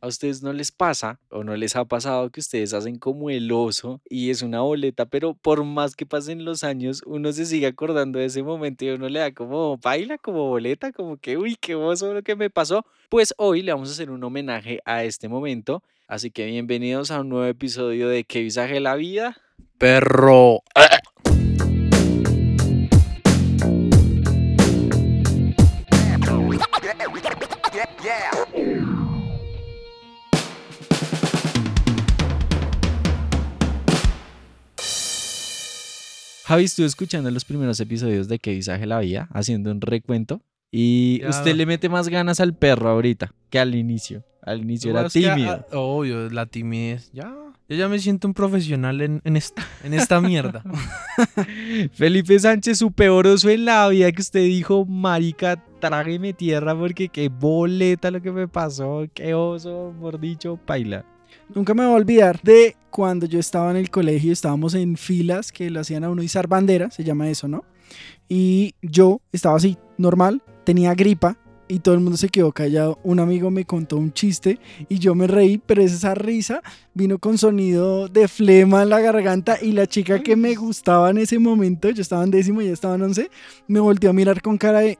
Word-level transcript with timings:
¿A 0.00 0.06
ustedes 0.06 0.44
no 0.44 0.52
les 0.52 0.70
pasa 0.70 1.18
o 1.28 1.42
no 1.42 1.56
les 1.56 1.74
ha 1.74 1.84
pasado 1.84 2.30
que 2.30 2.38
ustedes 2.38 2.72
hacen 2.72 2.98
como 2.98 3.30
el 3.30 3.50
oso 3.50 4.00
y 4.08 4.30
es 4.30 4.42
una 4.42 4.60
boleta, 4.60 5.06
pero 5.06 5.34
por 5.34 5.64
más 5.64 5.96
que 5.96 6.06
pasen 6.06 6.44
los 6.44 6.62
años, 6.62 7.02
uno 7.04 7.32
se 7.32 7.46
sigue 7.46 7.66
acordando 7.66 8.20
de 8.20 8.26
ese 8.26 8.44
momento 8.44 8.84
y 8.84 8.90
uno 8.90 9.08
le 9.08 9.18
da 9.18 9.32
como 9.32 9.76
baila, 9.78 10.16
como 10.18 10.46
boleta, 10.48 10.92
como 10.92 11.16
que, 11.16 11.36
uy, 11.36 11.56
qué 11.60 11.74
oso 11.74 12.14
lo 12.14 12.22
que 12.22 12.36
me 12.36 12.48
pasó? 12.48 12.86
Pues 13.08 13.34
hoy 13.38 13.62
le 13.62 13.72
vamos 13.72 13.88
a 13.88 13.92
hacer 13.92 14.12
un 14.12 14.22
homenaje 14.22 14.78
a 14.84 15.02
este 15.02 15.28
momento, 15.28 15.82
así 16.06 16.30
que 16.30 16.46
bienvenidos 16.46 17.10
a 17.10 17.22
un 17.22 17.30
nuevo 17.30 17.46
episodio 17.46 18.08
de 18.08 18.22
¿Qué 18.22 18.42
visaje 18.42 18.78
la 18.78 18.94
vida? 18.94 19.36
Perro. 19.78 20.62
Javi 36.48 36.64
estuvo 36.64 36.86
escuchando 36.86 37.30
los 37.30 37.44
primeros 37.44 37.78
episodios 37.80 38.26
de 38.26 38.38
¿Qué 38.38 38.52
visaje 38.54 38.86
la 38.86 39.00
vida? 39.00 39.28
Haciendo 39.32 39.70
un 39.70 39.80
recuento 39.82 40.40
y 40.70 41.20
Ya. 41.20 41.28
usted 41.28 41.54
le 41.54 41.66
mete 41.66 41.88
más 41.90 42.08
ganas 42.08 42.40
al 42.40 42.54
perro 42.54 42.88
ahorita 42.88 43.34
que 43.50 43.58
al 43.58 43.74
inicio. 43.74 44.24
Al 44.42 44.62
inicio 44.62 44.90
era 44.92 45.04
que, 45.04 45.20
tímido. 45.20 45.66
ah, 45.70 45.76
obvio, 45.78 46.30
la 46.30 46.46
timidez. 46.46 47.10
Ya. 47.12 47.34
Yo 47.68 47.76
ya 47.76 47.86
me 47.88 47.98
siento 47.98 48.26
un 48.28 48.32
profesional 48.32 49.02
en, 49.02 49.20
en 49.24 49.36
esta, 49.36 49.66
en 49.84 49.92
esta 49.92 50.22
mierda. 50.22 50.62
Felipe 51.92 52.38
Sánchez, 52.38 52.78
su 52.78 52.92
peor 52.92 53.26
oso 53.26 53.50
en 53.50 53.66
la 53.66 53.86
vida 53.88 54.10
que 54.10 54.22
usted 54.22 54.40
dijo, 54.40 54.86
marica, 54.86 55.62
trágueme 55.80 56.32
tierra 56.32 56.74
porque 56.78 57.10
qué 57.10 57.28
boleta 57.28 58.10
lo 58.10 58.22
que 58.22 58.32
me 58.32 58.48
pasó, 58.48 59.04
qué 59.12 59.34
oso, 59.34 59.92
por 60.00 60.18
dicho, 60.18 60.56
paila. 60.64 61.04
Nunca 61.54 61.74
me 61.74 61.84
voy 61.84 61.92
a 61.92 61.96
olvidar 61.96 62.40
de 62.42 62.76
cuando 62.90 63.26
yo 63.26 63.38
estaba 63.38 63.70
en 63.70 63.76
el 63.76 63.90
colegio, 63.90 64.32
estábamos 64.32 64.74
en 64.74 64.96
filas 64.96 65.52
que 65.52 65.70
lo 65.70 65.80
hacían 65.80 66.04
a 66.04 66.10
uno 66.10 66.22
izar 66.22 66.48
bandera, 66.48 66.90
se 66.90 67.04
llama 67.04 67.28
eso, 67.28 67.48
¿no? 67.48 67.64
Y 68.28 68.74
yo 68.82 69.20
estaba 69.32 69.56
así, 69.56 69.78
normal, 69.96 70.42
tenía 70.64 70.94
gripa 70.94 71.38
y 71.68 71.80
todo 71.80 71.94
el 71.94 72.00
mundo 72.00 72.16
se 72.16 72.28
quedó 72.28 72.52
callado. 72.52 72.98
Un 73.04 73.20
amigo 73.20 73.50
me 73.50 73.64
contó 73.64 73.96
un 73.96 74.12
chiste 74.12 74.58
y 74.88 74.98
yo 74.98 75.14
me 75.14 75.26
reí, 75.26 75.58
pero 75.58 75.82
esa 75.82 76.14
risa 76.14 76.62
vino 76.94 77.18
con 77.18 77.38
sonido 77.38 78.08
de 78.08 78.26
flema 78.26 78.82
en 78.82 78.88
la 78.88 79.00
garganta 79.00 79.58
y 79.60 79.72
la 79.72 79.86
chica 79.86 80.22
que 80.22 80.34
me 80.34 80.54
gustaba 80.54 81.10
en 81.10 81.18
ese 81.18 81.38
momento, 81.38 81.90
yo 81.90 82.02
estaba 82.02 82.24
en 82.24 82.30
décimo 82.30 82.60
y 82.60 82.64
ella 82.64 82.74
estaba 82.74 82.94
en 82.96 83.02
once, 83.02 83.30
me 83.66 83.80
volteó 83.80 84.10
a 84.10 84.14
mirar 84.14 84.42
con 84.42 84.58
cara 84.58 84.80
de... 84.80 84.98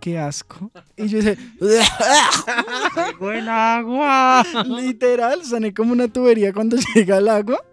¡Qué 0.00 0.16
asco! 0.16 0.70
Y 0.96 1.08
yo 1.08 1.18
dije, 1.18 1.36
¡Buen 3.18 3.48
agua! 3.48 4.44
Literal, 4.64 5.44
soné 5.44 5.74
como 5.74 5.92
una 5.92 6.06
tubería 6.06 6.52
cuando 6.52 6.76
llega 6.94 7.16
al 7.16 7.28
agua. 7.28 7.64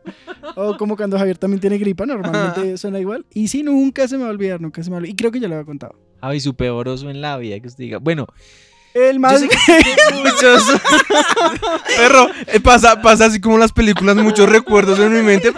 O 0.56 0.75
como 0.78 0.97
cuando 0.97 1.18
Javier 1.19 1.38
también 1.38 1.59
tiene 1.62 1.78
gripa, 1.78 2.06
normalmente 2.06 2.78
suena 2.80 3.00
igual. 3.00 3.25
Y 3.34 3.47
sí, 3.47 3.62
nunca 3.62 4.08
se 4.08 4.18
me 4.18 4.24
va 4.24 4.30
a 4.30 4.31
olvidar, 4.31 4.59
nunca 4.59 4.84
se 4.84 4.90
me 4.90 4.96
va 4.96 4.97
a 4.97 5.00
olvidar. 5.00 5.13
Y 5.13 5.16
creo 5.16 5.31
que 5.31 5.40
ya 5.40 5.47
lo 5.47 5.56
había 5.56 5.66
contado. 5.66 5.96
Javi, 6.19 6.40
su 6.40 6.56
peor 6.56 6.88
oso 6.88 7.09
en 7.09 7.22
la 7.22 7.38
vida 7.38 7.59
que 7.59 7.68
usted 7.68 7.84
diga. 7.84 8.00
Bueno, 8.00 8.25
El 8.96 9.19
más... 9.19 9.42
yo 9.42 9.47
sé 9.47 9.47
que 9.47 9.84
tiene 9.84 10.24
muchos. 10.24 10.63
Perro, 11.97 12.28
eh, 12.47 12.59
pasa, 12.59 13.02
pasa 13.02 13.25
así 13.25 13.40
como 13.40 13.56
en 13.56 13.62
las 13.62 13.72
películas, 13.72 14.16
muchos 14.16 14.50
recuerdos 14.50 14.97
en 15.00 15.13
mi 15.13 15.22
mente. 15.22 15.53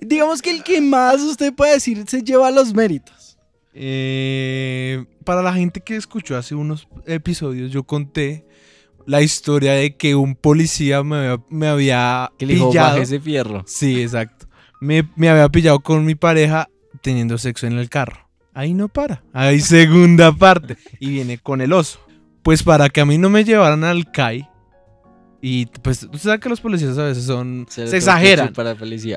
Digamos 0.00 0.40
que 0.40 0.50
el 0.50 0.62
que 0.62 0.80
más 0.80 1.20
usted 1.20 1.52
puede 1.52 1.74
decir 1.74 2.04
se 2.08 2.22
lleva 2.22 2.50
los 2.50 2.72
méritos. 2.72 3.17
Eh, 3.74 5.04
para 5.24 5.42
la 5.42 5.52
gente 5.52 5.80
que 5.80 5.96
escuchó 5.96 6.36
hace 6.36 6.54
unos 6.54 6.88
episodios, 7.06 7.70
yo 7.70 7.84
conté 7.84 8.46
la 9.06 9.22
historia 9.22 9.72
de 9.72 9.96
que 9.96 10.14
un 10.14 10.34
policía 10.34 11.02
me 11.02 11.16
había, 11.16 11.42
me 11.48 11.68
había 11.68 12.32
que 12.38 12.46
le 12.46 12.54
dijo, 12.54 12.70
pillado. 12.70 12.90
baje 12.90 13.02
ese 13.02 13.20
fierro. 13.20 13.64
Sí, 13.66 14.02
exacto. 14.02 14.46
Me, 14.80 15.08
me 15.16 15.28
había 15.28 15.48
pillado 15.48 15.80
con 15.80 16.04
mi 16.04 16.14
pareja 16.14 16.68
teniendo 17.00 17.38
sexo 17.38 17.66
en 17.66 17.78
el 17.78 17.88
carro. 17.88 18.28
Ahí 18.54 18.74
no 18.74 18.88
para. 18.88 19.22
Hay 19.32 19.60
segunda 19.62 20.32
parte. 20.32 20.76
Y 20.98 21.10
viene 21.10 21.38
con 21.38 21.60
el 21.60 21.72
oso. 21.72 22.00
Pues 22.42 22.62
para 22.62 22.88
que 22.88 23.00
a 23.00 23.06
mí 23.06 23.16
no 23.16 23.30
me 23.30 23.44
llevaran 23.44 23.84
al 23.84 24.10
CAI. 24.10 24.48
Y 25.40 25.66
pues, 25.66 26.02
usted 26.02 26.18
sabe 26.18 26.40
que 26.40 26.48
los 26.48 26.60
policías 26.60 26.98
a 26.98 27.04
veces 27.04 27.24
son. 27.24 27.66
Se, 27.68 27.84
exageran. 27.96 28.52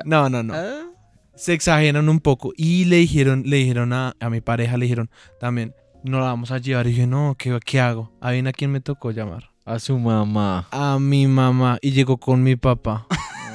No, 0.04 0.30
no, 0.30 0.42
no. 0.42 0.54
Ah, 0.54 0.91
Se 1.34 1.52
exageran 1.52 2.08
un 2.08 2.20
poco. 2.20 2.52
Y 2.56 2.84
le 2.86 2.96
dijeron, 2.96 3.42
le 3.46 3.56
dijeron 3.56 3.92
a, 3.92 4.14
a 4.20 4.30
mi 4.30 4.40
pareja, 4.40 4.76
le 4.76 4.84
dijeron 4.84 5.10
también, 5.40 5.74
no 6.04 6.18
la 6.20 6.26
vamos 6.26 6.50
a 6.50 6.58
llevar. 6.58 6.86
Y 6.86 6.90
dije, 6.90 7.06
no, 7.06 7.34
¿qué, 7.38 7.58
qué 7.64 7.80
hago? 7.80 8.12
¿A 8.20 8.28
a 8.30 8.52
quién 8.52 8.70
me 8.70 8.80
tocó 8.80 9.10
llamar? 9.10 9.50
A 9.64 9.78
su 9.78 9.98
mamá. 9.98 10.66
A 10.70 10.98
mi 10.98 11.26
mamá. 11.26 11.78
Y 11.80 11.92
llegó 11.92 12.16
con 12.18 12.42
mi 12.42 12.56
papá. 12.56 13.06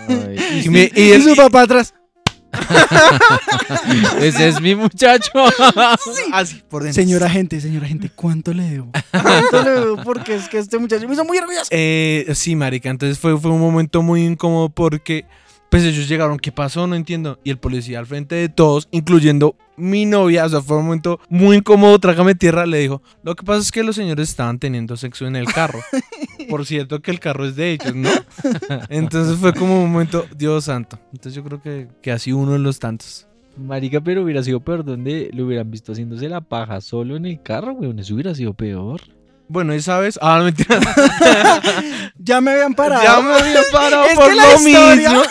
Ay, 0.07 0.61
Y, 0.65 0.69
me- 0.69 0.91
y 0.95 1.01
Y 1.01 1.11
él- 1.11 1.23
su 1.23 1.35
papá 1.35 1.63
atrás. 1.63 1.93
ese 4.21 4.47
es 4.47 4.61
mi 4.61 4.75
muchacho. 4.75 5.31
así 6.33 6.61
por 6.69 6.83
dentro. 6.83 7.01
Señora 7.01 7.29
gente, 7.29 7.59
señora 7.61 7.87
gente, 7.87 8.09
¿cuánto 8.09 8.53
le 8.53 8.63
debo? 8.63 8.91
¿Cuánto 9.11 9.63
le 9.63 9.69
debo? 9.71 9.97
Porque 10.03 10.35
es 10.35 10.47
que 10.49 10.57
este 10.57 10.77
muchacho 10.77 11.07
me 11.07 11.13
hizo 11.13 11.25
muy 11.25 11.37
orgulloso. 11.37 11.67
Eh, 11.71 12.25
sí, 12.35 12.55
marica, 12.55 12.89
entonces 12.89 13.19
fue, 13.19 13.37
fue 13.39 13.51
un 13.51 13.59
momento 13.59 14.01
muy 14.01 14.23
incómodo 14.25 14.69
porque 14.69 15.25
pues 15.69 15.83
ellos 15.83 16.07
llegaron, 16.07 16.37
¿qué 16.37 16.51
pasó? 16.51 16.87
No 16.87 16.95
entiendo. 16.95 17.39
Y 17.43 17.51
el 17.51 17.57
policía 17.57 17.99
al 17.99 18.05
frente 18.05 18.35
de 18.35 18.49
todos, 18.49 18.87
incluyendo 18.91 19.55
mi 19.75 20.05
novia, 20.05 20.45
o 20.45 20.49
sea, 20.49 20.61
fue 20.61 20.77
un 20.77 20.85
momento 20.85 21.19
muy 21.29 21.57
incómodo, 21.57 21.99
trágame 21.99 22.35
tierra, 22.35 22.65
le 22.65 22.79
dijo, 22.79 23.01
lo 23.23 23.35
que 23.35 23.43
pasa 23.43 23.59
es 23.59 23.71
que 23.71 23.83
los 23.83 23.95
señores 23.95 24.29
estaban 24.29 24.59
teniendo 24.59 24.97
sexo 24.97 25.27
en 25.27 25.35
el 25.35 25.45
carro. 25.45 25.79
Por 26.49 26.65
cierto 26.65 27.01
que 27.01 27.11
el 27.11 27.19
carro 27.19 27.45
es 27.45 27.55
de 27.55 27.73
ellos, 27.73 27.93
¿no? 27.93 28.09
Entonces 28.89 29.37
fue 29.37 29.53
como 29.53 29.83
un 29.83 29.91
momento, 29.91 30.25
Dios 30.35 30.65
santo. 30.65 30.97
Entonces 31.11 31.33
yo 31.33 31.43
creo 31.43 31.61
que, 31.61 31.87
que 32.01 32.11
así 32.11 32.31
uno 32.31 32.53
de 32.53 32.59
los 32.59 32.79
tantos. 32.79 33.27
Marica, 33.57 34.01
pero 34.01 34.23
hubiera 34.23 34.43
sido 34.43 34.59
peor 34.59 34.85
donde 34.85 35.29
lo 35.33 35.45
hubieran 35.45 35.69
visto 35.69 35.91
haciéndose 35.91 36.29
la 36.29 36.41
paja 36.41 36.79
solo 36.79 37.15
en 37.15 37.25
el 37.25 37.41
carro, 37.41 37.73
weón. 37.73 37.99
Eso 37.99 38.13
hubiera 38.13 38.33
sido 38.35 38.53
peor. 38.53 39.01
Bueno, 39.49 39.73
esa 39.73 39.99
vez, 39.99 40.19
ah, 40.21 40.37
no, 40.39 40.45
mentira. 40.45 40.79
Ya 42.17 42.41
me 42.41 42.51
habían 42.51 42.73
parado. 42.73 43.03
Ya 43.03 43.21
me 43.21 43.33
había 43.33 43.61
parado 43.71 44.05
Es 44.05 44.15
por 44.15 44.29
que 44.29 44.35
la 44.35 44.43
lo 44.43 44.53
historia- 44.55 45.09
mismo. 45.11 45.21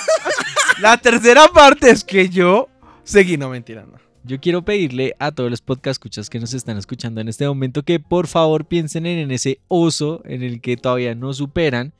La 0.80 0.96
tercera 0.98 1.48
parte 1.48 1.90
es 1.90 2.02
que 2.04 2.28
yo 2.28 2.68
seguí, 3.04 3.36
no 3.36 3.50
mentira, 3.50 3.84
no. 3.84 3.98
Yo 4.24 4.40
quiero 4.40 4.64
pedirle 4.64 5.14
a 5.18 5.30
todos 5.30 5.50
los 5.50 5.60
podcast 5.60 5.92
escuchas 5.96 6.28
que 6.30 6.40
nos 6.40 6.52
están 6.52 6.76
escuchando 6.78 7.20
en 7.20 7.28
este 7.28 7.46
momento 7.46 7.82
que 7.84 8.00
por 8.00 8.26
favor 8.26 8.64
piensen 8.64 9.06
en 9.06 9.30
ese 9.30 9.60
oso 9.68 10.20
en 10.24 10.42
el 10.42 10.60
que 10.60 10.76
todavía 10.76 11.14
no 11.14 11.32
superan, 11.32 11.92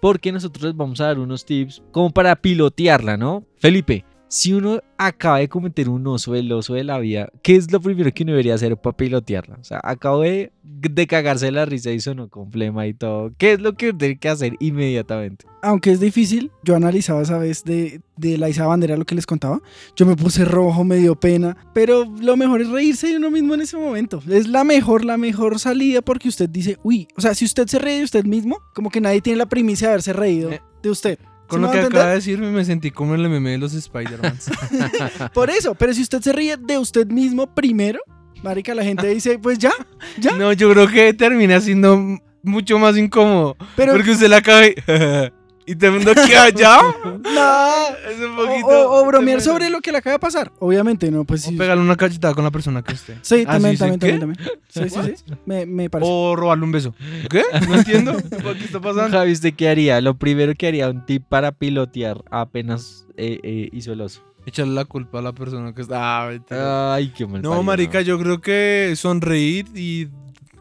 porque 0.00 0.32
nosotros 0.32 0.64
les 0.64 0.76
vamos 0.76 1.00
a 1.00 1.06
dar 1.06 1.18
unos 1.18 1.44
tips 1.44 1.82
como 1.92 2.10
para 2.10 2.34
pilotearla, 2.36 3.16
¿no? 3.16 3.44
Felipe, 3.58 4.04
si 4.30 4.52
uno 4.52 4.80
acaba 4.96 5.38
de 5.38 5.48
cometer 5.48 5.88
un 5.88 6.06
oso, 6.06 6.36
el 6.36 6.52
oso 6.52 6.74
de 6.74 6.84
la 6.84 7.00
vida, 7.00 7.30
¿qué 7.42 7.56
es 7.56 7.72
lo 7.72 7.80
primero 7.80 8.12
que 8.14 8.22
uno 8.22 8.30
debería 8.30 8.54
hacer 8.54 8.76
para 8.76 8.96
pilotearla? 8.96 9.56
O 9.60 9.64
sea, 9.64 9.80
acabo 9.82 10.20
de, 10.20 10.52
de 10.62 11.06
cagarse 11.08 11.50
la 11.50 11.64
risa 11.64 11.90
y 11.90 11.98
sonó 11.98 12.28
con 12.28 12.52
flema 12.52 12.86
y 12.86 12.94
todo. 12.94 13.32
¿Qué 13.36 13.54
es 13.54 13.60
lo 13.60 13.74
que 13.74 13.90
uno 13.90 13.98
tiene 13.98 14.18
que 14.20 14.28
hacer 14.28 14.54
inmediatamente? 14.60 15.46
Aunque 15.62 15.90
es 15.90 15.98
difícil, 15.98 16.52
yo 16.62 16.76
analizaba 16.76 17.22
esa 17.22 17.38
vez 17.38 17.64
de, 17.64 18.02
de 18.16 18.38
la 18.38 18.48
Isa 18.48 18.66
Bandera 18.66 18.96
lo 18.96 19.04
que 19.04 19.16
les 19.16 19.26
contaba. 19.26 19.60
Yo 19.96 20.06
me 20.06 20.14
puse 20.14 20.44
rojo, 20.44 20.84
me 20.84 20.98
dio 20.98 21.18
pena. 21.18 21.56
Pero 21.74 22.04
lo 22.20 22.36
mejor 22.36 22.60
es 22.60 22.68
reírse 22.68 23.08
de 23.08 23.16
uno 23.16 23.32
mismo 23.32 23.54
en 23.54 23.62
ese 23.62 23.76
momento. 23.76 24.22
Es 24.30 24.46
la 24.46 24.62
mejor, 24.62 25.04
la 25.04 25.16
mejor 25.16 25.58
salida 25.58 26.02
porque 26.02 26.28
usted 26.28 26.48
dice, 26.48 26.78
uy, 26.84 27.08
o 27.16 27.20
sea, 27.20 27.34
si 27.34 27.44
usted 27.44 27.66
se 27.66 27.80
ríe 27.80 27.98
de 27.98 28.04
usted 28.04 28.24
mismo, 28.24 28.58
como 28.76 28.90
que 28.90 29.00
nadie 29.00 29.20
tiene 29.22 29.38
la 29.38 29.46
primicia 29.46 29.88
de 29.88 29.94
haberse 29.94 30.12
reído 30.12 30.52
Eh, 30.52 30.62
de 30.84 30.90
usted. 30.90 31.18
Con 31.50 31.60
¿Sí 31.60 31.66
lo 31.66 31.72
que 31.72 31.80
acaba 31.80 32.06
de 32.06 32.14
decirme 32.14 32.48
me 32.52 32.64
sentí 32.64 32.92
como 32.92 33.16
el 33.16 33.28
meme 33.28 33.50
de 33.50 33.58
los 33.58 33.74
Spider-Man. 33.74 34.38
Por 35.34 35.50
eso, 35.50 35.74
pero 35.74 35.92
si 35.92 36.02
usted 36.02 36.20
se 36.20 36.32
ríe 36.32 36.56
de 36.56 36.78
usted 36.78 37.08
mismo 37.08 37.52
primero, 37.52 37.98
Marica, 38.44 38.72
la 38.72 38.84
gente 38.84 39.08
dice, 39.08 39.36
pues 39.40 39.58
ya, 39.58 39.72
ya. 40.18 40.36
No, 40.36 40.52
yo 40.52 40.70
creo 40.70 40.86
que 40.86 41.12
termina 41.12 41.60
siendo 41.60 42.00
mucho 42.44 42.78
más 42.78 42.96
incómodo. 42.96 43.56
Pero 43.74 43.92
porque 43.94 44.12
usted 44.12 44.28
la 44.28 44.36
acaba 44.36 44.64
y... 44.64 44.74
y 45.66 45.76
te 45.76 45.90
mundo 45.90 46.12
que 46.14 46.36
allá. 46.36 46.78
no. 47.04 48.10
Es 48.10 48.18
un 48.18 48.32
O, 48.38 48.46
poquito... 48.46 48.66
o- 48.90 49.02
o 49.02 49.06
bromear 49.06 49.40
sobre 49.40 49.70
lo 49.70 49.80
que 49.80 49.92
le 49.92 49.98
acaba 49.98 50.14
de 50.14 50.18
pasar. 50.18 50.50
Obviamente, 50.58 51.10
no, 51.10 51.24
pues 51.24 51.46
O 51.46 51.50
sí. 51.50 51.56
pegarle 51.56 51.82
una 51.82 51.96
cachetada 51.96 52.34
con 52.34 52.44
la 52.44 52.50
persona 52.50 52.82
que 52.82 52.94
esté. 52.94 53.18
Sí, 53.22 53.44
Ah, 53.46 53.52
también, 53.52 53.74
sí, 53.74 53.78
también, 53.78 54.00
también, 54.00 54.20
también. 54.20 54.50
Sí, 54.68 54.88
sí, 54.88 55.16
sí. 55.26 55.34
Me, 55.46 55.66
me 55.66 55.88
parece. 55.90 56.10
O 56.10 56.34
robarle 56.36 56.64
un 56.64 56.72
beso. 56.72 56.94
¿Qué? 57.30 57.42
No 57.68 57.74
entiendo. 57.76 58.16
¿Qué 58.16 58.64
está 58.64 58.80
pasando? 58.80 59.16
Javi, 59.16 59.32
¿usted 59.32 59.54
qué 59.54 59.68
haría? 59.68 60.00
Lo 60.00 60.14
primero 60.14 60.54
que 60.54 60.66
haría 60.68 60.88
un 60.90 61.04
tip 61.06 61.24
para 61.28 61.52
pilotear 61.52 62.22
apenas 62.30 63.06
eh, 63.16 63.38
eh, 63.42 63.68
hizo 63.72 63.92
el 63.92 64.00
oso. 64.00 64.22
Echarle 64.46 64.72
la 64.74 64.86
culpa 64.86 65.18
a 65.18 65.22
la 65.22 65.32
persona 65.34 65.74
que 65.74 65.82
está... 65.82 66.22
Ah, 66.24 66.28
mentira. 66.30 66.94
Ay, 66.94 67.12
qué 67.14 67.26
mal. 67.26 67.42
No, 67.42 67.50
parido, 67.50 67.62
marica, 67.62 68.00
yo 68.00 68.18
creo 68.18 68.40
que 68.40 68.94
sonreír 68.96 69.66
y 69.74 70.08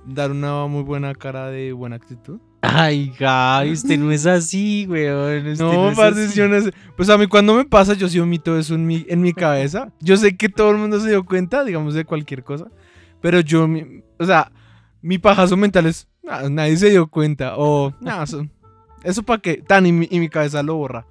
dar 0.06 0.32
una 0.32 0.66
muy 0.68 0.84
buena 0.84 1.16
cara 1.16 1.48
de 1.50 1.72
buena 1.72 1.96
actitud. 1.96 2.40
Ay, 2.62 3.14
Javi, 3.18 3.72
usted 3.72 3.98
no 3.98 4.12
es 4.12 4.26
así, 4.26 4.86
weón. 4.90 5.48
usted 5.48 5.64
No, 5.64 5.90
es 5.92 5.98
parce, 5.98 6.36
yo 6.36 6.48
no 6.50 6.60
sé. 6.62 6.74
Pues 6.98 7.10
a 7.10 7.18
mí 7.18 7.26
cuando 7.28 7.54
me 7.56 7.64
pasa, 7.66 7.94
yo 7.94 8.10
sí 8.10 8.20
omito 8.20 8.58
eso 8.58 8.76
en 8.76 8.86
mi, 8.86 9.06
en 9.08 9.22
mi 9.22 9.32
cabeza. 9.34 9.92
Yo 10.02 10.18
sé 10.18 10.36
que 10.36 10.50
todo 10.50 10.72
el 10.72 10.78
mundo 10.78 11.00
se 11.00 11.10
dio 11.10 11.24
cuenta, 11.26 11.64
digamos, 11.64 11.94
de 11.94 12.04
cualquier 12.04 12.44
cosa. 12.44 12.66
Pero 13.22 13.40
yo, 13.40 13.68
mi- 13.68 14.04
o 14.20 14.26
sea, 14.26 14.52
mi 15.02 15.18
pajazo 15.18 15.56
mental 15.56 15.86
es, 15.86 16.08
"Ah, 16.28 16.48
nadie 16.50 16.76
se 16.76 16.90
dio 16.90 17.08
cuenta. 17.08 17.54
O, 17.58 17.94
nada, 18.02 18.24
eso, 18.26 18.46
eso 19.04 19.24
para 19.24 19.42
qué. 19.42 19.58
Tan, 19.66 19.86
y 19.86 19.92
mi, 19.94 20.08
y 20.12 20.20
mi 20.20 20.28
cabeza 20.28 20.62
lo 20.62 20.76
borra. 20.76 21.06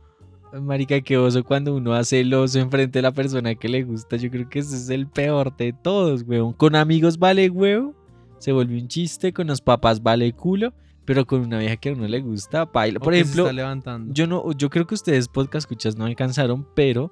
Marica, 0.63 0.99
qué 1.03 1.17
oso 1.19 1.45
cuando 1.45 1.75
uno 1.75 1.93
hace 1.95 2.21
el 2.21 2.33
oso 2.33 2.59
enfrente 2.59 2.99
de 2.99 3.03
la 3.03 3.13
persona 3.13 3.55
que 3.55 3.69
le 3.69 3.85
gusta. 3.85 4.17
Yo 4.17 4.31
creo 4.31 4.49
que 4.49 4.59
ese 4.61 4.77
es 4.77 4.89
el 4.91 5.07
peor 5.07 5.55
de 5.57 5.73
todos, 5.75 6.25
weón. 6.27 6.53
Con 6.55 6.75
amigos 6.77 7.19
vale 7.19 7.49
huevo, 7.51 7.95
se 8.39 8.53
vuelve 8.53 8.79
un 8.81 8.89
chiste. 8.89 9.33
Con 9.33 9.47
los 9.47 9.61
papás 9.61 10.03
vale 10.03 10.33
culo. 10.33 10.73
Pero 11.09 11.27
con 11.27 11.41
una 11.41 11.59
vieja 11.59 11.79
que 11.79 11.89
a 11.89 11.93
uno 11.95 12.07
le 12.07 12.21
gusta, 12.21 12.67
baila. 12.67 12.99
O 12.99 13.03
Por 13.03 13.15
ejemplo, 13.15 13.45
está 13.45 13.55
levantando. 13.55 14.13
yo 14.13 14.27
no, 14.27 14.53
yo 14.53 14.69
creo 14.69 14.87
que 14.87 14.95
ustedes 14.95 15.27
podcast 15.27 15.65
escuchas 15.65 15.97
no 15.97 16.05
alcanzaron, 16.05 16.69
pero 16.75 17.11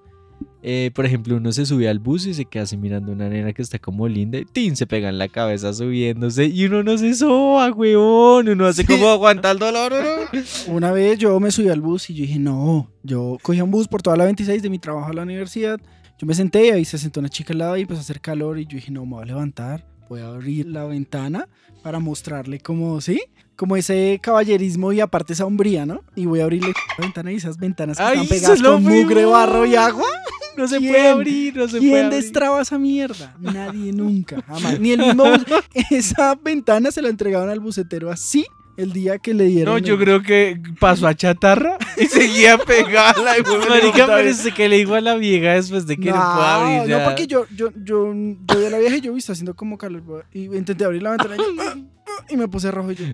eh, 0.63 0.91
por 0.95 1.07
ejemplo, 1.07 1.35
uno 1.35 1.51
se 1.51 1.65
sube 1.65 1.89
al 1.89 1.99
bus 1.99 2.27
y 2.27 2.35
se 2.35 2.45
queda 2.45 2.65
así 2.65 2.77
mirando 2.77 3.13
a 3.13 3.15
una 3.15 3.31
nena 3.31 3.55
que 3.55 3.63
está 3.63 3.79
como 3.79 4.07
linda 4.07 4.37
y 4.37 4.45
¡tin! 4.45 4.77
se 4.77 4.87
pega 4.87 5.09
en 5.09 5.17
la 5.17 5.29
cabeza 5.29 5.73
subiéndose 5.73 6.45
y 6.45 6.67
uno 6.67 6.83
no 6.83 6.99
se 6.99 7.15
soba, 7.15 7.73
weón. 7.73 8.51
Uno 8.51 8.67
hace 8.67 8.85
como 8.85 9.09
aguanta 9.09 9.51
el 9.51 9.59
dolor, 9.59 9.93
¿no? 9.93 10.43
Una 10.75 10.93
vez 10.93 11.19
yo 11.19 11.41
me 11.41 11.51
subí 11.51 11.71
al 11.71 11.81
bus 11.81 12.11
y 12.11 12.15
yo 12.15 12.21
dije, 12.21 12.39
no, 12.39 12.91
yo 13.03 13.39
cogí 13.41 13.63
un 13.63 13.71
bus 13.71 13.89
por 13.89 14.03
toda 14.03 14.19
la 14.19 14.25
26 14.25 14.63
de 14.63 14.69
mi 14.69 14.79
trabajo 14.79 15.11
a 15.11 15.15
la 15.15 15.23
universidad. 15.23 15.81
Yo 16.19 16.27
me 16.27 16.35
senté 16.35 16.67
y 16.67 16.71
ahí 16.71 16.85
se 16.85 16.99
sentó 16.99 17.21
una 17.21 17.31
chica 17.31 17.55
al 17.55 17.61
lado 17.61 17.77
y 17.79 17.81
empezó 17.81 18.01
a 18.01 18.03
hacer 18.03 18.21
calor 18.21 18.59
y 18.59 18.67
yo 18.67 18.77
dije, 18.77 18.93
no, 18.93 19.07
me 19.07 19.13
voy 19.13 19.23
a 19.23 19.27
levantar, 19.27 19.87
voy 20.11 20.21
a 20.21 20.27
abrir 20.27 20.67
la 20.67 20.85
ventana 20.85 21.49
para 21.83 21.99
mostrarle 21.99 22.59
como, 22.61 23.01
¿sí? 23.01 23.23
Como 23.57 23.77
ese 23.77 24.21
caballerismo 24.23 24.93
y 24.93 25.01
aparte 25.01 25.33
esa 25.33 25.47
hombría, 25.47 25.87
¿no? 25.87 26.03
Y 26.15 26.27
voy 26.27 26.41
a 26.41 26.45
abrirle 26.45 26.73
la 26.99 27.05
ventana 27.05 27.33
y 27.33 27.37
esas 27.37 27.57
ventanas 27.57 27.97
que 27.97 28.03
Ay, 28.03 28.13
están 28.23 28.29
pegadas 28.29 28.63
con 28.63 28.83
mugre, 28.83 29.25
barro 29.25 29.65
y 29.67 29.75
agua. 29.77 30.05
No 30.57 30.67
se 30.67 30.79
¿Quién? 30.79 30.91
puede 30.91 31.09
abrir, 31.09 31.55
no 31.55 31.65
se 31.69 31.77
puede 31.77 31.81
¿Quién 31.91 32.05
abrir. 32.07 32.23
destraba 32.23 32.63
esa 32.63 32.79
mierda? 32.79 33.37
Nadie 33.39 33.93
nunca, 33.93 34.41
jamás. 34.41 34.81
Ni 34.81 34.93
el 34.93 35.01
mismo. 35.01 35.25
Esa 35.91 36.35
ventana 36.35 36.91
se 36.91 37.03
la 37.03 37.11
entregaron 37.11 37.51
al 37.51 37.61
bucetero 37.61 38.11
así 38.11 38.47
el 38.79 38.95
día 38.95 39.19
que 39.19 39.35
le 39.35 39.45
dieron. 39.45 39.75
No, 39.75 39.79
yo 39.79 39.95
el- 39.97 40.01
creo 40.01 40.23
que 40.23 40.59
pasó 40.81 41.07
a 41.09 41.15
chatarra 41.15 41.77
y 41.99 42.07
seguía 42.07 42.57
pegada. 42.57 43.35
Marica, 43.69 44.07
pero 44.07 44.29
es 44.31 44.51
que 44.55 44.67
le 44.71 44.79
digo 44.79 44.95
a 44.95 45.03
la 45.03 45.17
vieja 45.17 45.51
después 45.53 45.87
de 45.87 45.99
que 45.99 46.09
no, 46.09 46.13
pueda 46.15 46.55
abrir. 46.57 46.79
No, 46.79 46.87
ya. 47.01 47.05
porque 47.05 47.27
yo, 47.27 47.45
yo, 47.55 47.69
yo, 47.85 48.11
yo 48.15 48.15
vi 48.15 48.65
a 48.67 48.71
la 48.71 48.79
vieja 48.79 48.97
y 48.97 49.01
yo 49.03 49.13
vi, 49.13 49.19
está 49.19 49.33
haciendo 49.33 49.55
como 49.55 49.77
calor. 49.77 50.25
Y 50.33 50.45
intenté 50.57 50.87
abrir 50.87 51.03
la 51.03 51.11
ventana 51.11 51.37
y, 51.37 51.39
yo, 51.39 51.85
y 52.31 52.37
me 52.39 52.49
puse 52.49 52.71
rojo 52.71 52.93
y 52.93 52.95
yo. 52.95 53.05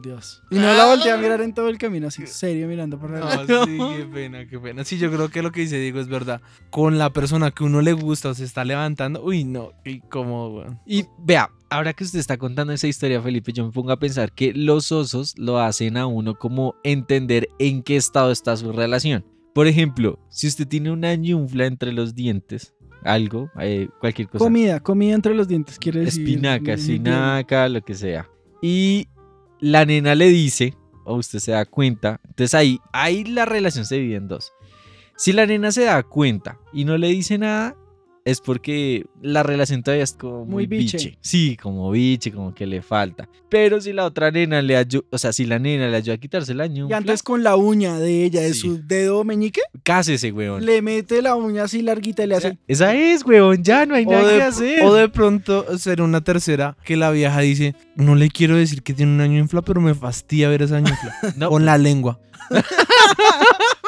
Dios. 0.00 0.42
Y 0.50 0.56
no 0.56 0.72
la 0.74 0.86
volteé 0.86 1.12
a 1.12 1.16
mirar 1.16 1.40
en 1.40 1.54
todo 1.54 1.68
el 1.68 1.78
camino, 1.78 2.08
así, 2.08 2.26
serio, 2.26 2.66
mirando 2.68 2.98
por 2.98 3.10
la 3.10 3.44
No, 3.44 3.64
sí, 3.64 3.78
qué 3.96 4.06
pena, 4.12 4.46
qué 4.46 4.58
pena. 4.58 4.84
Sí, 4.84 4.98
yo 4.98 5.10
creo 5.10 5.28
que 5.28 5.42
lo 5.42 5.52
que 5.52 5.60
dice 5.62 5.78
Diego 5.78 6.00
es 6.00 6.08
verdad. 6.08 6.40
Con 6.70 6.98
la 6.98 7.10
persona 7.10 7.50
que 7.50 7.64
uno 7.64 7.80
le 7.80 7.92
gusta 7.92 8.30
o 8.30 8.34
se 8.34 8.44
está 8.44 8.64
levantando, 8.64 9.22
uy, 9.22 9.44
no, 9.44 9.72
qué 9.84 9.92
incómodo, 9.92 10.54
weón. 10.54 10.80
Y 10.86 11.04
vea, 11.18 11.50
ahora 11.70 11.92
que 11.92 12.04
usted 12.04 12.18
está 12.18 12.36
contando 12.36 12.72
esa 12.72 12.86
historia, 12.86 13.20
Felipe, 13.22 13.52
yo 13.52 13.64
me 13.64 13.72
pongo 13.72 13.92
a 13.92 13.98
pensar 13.98 14.32
que 14.32 14.52
los 14.52 14.92
osos 14.92 15.38
lo 15.38 15.58
hacen 15.58 15.96
a 15.96 16.06
uno 16.06 16.34
como 16.34 16.74
entender 16.84 17.48
en 17.58 17.82
qué 17.82 17.96
estado 17.96 18.30
está 18.30 18.56
su 18.56 18.72
relación. 18.72 19.24
Por 19.54 19.66
ejemplo, 19.66 20.18
si 20.28 20.46
usted 20.46 20.66
tiene 20.66 20.90
una 20.90 21.14
ñufla 21.14 21.66
entre 21.66 21.92
los 21.92 22.14
dientes, 22.14 22.74
algo, 23.04 23.50
eh, 23.60 23.88
cualquier 24.00 24.28
cosa. 24.28 24.44
Comida, 24.44 24.80
comida 24.80 25.14
entre 25.14 25.34
los 25.34 25.48
dientes, 25.48 25.78
quiere 25.78 26.00
decir. 26.00 26.22
espinaca, 26.22 26.74
espinaca, 26.74 27.68
lo 27.68 27.82
que 27.82 27.94
sea. 27.94 28.28
Y 28.62 29.08
la 29.60 29.84
nena 29.84 30.14
le 30.14 30.28
dice, 30.28 30.74
o 31.04 31.16
usted 31.16 31.38
se 31.38 31.52
da 31.52 31.64
cuenta, 31.64 32.20
entonces 32.26 32.54
ahí, 32.54 32.78
ahí 32.92 33.24
la 33.24 33.44
relación 33.44 33.84
se 33.84 33.96
divide 33.96 34.16
en 34.16 34.28
dos. 34.28 34.52
Si 35.16 35.32
la 35.32 35.46
nena 35.46 35.70
se 35.70 35.84
da 35.84 36.02
cuenta 36.02 36.58
y 36.72 36.84
no 36.84 36.96
le 36.96 37.08
dice 37.08 37.38
nada, 37.38 37.76
es 38.24 38.40
porque 38.40 39.06
la 39.22 39.42
relación 39.42 39.82
todavía 39.82 40.04
es 40.04 40.12
como 40.12 40.44
muy, 40.44 40.66
Muy 40.66 40.66
biche. 40.66 40.98
biche. 40.98 41.18
Sí, 41.20 41.56
como 41.60 41.90
biche, 41.90 42.30
como 42.32 42.54
que 42.54 42.66
le 42.66 42.82
falta. 42.82 43.28
Pero 43.48 43.80
si 43.80 43.92
la 43.92 44.04
otra 44.04 44.30
nena 44.30 44.60
le 44.62 44.76
ayuda, 44.76 45.04
o 45.10 45.18
sea, 45.18 45.32
si 45.32 45.44
la 45.46 45.58
nena 45.58 45.88
le 45.88 45.96
ayuda 45.96 46.14
a 46.14 46.18
quitarse 46.18 46.52
el 46.52 46.60
año, 46.60 46.86
Y 46.88 46.92
antes 46.92 47.22
con 47.22 47.42
la 47.42 47.56
uña 47.56 47.98
de 47.98 48.24
ella, 48.24 48.40
de 48.42 48.54
Sí. 48.54 48.60
su 48.60 48.80
dedo 48.86 49.24
meñique, 49.24 49.60
cásese, 49.82 50.32
weón. 50.32 50.64
le 50.64 50.82
mete 50.82 51.22
la 51.22 51.34
uña 51.34 51.64
así 51.64 51.82
larguita 51.82 52.22
y 52.24 52.26
le 52.26 52.36
hace. 52.36 52.58
Esa 52.68 52.94
es, 52.94 53.24
weón, 53.24 53.62
ya 53.64 53.86
no 53.86 53.94
hay 53.94 54.04
O 54.06 54.10
nada 54.10 54.28
que 54.28 54.34
de, 54.36 54.42
hacer. 54.42 54.82
o 54.84 54.94
de 54.94 55.08
pronto 55.08 55.78
ser 55.78 56.02
una 56.02 56.20
tercera 56.22 56.76
que 56.84 56.96
la 56.96 57.10
vieja 57.10 57.40
dice, 57.40 57.74
no 57.96 58.14
le 58.14 58.28
quiero 58.28 58.56
decir 58.56 58.82
que 58.82 58.94
tiene 58.94 59.12
un 59.12 59.20
año 59.20 59.38
infla, 59.38 59.62
pero 59.62 59.80
me 59.80 59.94
fastidia 59.94 60.48
ver 60.48 60.62
esa 60.62 60.78
ñufla. 60.80 61.14
No, 61.36 61.48
Con 61.50 61.64
la 61.64 61.78
lengua. 61.78 62.20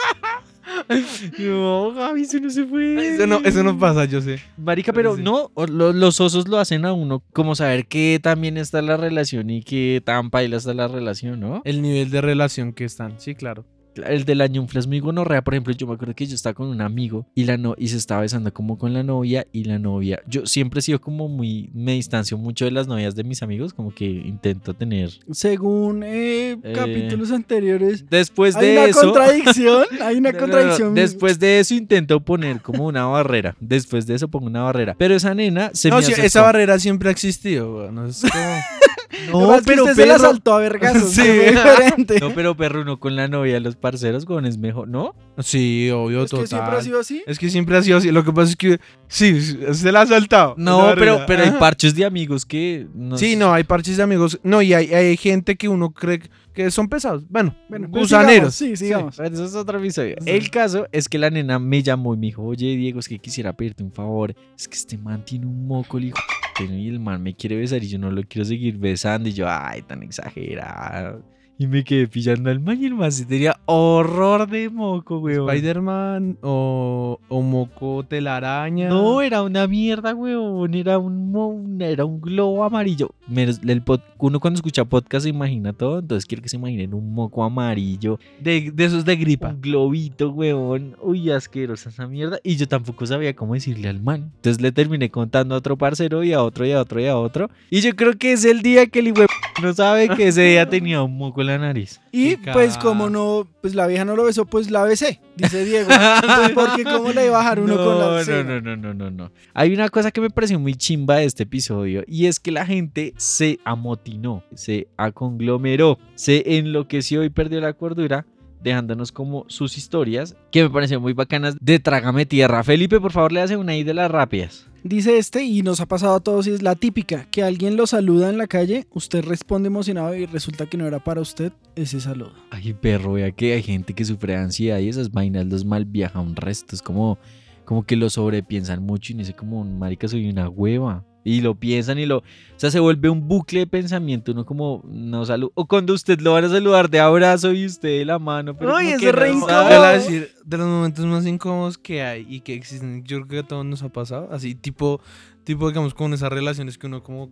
no, 1.39 1.93
Javi, 1.95 2.23
eso 2.23 2.39
no 2.41 2.51
se 2.51 2.65
puede. 2.65 3.15
Eso 3.15 3.27
no, 3.27 3.41
eso 3.45 3.63
no 3.63 3.79
pasa, 3.79 4.05
yo 4.05 4.21
sé. 4.21 4.39
Marica, 4.57 4.93
pero 4.93 5.17
Sí. 5.17 5.23
no, 5.23 5.51
los 5.67 6.21
osos 6.21 6.49
lo 6.49 6.59
hacen 6.59 6.85
a 6.85 6.93
uno 6.93 7.23
como 7.33 7.55
saber 7.55 7.87
qué 7.87 8.19
también 8.23 8.57
está 8.57 8.83
la 8.83 8.97
relación 8.97 9.51
y 9.51 9.63
qué 9.63 10.03
tan 10.05 10.31
paila 10.31 10.57
está 10.57 10.75
la 10.75 10.89
relación, 10.89 11.41
¿no? 11.41 11.63
El 11.65 11.83
nivel 11.83 12.11
de 12.11 12.21
relación 12.21 12.73
que 12.73 12.85
están, 12.85 13.21
sí, 13.21 13.35
claro. 13.35 13.65
El 13.95 14.25
de 14.25 14.35
la 14.35 14.47
ñunfla 14.47 14.81
es 14.81 14.87
muy 14.87 15.01
gonorrea, 15.01 15.43
por 15.43 15.55
ejemplo, 15.55 15.73
yo 15.75 15.87
me 15.87 15.95
acuerdo 15.95 16.15
que 16.15 16.27
yo 16.27 16.35
estaba 16.35 16.55
con 16.55 16.69
un 16.69 16.81
amigo 16.81 17.27
y 17.35 17.45
la 17.45 17.57
no 17.57 17.75
y 17.79 17.89
se 17.89 17.97
estaba 17.97 18.23
besando 18.23 18.53
como 18.53 18.79
con 18.79 18.93
la 18.95 19.03
novia 19.03 19.47
y 19.53 19.65
la 19.65 19.79
novia. 19.79 20.21
Yo 20.27 20.47
siempre 20.47 20.79
he 20.81 20.83
sido 20.83 21.01
como 21.01 21.29
muy 21.29 21.71
me 21.75 21.93
distancio 21.93 22.39
mucho 22.39 22.65
de 22.65 22.71
las 22.71 22.87
novias 22.89 23.15
de 23.15 23.25
mis 23.25 23.43
amigos, 23.43 23.75
como 23.75 23.95
que 23.95 24.05
intento 24.07 24.75
tener 24.75 25.11
Según 25.31 26.03
eh, 26.05 26.53
Eh, 26.63 26.73
capítulos 26.75 27.31
anteriores, 27.33 28.05
Después 28.11 28.57
hay 28.57 28.67
de 28.67 28.73
una 28.79 28.85
eso 28.87 29.01
contradicción. 29.01 29.85
Hay 30.03 30.17
una 30.17 30.33
No, 30.33 30.39
no, 30.39 30.47
no. 30.47 30.53
contradicción. 30.53 30.95
Después 30.95 31.39
de 31.39 31.61
eso 31.61 31.75
intento 31.75 32.21
poner 32.21 32.61
como 32.61 32.87
una 32.87 33.05
barrera. 33.07 33.57
Después 33.61 34.07
de 34.07 34.15
eso 34.15 34.29
pongo 34.29 34.47
una 34.47 34.63
barrera. 34.63 34.95
Pero 34.99 35.15
esa 35.15 35.35
nena 35.35 35.71
se 35.75 35.89
no, 35.91 35.97
me 35.97 36.03
sí, 36.03 36.13
acercó. 36.13 36.27
esa 36.27 36.43
barrera 36.43 36.79
siempre 36.79 37.09
ha 37.09 37.13
existido, 37.13 37.77
weón. 37.77 37.95
No, 37.95 38.07
es 38.07 38.21
como- 38.23 38.33
No, 39.31 39.59
pero 39.65 39.85
usted 39.85 39.97
se 39.97 40.07
la 40.07 40.19
saltó 40.19 40.55
a 40.55 40.59
vergazos. 40.59 41.11
Sí. 41.11 41.23
que 41.23 41.51
diferente. 41.51 42.21
No, 42.21 42.31
pero 42.35 42.57
perro, 42.57 42.85
no 42.85 42.99
con 42.99 43.17
la 43.17 43.29
novia, 43.29 43.59
los 43.61 43.77
parceros, 43.77 44.25
con 44.25 44.47
es 44.47 44.59
mejor, 44.59 44.89
¿no? 44.89 45.15
sí, 45.39 45.91
obvio, 45.91 46.25
es 46.25 46.31
que 46.31 46.37
total. 46.37 46.49
siempre 46.49 46.77
ha 46.77 46.83
sido 46.83 47.01
así. 47.01 47.23
Es 47.27 47.39
que 47.39 47.49
siempre 47.51 47.77
ha 47.77 47.83
sido 47.83 47.99
así. 47.99 48.11
Lo 48.11 48.25
que 48.25 48.33
pasa 48.33 48.51
es 48.51 48.57
que 48.57 48.79
sí, 49.09 49.41
se 49.73 49.93
la 49.93 50.03
ha 50.03 50.07
saltado. 50.07 50.55
No, 50.59 50.93
pero, 50.97 51.21
pero 51.27 51.43
hay 51.45 51.51
parches 51.53 51.95
de 51.95 52.05
amigos 52.05 52.45
que. 52.47 52.87
No 52.95 53.17
Sí, 53.19 53.33
sé. 53.33 53.37
no, 53.37 53.53
hay 53.53 53.65
parches 53.65 53.97
de 53.97 54.03
amigos. 54.03 54.39
No, 54.43 54.61
y 54.63 54.75
hay, 54.75 54.93
hay 54.93 55.17
gente 55.17 55.57
que 55.57 55.69
uno 55.69 55.91
cree 55.93 56.21
que 56.55 56.71
son 56.71 56.87
pesados. 56.89 57.25
Bueno, 57.31 57.57
Bueno, 57.71 57.89
gusaneros. 57.89 58.55
sigamos, 58.55 58.79
Sí, 58.79 58.85
sigamos. 58.85 59.17
Pero 59.17 59.35
Eso 59.35 59.45
es 59.47 59.55
otro 59.55 59.79
episodio. 59.79 60.17
Sí. 60.21 60.31
El 60.31 60.51
caso 60.51 60.87
es 60.93 61.09
que 61.09 61.19
la 61.19 61.31
nena 61.31 61.59
me 61.59 61.83
llamó 61.83 62.13
y 62.13 62.19
me 62.19 62.27
dijo, 62.27 62.43
oye 62.43 62.77
Diego, 62.77 63.01
es 63.01 63.09
que 63.09 63.19
quisiera 63.19 63.55
pedirte 63.55 63.83
un 63.83 63.93
favor. 63.93 64.35
Es 64.59 64.69
que 64.69 64.77
este 64.77 64.99
man 64.99 65.25
tiene 65.25 65.47
un 65.47 65.67
moco, 65.67 65.97
el 65.97 66.05
hijo 66.07 66.19
y 66.59 66.89
el 66.89 67.01
man 67.01 67.23
me 67.23 67.35
quiere 67.35 67.57
besar 67.57 67.83
y 67.83 67.89
yo 67.89 67.99
no 67.99 68.11
lo 68.11 68.23
quiero 68.25 68.45
seguir 68.45 68.79
besando. 68.79 69.29
Y 69.29 69.33
yo, 69.33 69.47
ay, 69.49 69.83
tan 69.83 70.03
exagerado. 70.03 71.25
Y 71.63 71.69
me 71.69 71.85
quedé 71.85 72.09
pillando 72.09 72.51
al 72.51 72.59
man 72.59 72.83
y 72.83 72.87
el 72.87 72.95
man 72.97 73.13
sí 73.13 73.25
tenía 73.25 73.57
horror 73.67 74.51
de 74.51 74.69
moco, 74.69 75.21
weón. 75.21 75.49
Spider-Man 75.49 76.39
o, 76.43 77.21
o 77.29 77.41
Moco 77.43 78.03
Telaraña. 78.03 78.89
No, 78.89 79.23
era 79.23 79.43
una 79.43 79.69
mierda, 79.69 80.13
weón. 80.13 80.75
Era 80.75 80.99
un, 80.99 81.79
era 81.81 82.05
un 82.05 82.21
globo 82.21 82.65
amarillo. 82.65 83.11
Menos 83.29 83.61
el 83.65 83.85
pod- 83.85 84.03
uno 84.19 84.41
cuando 84.41 84.57
escucha 84.59 84.85
podcast 84.85 85.23
se 85.23 85.31
imagina 85.31 85.73
todo, 85.73 86.01
entonces 86.01 86.27
quiero 86.27 86.43
que 86.43 86.49
se 86.49 86.57
imaginen 86.57 86.95
un 86.95 87.15
moco 87.15 87.45
amarillo. 87.45 88.19
de, 88.41 88.73
de 88.75 88.85
esos 88.85 89.05
de 89.05 89.15
gripa. 89.15 89.51
Un 89.51 89.61
globito, 89.61 90.31
weón. 90.31 90.97
Uy, 91.01 91.31
asquerosa 91.31 91.91
esa 91.91 92.09
mierda. 92.09 92.41
Y 92.43 92.57
yo 92.57 92.67
tampoco 92.67 93.07
sabía 93.07 93.37
cómo 93.37 93.55
decirle 93.55 93.89
al 93.89 94.03
man. 94.03 94.33
Entonces 94.35 94.61
le 94.61 94.73
terminé 94.73 95.11
contando 95.13 95.55
a 95.55 95.59
otro 95.59 95.77
parcero 95.79 96.25
y 96.25 96.33
a 96.33 96.43
otro 96.43 96.67
y 96.67 96.73
a 96.73 96.81
otro 96.81 97.01
y 97.01 97.07
a 97.07 97.17
otro. 97.17 97.51
Y 97.71 97.83
yo 97.83 97.95
creo 97.95 98.15
que 98.19 98.33
es 98.33 98.45
el 98.45 98.63
día 98.63 98.89
que 98.89 98.99
el 98.99 99.13
No 99.61 99.73
sabe 99.75 100.09
que 100.09 100.29
ese 100.29 100.43
día 100.43 100.69
tenía 100.69 101.03
un 101.03 101.17
moco 101.17 101.41
en 101.41 101.49
la 101.49 101.59
nariz. 101.59 102.01
Y 102.11 102.37
pues 102.37 102.79
como 102.79 103.11
no, 103.11 103.47
pues 103.61 103.75
la 103.75 103.87
vieja 103.87 104.05
no 104.05 104.17
lo 104.17 104.25
besó, 104.25 104.47
pues 104.47 104.71
la 104.71 104.83
besé, 104.85 105.21
dice 105.37 105.65
Diego. 105.65 105.91
Porque 106.55 106.85
cómo 106.85 107.13
le 107.13 107.27
iba 107.27 107.37
a 107.37 107.43
bajar 107.43 107.61
uno 107.61 107.77
con 107.77 107.99
la 107.99 108.07
no, 108.07 108.25
cena? 108.25 108.61
no, 108.61 108.61
no, 108.61 108.77
no, 108.77 108.95
no, 108.95 109.11
no. 109.11 109.33
Hay 109.55 109.75
una 109.75 109.89
cosa 109.89 110.11
que 110.11 110.21
me 110.21 110.31
pareció 110.31 110.59
muy 110.59 110.75
chimba 110.75 111.17
de 111.17 111.25
este 111.25 111.43
episodio 111.43 112.03
y 112.07 112.27
es 112.27 112.41
que 112.41 112.51
la 112.51 112.65
gente 112.65 113.15
se 113.17 113.59
amotinó, 113.65 114.43
se 114.55 114.89
aconglomeró, 114.97 115.99
se 116.15 116.59
enloqueció 116.59 117.25
y 117.25 117.31
perdió 117.31 117.61
la 117.61 117.73
cordura 117.75 118.27
dejándonos 118.63 119.13
como 119.13 119.45
sus 119.49 119.77
historias 119.77 120.37
que 120.51 120.63
me 120.63 120.71
parecieron 120.71 121.03
muy 121.03 121.13
bacanas 121.13 121.57
de 121.61 121.79
Trágame 121.79 122.27
Tierra. 122.27 122.63
Felipe, 122.63 123.01
por 123.01 123.13
favor, 123.13 123.33
le 123.33 123.41
hace 123.41 123.57
una 123.57 123.73
ahí 123.73 123.83
de 123.83 123.95
las 123.95 124.11
rápidas. 124.11 124.69
Dice 124.85 125.17
este, 125.19 125.45
y 125.45 125.63
nos 125.63 125.81
ha 125.81 125.87
pasado 125.87 126.17
a 126.17 126.21
todos, 126.21 126.49
y 126.49 126.51
es 126.51 126.61
la 126.61 126.75
típica, 126.75 127.27
que 127.31 127.45
alguien 127.45 127.77
lo 127.77 127.87
saluda 127.87 128.29
en 128.31 128.37
la 128.37 128.49
calle, 128.49 128.89
usted 128.91 129.25
responde 129.25 129.69
emocionado 129.69 130.13
y 130.15 130.27
resulta 130.27 130.67
que 130.67 130.77
no 130.77 130.89
era 130.89 130.99
para 130.99 131.21
usted 131.21 131.53
ese 131.77 132.01
saludo. 132.01 132.33
Ay, 132.51 132.73
perro, 132.73 133.13
vea 133.13 133.31
que 133.31 133.53
hay 133.53 133.63
gente 133.63 133.95
que 133.95 134.05
sufre 134.05 134.35
ansiedad 134.35 134.81
y 134.81 134.89
esas 134.89 135.13
vainas 135.13 135.47
los 135.47 135.65
mal 135.65 135.85
viaja 135.85 136.21
un 136.21 136.35
resto. 136.35 136.75
Es 136.75 136.83
como, 136.83 137.19
como 137.65 137.85
que 137.85 137.95
lo 137.95 138.11
sobrepiensan 138.11 138.83
mucho 138.83 139.13
y 139.13 139.17
dice 139.17 139.35
como, 139.35 139.63
marica, 139.65 140.09
soy 140.09 140.29
una 140.29 140.49
hueva. 140.49 141.05
Y 141.25 141.41
lo 141.41 141.55
piensan 141.55 141.99
y 141.99 142.07
lo... 142.07 142.19
O 142.19 142.25
sea, 142.57 142.71
se 142.71 142.81
vuelve 142.81 143.09
un 143.09 143.29
bucle 143.29 143.61
de 143.61 143.67
pensamiento. 143.67 144.33
Uno 144.33 144.45
como, 144.45 144.83
no 144.87 145.25
saluda. 145.25 145.53
O 145.55 145.67
cuando 145.67 145.95
usted 145.95 146.21
lo 146.21 146.33
van 146.33 146.45
a 146.45 146.49
saludar 146.49 146.91
de 146.91 147.01
abrazo 147.01 147.53
y 147.53 147.67
usted 147.67 147.99
de 147.99 148.05
la 148.05 148.19
mano. 148.19 148.57
Pero 148.57 148.77
Ay, 148.77 148.97
que 148.99 149.13
re 149.13 149.31
incómodo. 149.31 149.49
sabe. 149.51 149.71
Te 149.71 149.79
voy 149.79 149.87
a 149.87 149.93
decir, 149.93 150.35
de 150.45 150.59
los 150.59 150.67
momentos 150.67 151.07
más 151.07 151.27
incómodos 151.27 151.79
que 151.79 152.03
hay 152.03 152.27
y 152.29 152.41
que 152.41 152.55
existen, 152.55 153.05
yo 153.05 153.19
creo 153.19 153.29
que 153.29 153.39
a 153.39 153.49
todos 153.49 153.65
nos 153.65 153.83
ha 153.83 153.89
pasado, 153.89 154.29
así 154.33 154.55
tipo, 154.55 155.01
tipo 155.45 155.69
digamos 155.69 155.95
con 155.95 156.13
esas 156.13 156.31
relaciones 156.31 156.79
que 156.79 156.87
uno 156.87 157.03
como, 157.03 157.31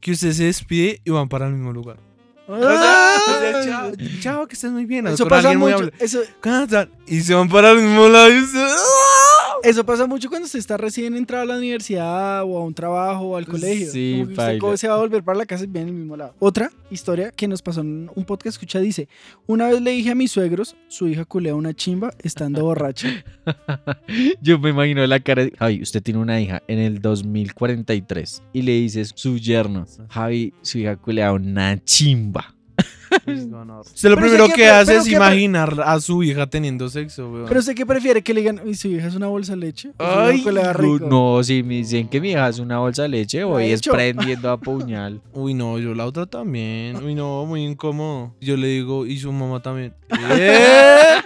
que 0.00 0.12
usted 0.12 0.32
se 0.32 0.44
despide 0.44 1.00
y 1.04 1.10
van 1.10 1.28
para 1.28 1.46
el 1.46 1.52
mismo 1.54 1.72
lugar. 1.72 1.98
Sea, 2.58 3.64
chao, 3.64 3.92
chao, 4.20 4.48
que 4.48 4.54
estés 4.54 4.72
muy 4.72 4.84
bien. 4.84 5.06
Eso 5.06 5.28
pasa 5.28 5.50
alguien 5.50 5.60
muy 5.60 5.72
mucho. 5.72 5.84
amable. 5.84 6.04
Eso. 6.04 6.20
Y 7.06 7.20
se 7.20 7.34
van 7.34 7.48
para 7.48 7.70
el 7.70 7.78
mismo 7.78 8.08
lado 8.08 8.32
y 8.32 8.42
usted, 8.42 8.66
¡ah! 8.66 9.09
Eso 9.62 9.84
pasa 9.84 10.06
mucho 10.06 10.28
cuando 10.28 10.46
usted 10.46 10.58
está 10.58 10.76
recién 10.76 11.16
entrado 11.16 11.42
a 11.42 11.46
la 11.46 11.58
universidad 11.58 12.42
o 12.44 12.58
a 12.58 12.64
un 12.64 12.74
trabajo 12.74 13.24
o 13.24 13.36
al 13.36 13.46
colegio. 13.46 13.90
Sí, 13.90 14.24
Como 14.58 14.76
se 14.76 14.88
va 14.88 14.94
a 14.94 14.98
volver 14.98 15.22
para 15.22 15.38
la 15.38 15.46
casa 15.46 15.64
y 15.64 15.66
viene 15.66 15.88
en 15.88 15.94
el 15.94 16.00
mismo 16.00 16.16
lado. 16.16 16.34
Otra 16.38 16.70
historia 16.90 17.30
que 17.30 17.48
nos 17.48 17.62
pasó 17.62 17.80
en 17.80 18.10
un 18.14 18.24
podcast 18.24 18.56
escucha 18.56 18.78
dice, 18.80 19.08
una 19.46 19.68
vez 19.68 19.80
le 19.80 19.92
dije 19.92 20.10
a 20.10 20.14
mis 20.14 20.30
suegros, 20.30 20.76
su 20.88 21.08
hija 21.08 21.24
culea 21.24 21.54
una 21.54 21.74
chimba 21.74 22.12
estando 22.22 22.62
borracha. 22.62 23.08
Yo 24.40 24.58
me 24.58 24.70
imagino 24.70 25.06
la 25.06 25.20
cara 25.20 25.44
de 25.44 25.52
Javi, 25.52 25.82
usted 25.82 26.02
tiene 26.02 26.20
una 26.20 26.40
hija 26.40 26.62
en 26.68 26.78
el 26.78 27.00
2043 27.00 28.42
y 28.52 28.62
le 28.62 28.72
dices 28.72 29.12
su 29.14 29.38
yerno, 29.38 29.86
Javi, 30.08 30.54
su 30.62 30.78
hija 30.78 30.96
culea 30.96 31.32
una 31.32 31.82
chimba. 31.84 32.54
Usted 33.10 33.28
lo 34.10 34.16
Pero 34.16 34.16
primero 34.16 34.46
sé 34.46 34.52
que- 34.52 34.56
que 34.62 34.68
hace 34.68 34.96
es 34.96 35.04
que- 35.04 35.14
imaginar 35.16 35.80
a 35.84 36.00
su 36.00 36.22
hija 36.22 36.46
teniendo 36.48 36.88
sexo, 36.88 37.30
weón. 37.30 37.46
Pero 37.48 37.60
usted 37.60 37.74
qué 37.74 37.84
prefiere 37.86 38.22
que 38.22 38.32
le 38.34 38.40
digan, 38.40 38.60
"Uy, 38.64 38.74
su 38.74 38.88
hija 38.88 39.08
es 39.08 39.14
una 39.14 39.26
bolsa 39.26 39.52
de 39.52 39.58
leche. 39.58 39.90
Ay, 39.98 40.42
culea 40.42 40.72
rico?" 40.72 41.06
No, 41.08 41.42
si 41.42 41.62
me 41.62 41.74
dicen 41.74 42.08
que 42.08 42.20
mi 42.20 42.30
hija 42.30 42.48
es 42.48 42.58
una 42.58 42.78
bolsa 42.78 43.02
de 43.02 43.08
leche, 43.08 43.42
voy 43.44 43.64
es 43.70 43.82
prendiendo 43.82 44.50
a 44.50 44.56
puñal. 44.60 45.20
Uy, 45.32 45.54
no, 45.54 45.78
yo 45.78 45.94
la 45.94 46.06
otra 46.06 46.26
también. 46.26 46.96
Uy, 47.04 47.14
no, 47.14 47.44
muy 47.46 47.64
incómodo. 47.64 48.34
Yo 48.40 48.56
le 48.56 48.68
digo, 48.68 49.06
y 49.06 49.18
su 49.18 49.32
mamá 49.32 49.60
también. 49.60 49.92
¿Eh? 50.30 51.20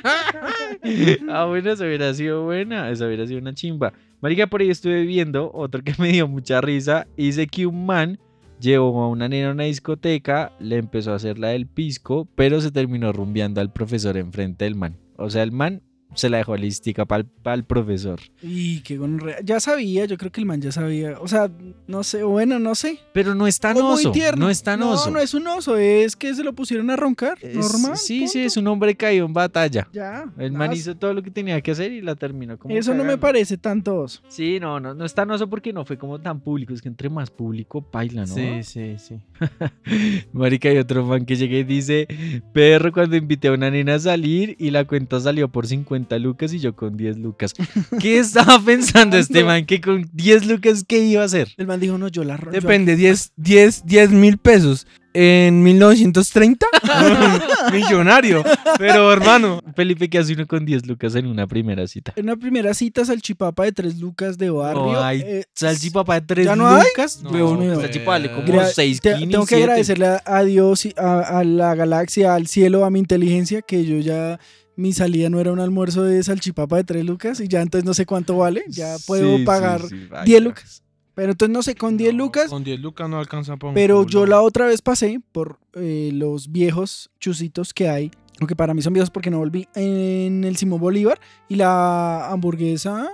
ah, 1.31 1.45
bueno, 1.47 1.73
eso 1.73 1.85
hubiera 1.85 2.12
sido 2.14 2.45
buena. 2.45 2.91
Eso 2.91 3.07
hubiera 3.07 3.26
sido 3.26 3.41
una 3.41 3.55
chimba. 3.55 3.93
Marica, 4.21 4.47
por 4.47 4.61
ahí 4.61 4.71
estuve 4.71 5.03
viendo 5.05 5.50
otro 5.53 5.83
que 5.83 5.95
me 5.99 6.09
dio 6.12 6.26
mucha 6.29 6.61
risa. 6.61 7.07
Dice 7.17 7.47
que 7.47 7.67
un 7.67 7.85
man 7.87 8.19
llevó 8.64 9.02
a 9.02 9.09
una 9.09 9.28
nena 9.28 9.50
a 9.50 9.52
una 9.52 9.64
discoteca, 9.64 10.52
le 10.59 10.78
empezó 10.78 11.12
a 11.12 11.16
hacer 11.16 11.38
la 11.38 11.49
del 11.49 11.66
pisco, 11.66 12.26
pero 12.35 12.61
se 12.61 12.73
terminó 12.73 13.12
rumbeando 13.12 13.61
al 13.61 13.73
profesor 13.73 14.16
enfrente 14.16 14.64
del 14.64 14.75
man. 14.75 14.97
O 15.16 15.30
sea, 15.30 15.42
el 15.42 15.52
man 15.52 15.83
se 16.14 16.28
la 16.30 16.38
dejó 16.38 16.56
lística 16.56 17.04
para 17.04 17.25
el 17.54 17.64
profesor. 17.64 18.21
Y 18.42 18.80
qué 18.80 18.97
gonorrea. 18.97 19.38
Ya 19.44 19.61
sabía, 19.61 20.04
yo 20.06 20.16
creo 20.16 20.30
que 20.33 20.40
el 20.40 20.47
man 20.47 20.61
ya 20.61 20.73
sabía. 20.73 21.18
O 21.21 21.28
sea, 21.28 21.50
no 21.87 22.02
sé, 22.04 22.23
bueno, 22.23 22.59
no 22.59 22.75
sé. 22.75 22.99
Pero 23.12 23.35
no 23.35 23.47
es 23.47 23.59
tan 23.61 23.76
O 23.76 23.83
muy 23.83 23.92
oso. 23.94 24.12
tierno. 24.12 24.47
No 24.47 24.50
es 24.50 24.62
tan 24.62 24.83
oso. 24.83 25.06
No, 25.11 25.14
no 25.16 25.21
es 25.21 25.35
un 25.35 25.47
oso, 25.47 25.76
es 25.76 26.16
que 26.16 26.35
se 26.35 26.44
lo 26.44 26.52
pusieron 26.52 26.90
a 26.90 26.97
roncar. 26.97 27.38
Es- 27.42 27.56
normal. 27.56 27.97
Sí, 27.97 28.28
sí, 28.28 28.40
es 28.40 28.56
un 28.56 28.66
hombre 28.68 28.94
caído 28.94 29.26
en 29.26 29.33
batalla. 29.33 29.88
Ya. 29.92 30.25
El 30.38 30.52
man 30.52 30.73
hizo 30.73 30.97
todo 30.97 31.14
lo 31.14 31.23
que 31.23 31.30
tenía 31.30 31.61
que 31.61 31.71
hacer 31.73 31.92
y 31.92 32.00
la 32.00 32.14
terminó 32.14 32.59
como 32.59 32.75
Eso 32.75 32.94
no 32.94 33.04
me 33.04 33.18
parece 33.18 33.56
tanto 33.56 33.97
oso. 33.97 34.21
Sí, 34.28 34.59
no, 34.61 34.80
no, 34.80 34.94
no 34.94 35.04
es 35.04 35.14
tan 35.14 35.30
oso 35.30 35.49
porque 35.49 35.73
no 35.73 35.85
fue 35.85 35.99
como 35.99 36.21
tan 36.21 36.40
público. 36.40 36.73
Es 36.75 36.83
que 36.83 36.88
entre 36.88 37.09
más 37.09 37.30
público, 37.30 37.83
paila, 37.83 38.23
¿no? 38.26 38.35
Sí, 38.35 38.62
sí, 38.62 38.97
sí. 38.99 39.21
Marica, 40.33 40.68
hay 40.68 40.78
otro 40.78 41.06
fan 41.06 41.25
que 41.26 41.37
llega 41.37 41.56
y 41.59 41.64
dice: 41.64 42.06
Perro, 42.52 42.92
cuando 42.92 43.16
invité 43.16 43.49
a 43.49 43.52
una 43.52 43.71
nena 43.71 43.94
a 43.94 43.99
salir 43.99 44.56
y 44.59 44.71
la 44.71 44.85
cuenta 44.87 45.21
salió 45.21 45.49
por 45.49 45.66
50 45.66 46.03
lucas 46.18 46.52
y 46.52 46.58
yo 46.58 46.75
con 46.76 46.96
10 46.96 47.18
lucas. 47.18 47.52
¿Qué 48.00 48.18
estaba 48.18 48.58
pensando 48.61 49.16
este 49.16 49.40
No. 49.40 49.46
man? 49.46 49.66
Que 49.66 49.80
con 49.80 50.08
10 50.12 50.46
lucas, 50.46 50.84
¿qué 50.87 50.99
iba 51.04 51.23
a 51.23 51.26
hacer? 51.26 51.49
El 51.56 51.66
man 51.66 51.80
dijo, 51.80 51.99
no, 51.99 52.08
yo 52.08 52.25
la 52.25 52.37
ro- 52.37 52.52
yo- 52.52 52.61
Depende, 52.61 52.96
10, 52.96 53.32
10, 53.37 53.84
10 53.87 54.11
mil 54.11 54.38
pesos. 54.38 54.87
En 55.16 55.62
1930, 55.62 56.66
millonario. 57.73 58.42
Pero 58.78 59.12
hermano, 59.12 59.61
Felipe, 59.76 60.08
¿qué 60.11 60.18
hace 60.18 60.32
uno 60.34 60.44
con 60.46 60.64
10 60.64 60.87
lucas 60.87 61.14
en 61.14 61.26
una 61.26 61.46
primera 61.46 61.87
cita? 61.87 62.12
En 62.16 62.25
una 62.25 62.37
primera 62.37 62.75
cita, 62.75 63.04
salchipapa 63.04 63.62
de 63.64 63.70
tres 63.73 63.99
lucas 64.00 64.38
de 64.38 64.50
barrio. 64.50 64.92
No 64.92 65.00
hay 65.02 65.20
eh, 65.25 65.44
Salchipapa 65.54 66.14
de 66.20 66.26
3 66.26 66.46
¿Ya 66.46 66.56
no 66.56 66.68
hay? 66.68 66.82
lucas. 66.88 67.20
No, 67.23 67.30
huevón, 67.30 67.61
Dios 67.61 67.73
mío. 67.76 67.80
salchipapa 67.80 68.11
vale 68.11 68.32
como 68.32 68.49
gra- 68.49 68.73
6 68.73 69.00
te- 69.00 69.14
Tengo 69.14 69.46
que 69.46 69.54
agradecerle 69.54 70.18
a, 70.25 70.42
Dios, 70.42 70.87
y 70.87 70.94
a, 70.96 71.20
a 71.38 71.44
la 71.44 71.75
galaxia, 71.76 72.34
al 72.34 72.46
cielo, 72.49 72.84
a 72.84 72.90
mi 72.90 72.99
inteligencia, 72.99 73.62
que 73.62 73.84
yo 73.84 73.99
ya, 73.99 74.40
mi 74.76 74.93
salida 74.93 75.31
no 75.31 75.40
era 75.40 75.52
un 75.52 75.61
almuerzo 75.61 76.02
de 76.02 76.23
salchipapa 76.23 76.76
de 76.76 76.85
tres 76.85 77.04
lucas 77.04 77.40
y 77.40 77.49
ya 77.49 77.61
entonces 77.62 77.85
no 77.85 77.95
sé 77.95 78.07
cuánto 78.07 78.38
vale. 78.38 78.64
Ya 78.69 78.97
puedo 79.07 79.45
pagar 79.45 79.83
10 80.25 80.43
lucas. 80.43 80.83
Pero 81.14 81.31
entonces 81.31 81.52
no 81.52 81.62
sé, 81.62 81.76
con 81.76 81.97
10 81.97 82.12
lucas. 82.14 82.50
Con 82.50 82.64
10 82.64 82.81
lucas 82.81 83.09
no 83.09 83.19
alcanza 83.21 83.57
para 83.57 83.69
un 83.69 83.75
Pero 83.75 83.99
culo. 83.99 84.09
yo 84.09 84.26
la 84.26 84.40
otra 84.40 84.66
vez 84.66 84.83
pasé 84.83 85.21
por 85.33 85.61
eh, 85.75 86.11
los 86.12 86.50
viejos 86.50 87.11
chusitos 87.21 87.73
que 87.73 87.88
hay, 87.88 88.11
aunque 88.40 88.57
para 88.57 88.75
mí 88.75 88.83
son 88.83 88.93
viejos 88.95 89.11
porque 89.11 89.31
no 89.31 89.38
volví, 89.38 89.69
en 89.76 90.43
el 90.43 90.57
Simón 90.57 90.81
Bolívar 90.81 91.21
y 91.49 91.54
la 91.54 92.31
hamburguesa 92.33 93.09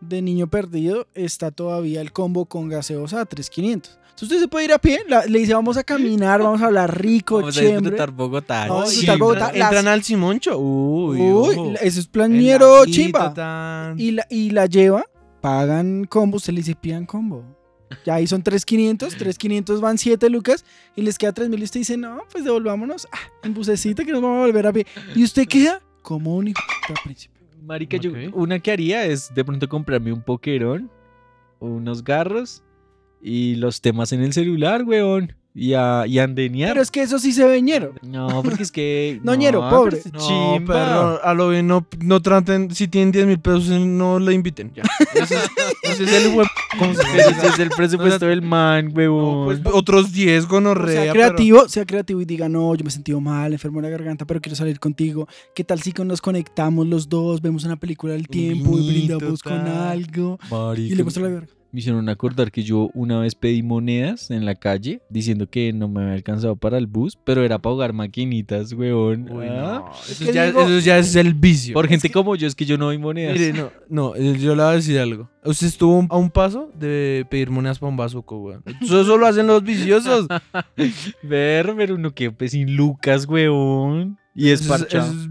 de 0.00 0.22
niño 0.22 0.48
perdido 0.48 1.06
está 1.14 1.50
todavía 1.50 2.00
el 2.00 2.12
combo 2.12 2.46
con 2.46 2.68
gaseosa 2.68 3.20
a 3.20 3.28
3.500. 3.28 3.98
Entonces 4.14 4.22
usted 4.36 4.40
se 4.40 4.48
puede 4.48 4.66
ir 4.66 4.72
a 4.72 4.78
pie, 4.78 5.00
la- 5.08 5.24
le 5.26 5.38
dice 5.40 5.54
vamos 5.54 5.76
a 5.76 5.82
caminar, 5.84 6.40
vamos 6.40 6.62
a 6.62 6.66
hablar 6.66 7.00
rico, 7.00 7.36
Vamos 7.36 7.56
a 7.56 7.60
chévere. 7.60 7.78
disfrutar 7.80 8.10
Bogotá. 8.12 8.66
Vamos 8.68 8.84
a 8.84 8.86
Sí, 8.86 8.92
disfrutar 8.96 9.18
Bogotá. 9.18 9.44
Entran, 9.46 9.58
las- 9.58 9.72
entran 9.72 9.88
al 9.88 10.02
Simoncho. 10.02 10.58
Uy, 10.58 11.20
Uy, 11.20 11.76
eso 11.80 11.98
es 12.00 12.06
plañero 12.06 12.84
chimba. 12.86 13.94
Y 13.96 14.12
la, 14.12 14.26
y 14.30 14.50
la 14.50 14.66
lleva, 14.66 15.04
pagan 15.40 16.04
combo, 16.04 16.36
usted 16.36 16.52
le 16.52 16.58
dice 16.60 16.74
pidan 16.76 17.04
combo. 17.06 17.44
Ya 18.06 18.14
ahí 18.14 18.26
son 18.26 18.42
3.500, 18.42 19.16
3.500 19.18 19.80
van 19.80 19.98
7 19.98 20.30
lucas 20.30 20.64
y 20.96 21.02
les 21.02 21.18
queda 21.18 21.32
3.000 21.32 21.60
y 21.60 21.64
usted 21.64 21.80
dice, 21.80 21.96
no, 21.98 22.20
pues 22.30 22.42
devolvámonos 22.44 23.06
ah, 23.12 23.18
en 23.42 23.52
bucecita 23.52 24.04
que 24.04 24.12
nos 24.12 24.22
vamos 24.22 24.38
a 24.38 24.46
volver 24.46 24.66
a 24.66 24.72
pie. 24.72 24.86
Y 25.14 25.24
usted 25.24 25.46
queda 25.46 25.82
como 26.00 26.36
un 26.36 26.48
hijo 26.48 26.60
de 26.88 26.94
príncipe. 27.04 27.34
Marica, 27.62 27.96
yo 27.98 28.10
Ok. 28.12 28.16
una 28.34 28.58
que 28.60 28.72
haría 28.72 29.04
es 29.04 29.32
de 29.34 29.44
pronto 29.44 29.68
comprarme 29.68 30.12
un 30.12 30.22
pokerón, 30.22 30.90
unos 31.60 32.02
garros 32.02 32.62
y 33.22 33.54
los 33.56 33.80
temas 33.80 34.12
en 34.12 34.22
el 34.22 34.32
celular, 34.32 34.82
weón. 34.84 35.32
Y 35.54 35.74
a, 35.74 36.06
y 36.06 36.18
a 36.18 36.24
andenear. 36.24 36.70
Pero 36.70 36.80
es 36.80 36.90
que 36.90 37.02
eso 37.02 37.18
sí 37.18 37.30
se 37.34 37.44
ve 37.44 37.60
ñero. 37.60 37.92
No, 38.00 38.42
porque 38.42 38.62
es 38.62 38.72
que. 38.72 39.20
No, 39.22 39.32
pobre. 39.68 39.98
pero 40.02 40.08
es 40.08 40.12
No, 40.14 40.18
chimba. 40.56 40.74
pero 40.74 41.24
a 41.24 41.34
lo 41.34 41.50
bien 41.50 41.66
no, 41.66 41.86
no 42.02 42.22
traten, 42.22 42.74
si 42.74 42.88
tienen 42.88 43.12
10 43.12 43.26
mil 43.26 43.38
pesos, 43.38 43.68
no 43.68 44.18
le 44.18 44.32
inviten. 44.32 44.72
Ya. 44.74 44.82
Ese 45.14 45.34
es, 45.34 45.50
ese 45.82 46.04
es 46.04 46.12
el 46.24 46.40
ese 46.80 47.46
es 47.48 47.58
el 47.58 47.68
presupuesto 47.68 48.24
del 48.24 48.40
man, 48.40 48.86
No, 48.86 48.92
weón. 48.94 49.44
pues, 49.44 49.74
otros 49.74 50.10
10 50.14 50.44
O 50.44 50.48
gonorrea. 50.48 51.02
sea 51.02 51.12
pero- 51.12 51.26
creativo, 51.26 51.68
sea 51.68 51.84
creativo 51.84 52.22
y 52.22 52.24
diga, 52.24 52.48
no, 52.48 52.74
yo 52.74 52.82
me 52.82 52.88
he 52.88 52.92
sentido 52.92 53.20
mal, 53.20 53.52
enfermo 53.52 53.82
de 53.82 53.90
la 53.90 53.90
garganta, 53.90 54.24
pero 54.24 54.40
quiero 54.40 54.56
salir 54.56 54.80
contigo. 54.80 55.28
¿Qué 55.54 55.64
tal 55.64 55.82
si 55.82 55.92
nos 56.02 56.22
conectamos 56.22 56.86
los 56.86 57.10
dos, 57.10 57.42
vemos 57.42 57.64
una 57.64 57.76
película 57.76 58.14
del 58.14 58.26
tiempo 58.26 58.78
y 58.78 58.88
brindamos 58.88 59.42
con 59.42 59.62
tal. 59.66 59.68
algo? 59.68 60.38
Y 60.78 60.94
le 60.94 61.02
muestro 61.02 61.24
la 61.24 61.28
verga. 61.28 61.48
Me 61.72 61.80
hicieron 61.80 62.06
acordar 62.10 62.52
que 62.52 62.62
yo 62.62 62.90
una 62.92 63.18
vez 63.18 63.34
pedí 63.34 63.62
monedas 63.62 64.30
en 64.30 64.44
la 64.44 64.54
calle 64.54 65.00
diciendo 65.08 65.48
que 65.48 65.72
no 65.72 65.88
me 65.88 66.02
había 66.02 66.12
alcanzado 66.12 66.54
para 66.54 66.76
el 66.76 66.86
bus, 66.86 67.18
pero 67.24 67.42
era 67.44 67.58
para 67.60 67.72
jugar 67.72 67.92
maquinitas, 67.94 68.74
weón. 68.74 69.30
Uy, 69.32 69.46
Ah, 69.48 69.82
no. 69.86 69.92
Eso, 70.08 70.26
que 70.26 70.32
ya, 70.34 70.46
digo- 70.46 70.60
eso 70.62 70.78
ya 70.80 70.98
es 70.98 71.16
el 71.16 71.32
vicio. 71.32 71.72
Por 71.72 71.88
gente 71.88 72.10
como 72.10 72.36
yo, 72.36 72.46
es 72.46 72.54
que 72.54 72.66
yo 72.66 72.76
no 72.76 72.84
doy 72.86 72.98
monedas. 72.98 73.38
Mire, 73.38 73.54
no, 73.54 73.70
no, 73.88 74.14
eh, 74.16 74.36
yo 74.38 74.54
le 74.54 74.62
voy 74.62 74.72
a 74.72 74.76
decir 74.76 74.98
algo. 74.98 75.30
Usted 75.44 75.66
estuvo 75.66 76.06
a 76.10 76.16
un 76.18 76.28
paso 76.30 76.70
de 76.78 77.26
pedir 77.30 77.50
monedas 77.50 77.78
para 77.78 77.88
un 77.90 77.96
bazuco, 77.96 78.38
weón. 78.38 78.62
Eso, 78.82 79.00
eso 79.00 79.16
lo 79.16 79.26
hacen 79.26 79.46
los 79.46 79.62
viciosos. 79.64 80.26
Ver, 81.22 81.72
pero 81.76 81.94
uno 81.94 82.14
que 82.14 82.30
pues 82.30 82.50
sin 82.52 82.76
Lucas, 82.76 83.26
weón. 83.26 84.18
Y 84.34 84.48
es 84.50 84.66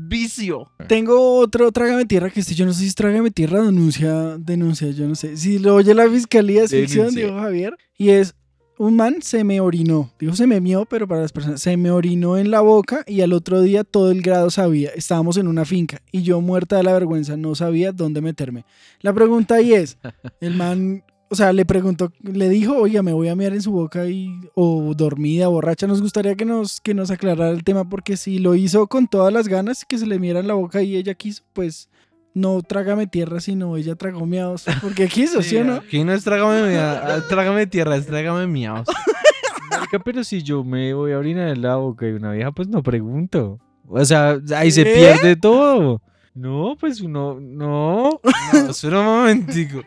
vicio. 0.07 0.71
Tengo 0.87 1.37
otro 1.39 1.71
trágame 1.71 2.05
tierra 2.05 2.29
que 2.29 2.39
este, 2.39 2.53
yo 2.53 2.65
no 2.65 2.73
sé 2.73 2.81
si 2.81 2.87
es 2.87 2.95
trágame 2.95 3.31
tierra, 3.31 3.61
denuncia, 3.63 4.37
denuncia, 4.37 4.89
yo 4.91 5.07
no 5.07 5.15
sé. 5.15 5.37
Si 5.37 5.59
lo 5.59 5.75
oye 5.75 5.93
la 5.93 6.09
fiscalía 6.09 6.63
es 6.63 6.71
ficción, 6.71 7.13
dijo 7.13 7.39
Javier. 7.39 7.75
Y 7.97 8.09
es 8.09 8.35
un 8.77 8.95
man 8.95 9.21
se 9.21 9.43
me 9.43 9.59
orinó. 9.59 10.11
Dijo 10.19 10.35
se 10.35 10.47
me 10.47 10.59
mió, 10.59 10.85
pero 10.85 11.07
para 11.07 11.21
las 11.21 11.31
personas, 11.31 11.61
se 11.61 11.77
me 11.77 11.91
orinó 11.91 12.37
en 12.37 12.49
la 12.49 12.61
boca 12.61 13.03
y 13.05 13.21
al 13.21 13.33
otro 13.33 13.61
día 13.61 13.83
todo 13.83 14.11
el 14.11 14.23
grado 14.23 14.49
sabía. 14.49 14.89
Estábamos 14.95 15.37
en 15.37 15.47
una 15.47 15.65
finca 15.65 16.01
y 16.11 16.23
yo 16.23 16.41
muerta 16.41 16.77
de 16.77 16.83
la 16.83 16.93
vergüenza 16.93 17.37
no 17.37 17.53
sabía 17.53 17.91
dónde 17.91 18.21
meterme. 18.21 18.65
La 19.01 19.13
pregunta 19.13 19.55
ahí 19.55 19.73
es, 19.73 19.97
el 20.41 20.55
man, 20.55 21.03
o 21.31 21.35
sea, 21.35 21.53
le 21.53 21.65
preguntó, 21.65 22.11
le 22.21 22.49
dijo, 22.49 22.75
oiga, 22.75 23.01
me 23.01 23.13
voy 23.13 23.29
a 23.29 23.35
mirar 23.35 23.53
en 23.53 23.61
su 23.61 23.71
boca 23.71 24.05
y, 24.07 24.29
o 24.53 24.93
dormida, 24.95 25.47
borracha. 25.47 25.87
Nos 25.87 26.01
gustaría 26.01 26.35
que 26.35 26.43
nos, 26.45 26.81
que 26.81 26.93
nos 26.93 27.09
aclarara 27.09 27.49
el 27.51 27.63
tema 27.63 27.87
porque 27.89 28.17
si 28.17 28.37
lo 28.39 28.53
hizo 28.55 28.87
con 28.87 29.07
todas 29.07 29.31
las 29.33 29.47
ganas, 29.47 29.85
que 29.85 29.97
se 29.97 30.05
le 30.05 30.19
miera 30.19 30.41
en 30.41 30.47
la 30.47 30.53
boca 30.55 30.81
y 30.81 30.97
ella 30.97 31.13
quiso, 31.13 31.43
pues 31.53 31.89
no 32.33 32.61
trágame 32.61 33.07
tierra, 33.07 33.39
sino 33.39 33.77
ella 33.77 33.95
tragó 33.95 34.25
miados. 34.25 34.65
Porque 34.81 35.07
quiso, 35.07 35.41
¿sí, 35.41 35.55
o 35.57 35.63
no? 35.63 35.75
Aquí 35.75 36.03
no 36.03 36.13
es 36.13 36.23
trágame, 36.23 36.69
mia- 36.69 37.23
trágame 37.29 37.65
tierra, 37.65 37.95
es 37.95 38.05
trágame 38.05 38.45
miaos. 38.47 38.87
Pero 40.05 40.23
si 40.23 40.43
yo 40.43 40.63
me 40.63 40.93
voy 40.93 41.11
a 41.13 41.17
orinar 41.17 41.47
en 41.49 41.61
la 41.61 41.77
boca 41.77 42.05
de 42.05 42.15
una 42.15 42.31
vieja, 42.33 42.51
pues 42.51 42.67
no 42.67 42.83
pregunto. 42.83 43.57
O 43.87 44.03
sea, 44.05 44.39
ahí 44.55 44.71
se 44.71 44.83
pierde 44.85 45.35
todo. 45.35 46.01
No, 46.33 46.75
pues 46.79 47.01
uno, 47.01 47.37
no. 47.41 48.19
No, 48.53 48.69
espera 48.69 48.99
un 48.99 49.05
momentico. 49.05 49.81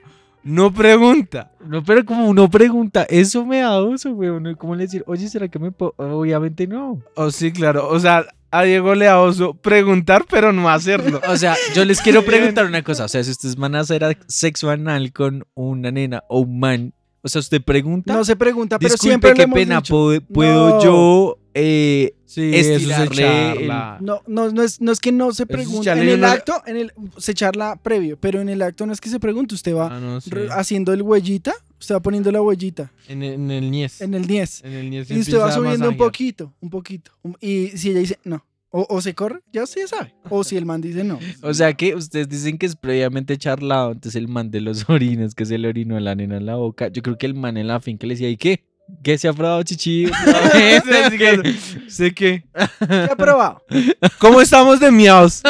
No 0.45 0.73
pregunta. 0.73 1.51
No, 1.67 1.83
pero 1.83 2.05
como 2.05 2.29
uno 2.29 2.51
pregunta, 2.51 3.05
eso 3.09 3.45
me 3.47 3.61
da 3.61 3.81
oso, 3.81 4.13
güey. 4.13 4.29
Uno, 4.29 4.55
¿Cómo 4.57 4.75
le 4.77 4.85
decir, 4.85 5.03
oye, 5.07 5.29
¿será 5.29 5.49
que 5.49 5.59
me 5.59 5.73
puedo? 5.73 5.95
Obviamente 5.97 6.67
no. 6.67 7.01
Oh, 7.17 7.31
sí, 7.31 7.51
claro. 7.51 7.89
O 7.89 7.99
sea, 7.99 8.27
a 8.51 8.63
Diego 8.63 8.95
le 8.95 9.07
da 9.07 9.21
oso 9.21 9.55
preguntar, 9.55 10.27
pero 10.29 10.53
no 10.53 10.69
hacerlo. 10.69 11.21
O 11.29 11.37
sea, 11.37 11.57
yo 11.75 11.85
les 11.85 12.01
quiero 12.01 12.23
preguntar 12.27 12.67
una 12.67 12.83
cosa. 12.83 13.07
O 13.07 13.09
sea, 13.09 13.25
si 13.25 13.31
ustedes 13.31 13.57
van 13.57 13.75
a 13.75 13.81
hacer 13.81 14.19
sexo 14.29 14.71
anal 14.71 15.13
con 15.13 15.45
una 15.55 15.91
nena 15.91 16.23
o 16.29 16.41
un 16.41 16.61
man, 16.61 16.93
o 17.23 17.29
sea, 17.29 17.41
usted 17.41 17.63
pregunta. 17.63 18.13
No 18.13 18.23
se 18.25 18.37
pregunta, 18.37 18.79
pero 18.79 18.93
Disculpe, 18.93 19.09
siempre 19.11 19.31
lo 19.31 19.37
qué 19.37 19.43
hemos 19.45 19.55
pena, 19.59 19.77
dicho. 19.77 19.95
¿puedo, 19.95 20.21
puedo 20.21 20.69
No. 20.77 20.83
yo 20.85 21.39
eh, 21.55 22.15
Sí, 22.27 22.51
Estirarle 22.53 23.63
el-. 23.63 23.69
No, 23.69 24.21
no, 24.27 24.51
no, 24.51 24.63
es, 24.63 24.81
no 24.81 24.91
es 24.91 24.99
que 24.99 25.13
no 25.13 25.33
se 25.33 25.45
es 25.45 25.49
pregunte. 25.49 25.89
En 25.91 26.01
el 26.09 26.25
acto, 26.25 26.61
en 26.67 26.77
el, 26.77 26.93
se 27.17 27.33
charla 27.33 27.77
previo, 27.81 28.19
pero 28.19 28.41
en 28.41 28.49
el 28.49 28.61
acto 28.61 28.87
no 28.87 28.93
es 28.93 29.01
que 29.01 29.09
se 29.09 29.21
pregunte. 29.21 29.55
Usted 29.55 29.75
va 29.75 29.95
Ah, 29.97 30.01
no, 30.01 30.21
sí. 30.21 30.31
re- 30.31 30.49
haciendo 30.51 30.93
el 30.93 31.03
huellita, 31.03 31.55
usted 31.79 31.95
va 31.95 32.01
poniendo 32.01 32.33
la 32.33 32.43
huellita 32.43 32.91
En 33.09 33.23
el, 33.23 33.35
en 33.35 33.51
el 33.53 33.71
Nies. 33.71 34.01
en 34.01 34.15
el 34.15 34.27
10. 34.27 34.65
En 34.65 34.73
el 34.73 34.91
Nies 34.91 35.11
Y 35.13 35.21
usted 35.21 35.39
va 35.39 35.53
subiendo 35.53 35.89
un 35.89 35.97
poquito, 35.97 36.53
un 36.61 36.71
poquito. 36.71 37.13
Y 37.41 37.69
si 37.77 37.91
ella 37.91 38.01
dice 38.01 38.19
no, 38.25 38.45
o, 38.71 38.85
o 38.91 39.01
se 39.01 39.15
corre, 39.15 39.39
ya 39.53 39.63
usted 39.63 39.83
ya 39.83 39.87
sabe. 39.87 40.15
O 40.29 40.43
si 40.43 40.57
el 40.57 40.67
man 40.67 40.81
dice 40.81 41.05
no. 41.05 41.21
O 41.43 41.55
sea 41.55 41.73
que 41.75 41.95
ustedes 41.95 42.29
dicen 42.29 42.59
que 42.59 42.67
es 42.67 42.75
previamente 42.75 43.39
charlado, 43.39 43.93
entonces 43.93 44.17
el 44.21 44.27
man 44.27 44.51
de 44.51 44.61
los 44.61 44.85
orines 44.91 45.37
que 45.37 45.47
se 45.47 45.57
le 45.59 45.69
orinó 45.69 45.97
a 45.97 46.01
la 46.01 46.17
nena 46.17 46.37
en 46.39 46.47
la 46.47 46.57
boca. 46.57 46.89
Yo 46.89 47.01
creo 47.03 47.17
que 47.17 47.27
el 47.27 47.35
man 47.35 47.57
en 47.59 47.69
la 47.69 47.79
finca 47.81 48.09
le 48.09 48.15
decía, 48.15 48.29
¿y 48.29 48.37
qué? 48.37 48.65
¿Qué 49.03 49.17
se 49.19 49.29
ha 49.29 49.33
probado 49.33 49.63
chichi? 49.63 50.07
Sé 50.53 50.83
que- 51.19 51.55
sé 51.91 52.15
que. 52.15 52.45
¿Qué 52.87 53.09
ha 53.11 53.17
probado? 53.17 53.63
¿Cómo 54.19 54.41
estamos 54.41 54.79
de 54.81 54.91
miaos? 54.91 55.43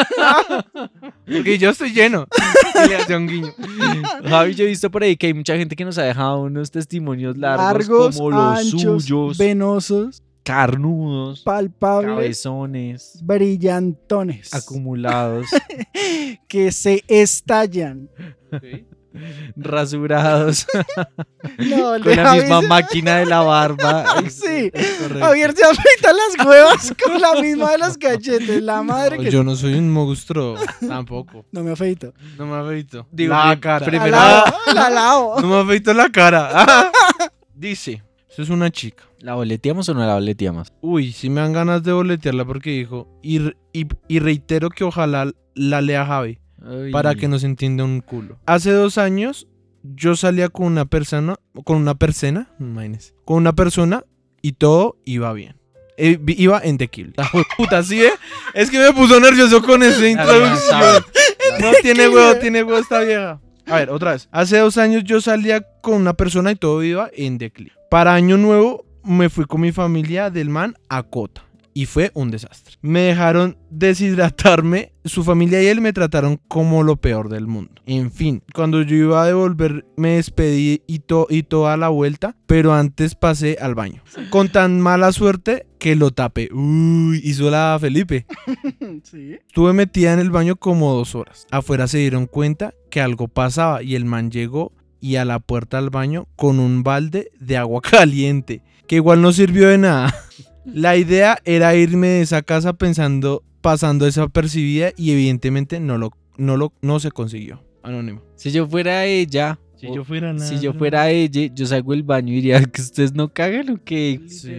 Porque 1.25 1.57
yo 1.57 1.69
estoy 1.71 1.91
lleno. 1.93 2.27
Y 2.85 2.89
le 2.89 2.95
hace 2.95 3.15
un 3.15 3.27
guiño. 3.27 3.53
Javi, 4.27 4.53
yo 4.55 4.63
he 4.63 4.67
visto 4.67 4.89
por 4.91 5.03
ahí 5.03 5.15
que 5.17 5.27
hay 5.27 5.33
mucha 5.33 5.57
gente 5.57 5.75
que 5.75 5.83
nos 5.85 5.97
ha 5.97 6.03
dejado 6.03 6.41
unos 6.43 6.71
testimonios 6.71 7.37
largos, 7.37 7.87
Largos, 7.87 8.15
como 8.17 8.31
los 8.31 8.59
anchos, 8.59 9.03
suyos, 9.05 9.37
venosos, 9.37 10.23
carnudos, 10.43 11.41
palpables, 11.41 12.11
cabezones, 12.15 13.19
brillantones, 13.23 14.53
acumulados, 14.53 15.47
que 16.47 16.71
se 16.71 17.03
estallan. 17.07 18.09
Rasurados, 19.55 20.65
No, 21.57 22.01
con 22.03 22.15
la 22.15 22.33
misma 22.35 22.61
se- 22.61 22.67
máquina 22.67 23.17
de 23.17 23.25
la 23.25 23.41
barba. 23.41 24.05
Sí. 24.29 24.71
Javier 25.19 25.53
se 25.55 25.63
afeita 25.65 26.11
las 26.13 26.45
huevas 26.45 26.93
con 27.03 27.19
la 27.21 27.39
misma 27.41 27.71
de 27.71 27.77
los 27.77 27.97
cachetes. 27.97 28.61
La 28.63 28.81
madre 28.83 29.17
No, 29.17 29.23
que. 29.23 29.31
yo 29.31 29.43
no 29.43 29.55
soy 29.55 29.75
un 29.75 29.91
monstruo. 29.91 30.55
Tampoco. 30.87 31.45
No 31.51 31.63
me 31.63 31.71
afeito. 31.71 32.13
No 32.37 32.45
me 32.47 32.55
afeito. 32.57 33.07
Digo, 33.11 33.33
la 33.33 33.59
cara. 33.59 33.85
primero- 33.85 34.11
La 34.11 34.19
lavo, 34.43 34.57
la 34.73 34.89
lavo. 34.89 35.41
No 35.41 35.47
me 35.47 35.55
afeito 35.61 35.93
la 35.93 36.09
cara. 36.09 36.91
Dice. 37.53 38.03
Eso 38.29 38.41
es 38.41 38.49
una 38.49 38.69
chica. 38.69 39.03
¿La 39.19 39.35
boleteamos 39.35 39.87
o 39.87 39.93
no 39.93 40.05
la 40.05 40.15
boleteamos? 40.15 40.67
Uy, 40.81 41.13
sí 41.13 41.29
me 41.29 41.39
dan 41.41 41.53
ganas 41.53 41.83
de 41.83 41.93
boletearla 41.93 42.43
porque 42.43 42.71
dijo. 42.71 43.07
Y, 43.23 43.37
r- 43.37 43.57
y- 43.71 43.87
y 44.09 44.19
reitero 44.19 44.69
que 44.69 44.83
ojalá 44.83 45.31
la 45.53 45.81
lea 45.81 46.05
Javi. 46.05 46.39
Ay. 46.65 46.91
Para 46.91 47.15
que 47.15 47.27
nos 47.27 47.43
entienda 47.43 47.83
un 47.83 48.01
culo. 48.01 48.39
Hace 48.45 48.71
dos 48.71 48.97
años 48.97 49.47
yo 49.83 50.15
salía 50.15 50.49
con 50.49 50.67
una 50.67 50.85
persona. 50.85 51.35
Con 51.63 51.77
una 51.77 51.95
persona. 51.95 52.49
Imagínense. 52.59 53.13
Con 53.23 53.37
una 53.37 53.53
persona 53.53 54.03
y 54.41 54.53
todo 54.53 54.97
iba 55.05 55.31
bien. 55.33 55.55
Eh, 55.97 56.19
iba 56.27 56.59
en 56.63 56.77
tequila. 56.77 57.13
La 57.17 57.29
puta, 57.57 57.83
¿sí 57.83 57.99
ve? 57.99 58.11
Es 58.53 58.69
que 58.69 58.79
me 58.79 58.93
puso 58.93 59.19
nervioso 59.19 59.61
con 59.61 59.83
esa 59.83 60.07
introducción. 60.07 61.03
No 61.59 61.71
tiene 61.81 62.09
huevo, 62.09 62.35
tiene 62.39 62.63
huevo 62.63 62.79
esta 62.79 63.01
vieja. 63.01 63.39
A 63.67 63.75
ver, 63.75 63.89
otra 63.91 64.11
vez. 64.13 64.27
Hace 64.31 64.57
dos 64.57 64.77
años 64.77 65.03
yo 65.03 65.21
salía 65.21 65.61
con 65.81 65.93
una 65.93 66.13
persona 66.13 66.51
y 66.51 66.55
todo 66.55 66.83
iba 66.83 67.09
en 67.13 67.37
declive. 67.37 67.71
Para 67.89 68.13
año 68.13 68.35
nuevo 68.37 68.83
me 69.03 69.29
fui 69.29 69.45
con 69.45 69.61
mi 69.61 69.71
familia 69.71 70.31
del 70.31 70.49
man 70.49 70.75
a 70.89 71.03
Cota. 71.03 71.44
Y 71.77 71.87
fue 71.87 72.09
un 72.13 72.31
desastre. 72.31 72.77
Me 72.81 73.01
dejaron 73.01 73.57
deshidratarme. 73.69 74.93
Su 75.03 75.25
familia 75.25 75.61
y 75.61 75.67
él 75.67 75.81
me 75.81 75.91
trataron 75.91 76.39
como 76.47 76.83
lo 76.83 76.95
peor 76.95 77.27
del 77.27 77.47
mundo. 77.47 77.73
En 77.85 78.11
fin, 78.11 78.41
cuando 78.53 78.81
yo 78.81 78.95
iba 78.95 79.21
a 79.21 79.25
devolver, 79.27 79.85
me 79.97 80.11
despedí 80.15 80.81
y, 80.87 80.99
to- 80.99 81.27
y 81.29 81.43
toda 81.43 81.75
la 81.75 81.89
vuelta. 81.89 82.37
Pero 82.47 82.73
antes 82.73 83.13
pasé 83.15 83.57
al 83.59 83.75
baño. 83.75 84.01
Con 84.29 84.47
tan 84.49 84.79
mala 84.79 85.11
suerte 85.11 85.67
que 85.77 85.95
lo 85.97 86.11
tapé. 86.11 86.47
Uy, 86.53 87.19
hizo 87.23 87.51
la 87.51 87.77
Felipe. 87.79 88.25
Sí. 89.03 89.33
Estuve 89.45 89.73
metida 89.73 90.13
en 90.13 90.19
el 90.19 90.31
baño 90.31 90.55
como 90.55 90.93
dos 90.93 91.13
horas. 91.13 91.45
Afuera 91.51 91.87
se 91.87 91.97
dieron 91.97 92.25
cuenta 92.25 92.73
que 92.89 93.01
algo 93.01 93.27
pasaba 93.27 93.83
y 93.83 93.95
el 93.95 94.05
man 94.05 94.31
llegó 94.31 94.71
y 95.01 95.17
a 95.17 95.25
la 95.25 95.39
puerta 95.39 95.79
del 95.81 95.89
baño 95.89 96.27
con 96.37 96.59
un 96.59 96.83
balde 96.83 97.31
de 97.39 97.57
agua 97.57 97.81
caliente, 97.83 98.63
que 98.87 98.95
igual 98.95 99.21
no 99.21 99.31
sirvió 99.33 99.67
de 99.67 99.77
nada. 99.77 100.15
La 100.65 100.95
idea 100.97 101.37
era 101.45 101.75
irme 101.75 102.07
de 102.07 102.21
esa 102.21 102.41
casa 102.41 102.73
pensando, 102.73 103.43
pasando 103.61 104.05
desapercibida 104.05 104.91
y 104.97 105.11
evidentemente 105.11 105.79
no 105.79 105.97
lo, 105.97 106.11
no 106.37 106.57
lo, 106.57 106.73
no 106.81 106.99
se 106.99 107.11
consiguió. 107.11 107.63
Anónimo. 107.83 108.21
Si 108.35 108.51
yo 108.51 108.67
fuera 108.67 109.05
ella, 109.05 109.59
Si 109.75 109.93
yo 109.93 110.03
fuera 110.03 110.37
si 110.39 110.59
yo 110.59 110.73
fuera 110.73 111.09
ella, 111.11 111.51
yo 111.53 111.65
salgo 111.67 111.91
del 111.91 112.01
baño 112.03 112.31
y 112.31 112.37
diría 112.37 112.63
que 112.63 112.81
ustedes 112.81 113.13
no 113.13 113.31
cagan 113.31 113.69
o 113.69 113.83
que... 113.83 114.21
Sí. 114.27 114.53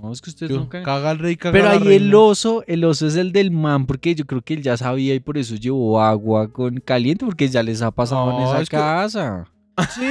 No, 0.00 0.12
es 0.12 0.22
que 0.22 0.30
ustedes 0.30 0.50
Yo, 0.52 0.60
no 0.60 0.68
cagan. 0.68 0.84
caga 0.84 1.10
el 1.10 1.18
rey, 1.18 1.36
caga 1.36 1.52
Pero 1.52 1.68
ahí 1.68 1.94
el 1.96 2.14
oso, 2.14 2.64
el 2.66 2.84
oso 2.84 3.06
es 3.06 3.16
el 3.16 3.32
del 3.32 3.50
man, 3.50 3.84
porque 3.86 4.14
yo 4.14 4.24
creo 4.24 4.40
que 4.40 4.54
él 4.54 4.62
ya 4.62 4.76
sabía 4.78 5.14
y 5.14 5.20
por 5.20 5.36
eso 5.36 5.56
llevó 5.56 6.00
agua 6.00 6.50
con 6.50 6.78
caliente, 6.78 7.24
porque 7.26 7.48
ya 7.48 7.62
les 7.62 7.82
ha 7.82 7.90
pasado 7.90 8.30
No, 8.30 8.38
en 8.40 8.44
esa 8.48 8.62
es 8.62 8.68
que- 8.70 8.76
casa. 8.76 9.44
Sí. 9.94 10.06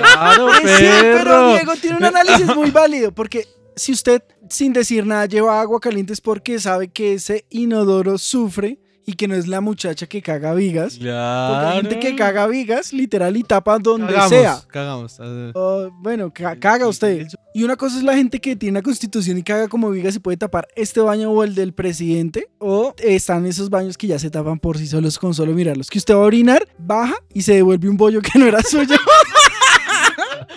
Claro, 0.00 0.48
sí, 0.54 0.60
pero 0.64 1.52
Diego 1.52 1.72
tiene 1.80 1.96
un 1.98 2.04
análisis 2.04 2.46
muy 2.56 2.70
válido 2.72 3.12
porque 3.12 3.44
si 3.76 3.92
usted 3.92 4.22
sin 4.48 4.72
decir 4.72 5.06
nada 5.06 5.26
lleva 5.26 5.60
agua 5.60 5.80
caliente 5.80 6.12
es 6.12 6.20
porque 6.20 6.58
sabe 6.60 6.88
que 6.88 7.14
ese 7.14 7.44
inodoro 7.50 8.18
sufre 8.18 8.78
y 9.04 9.14
que 9.14 9.26
no 9.26 9.34
es 9.34 9.48
la 9.48 9.60
muchacha 9.60 10.06
que 10.06 10.22
caga 10.22 10.54
vigas. 10.54 10.94
Porque 10.94 11.10
hay 11.10 11.80
gente 11.80 11.98
que 11.98 12.14
caga 12.14 12.46
vigas 12.46 12.92
literal 12.92 13.36
y 13.36 13.42
tapa 13.42 13.80
donde 13.80 14.06
Cagamos, 14.06 14.28
sea. 14.30 14.60
Cagamos. 14.68 15.16
Oh, 15.54 15.90
bueno, 16.00 16.32
ca- 16.32 16.54
caga 16.54 16.86
usted. 16.86 17.26
Y 17.52 17.64
una 17.64 17.74
cosa 17.76 17.96
es 17.96 18.04
la 18.04 18.14
gente 18.14 18.40
que 18.40 18.54
tiene 18.54 18.78
una 18.78 18.82
constitución 18.82 19.38
y 19.38 19.42
caga 19.42 19.66
como 19.66 19.90
vigas 19.90 20.14
y 20.14 20.20
puede 20.20 20.36
tapar 20.36 20.68
este 20.76 21.00
baño 21.00 21.32
o 21.32 21.42
el 21.42 21.56
del 21.56 21.74
presidente. 21.74 22.48
O 22.58 22.94
están 22.98 23.44
esos 23.46 23.70
baños 23.70 23.98
que 23.98 24.06
ya 24.06 24.20
se 24.20 24.30
tapan 24.30 24.60
por 24.60 24.78
sí 24.78 24.86
solos 24.86 25.18
con 25.18 25.34
solo 25.34 25.52
mirarlos. 25.52 25.90
Que 25.90 25.98
usted 25.98 26.14
va 26.14 26.18
a 26.18 26.26
orinar, 26.26 26.68
baja 26.78 27.16
y 27.34 27.42
se 27.42 27.54
devuelve 27.54 27.88
un 27.88 27.96
bollo 27.96 28.20
que 28.22 28.38
no 28.38 28.46
era 28.46 28.62
suyo. 28.62 28.94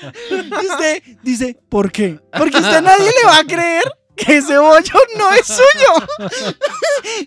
y 0.32 0.66
usted 0.68 1.04
dice, 1.24 1.58
¿por 1.70 1.92
qué? 1.92 2.20
Porque 2.38 2.58
usted 2.58 2.76
a 2.76 2.82
nadie 2.82 3.06
le 3.06 3.28
va 3.28 3.40
a 3.40 3.44
creer 3.44 3.84
que 4.16 4.38
ese 4.38 4.58
bollo 4.58 4.94
no 5.18 5.32
es 5.32 5.46
suyo. 5.46 6.08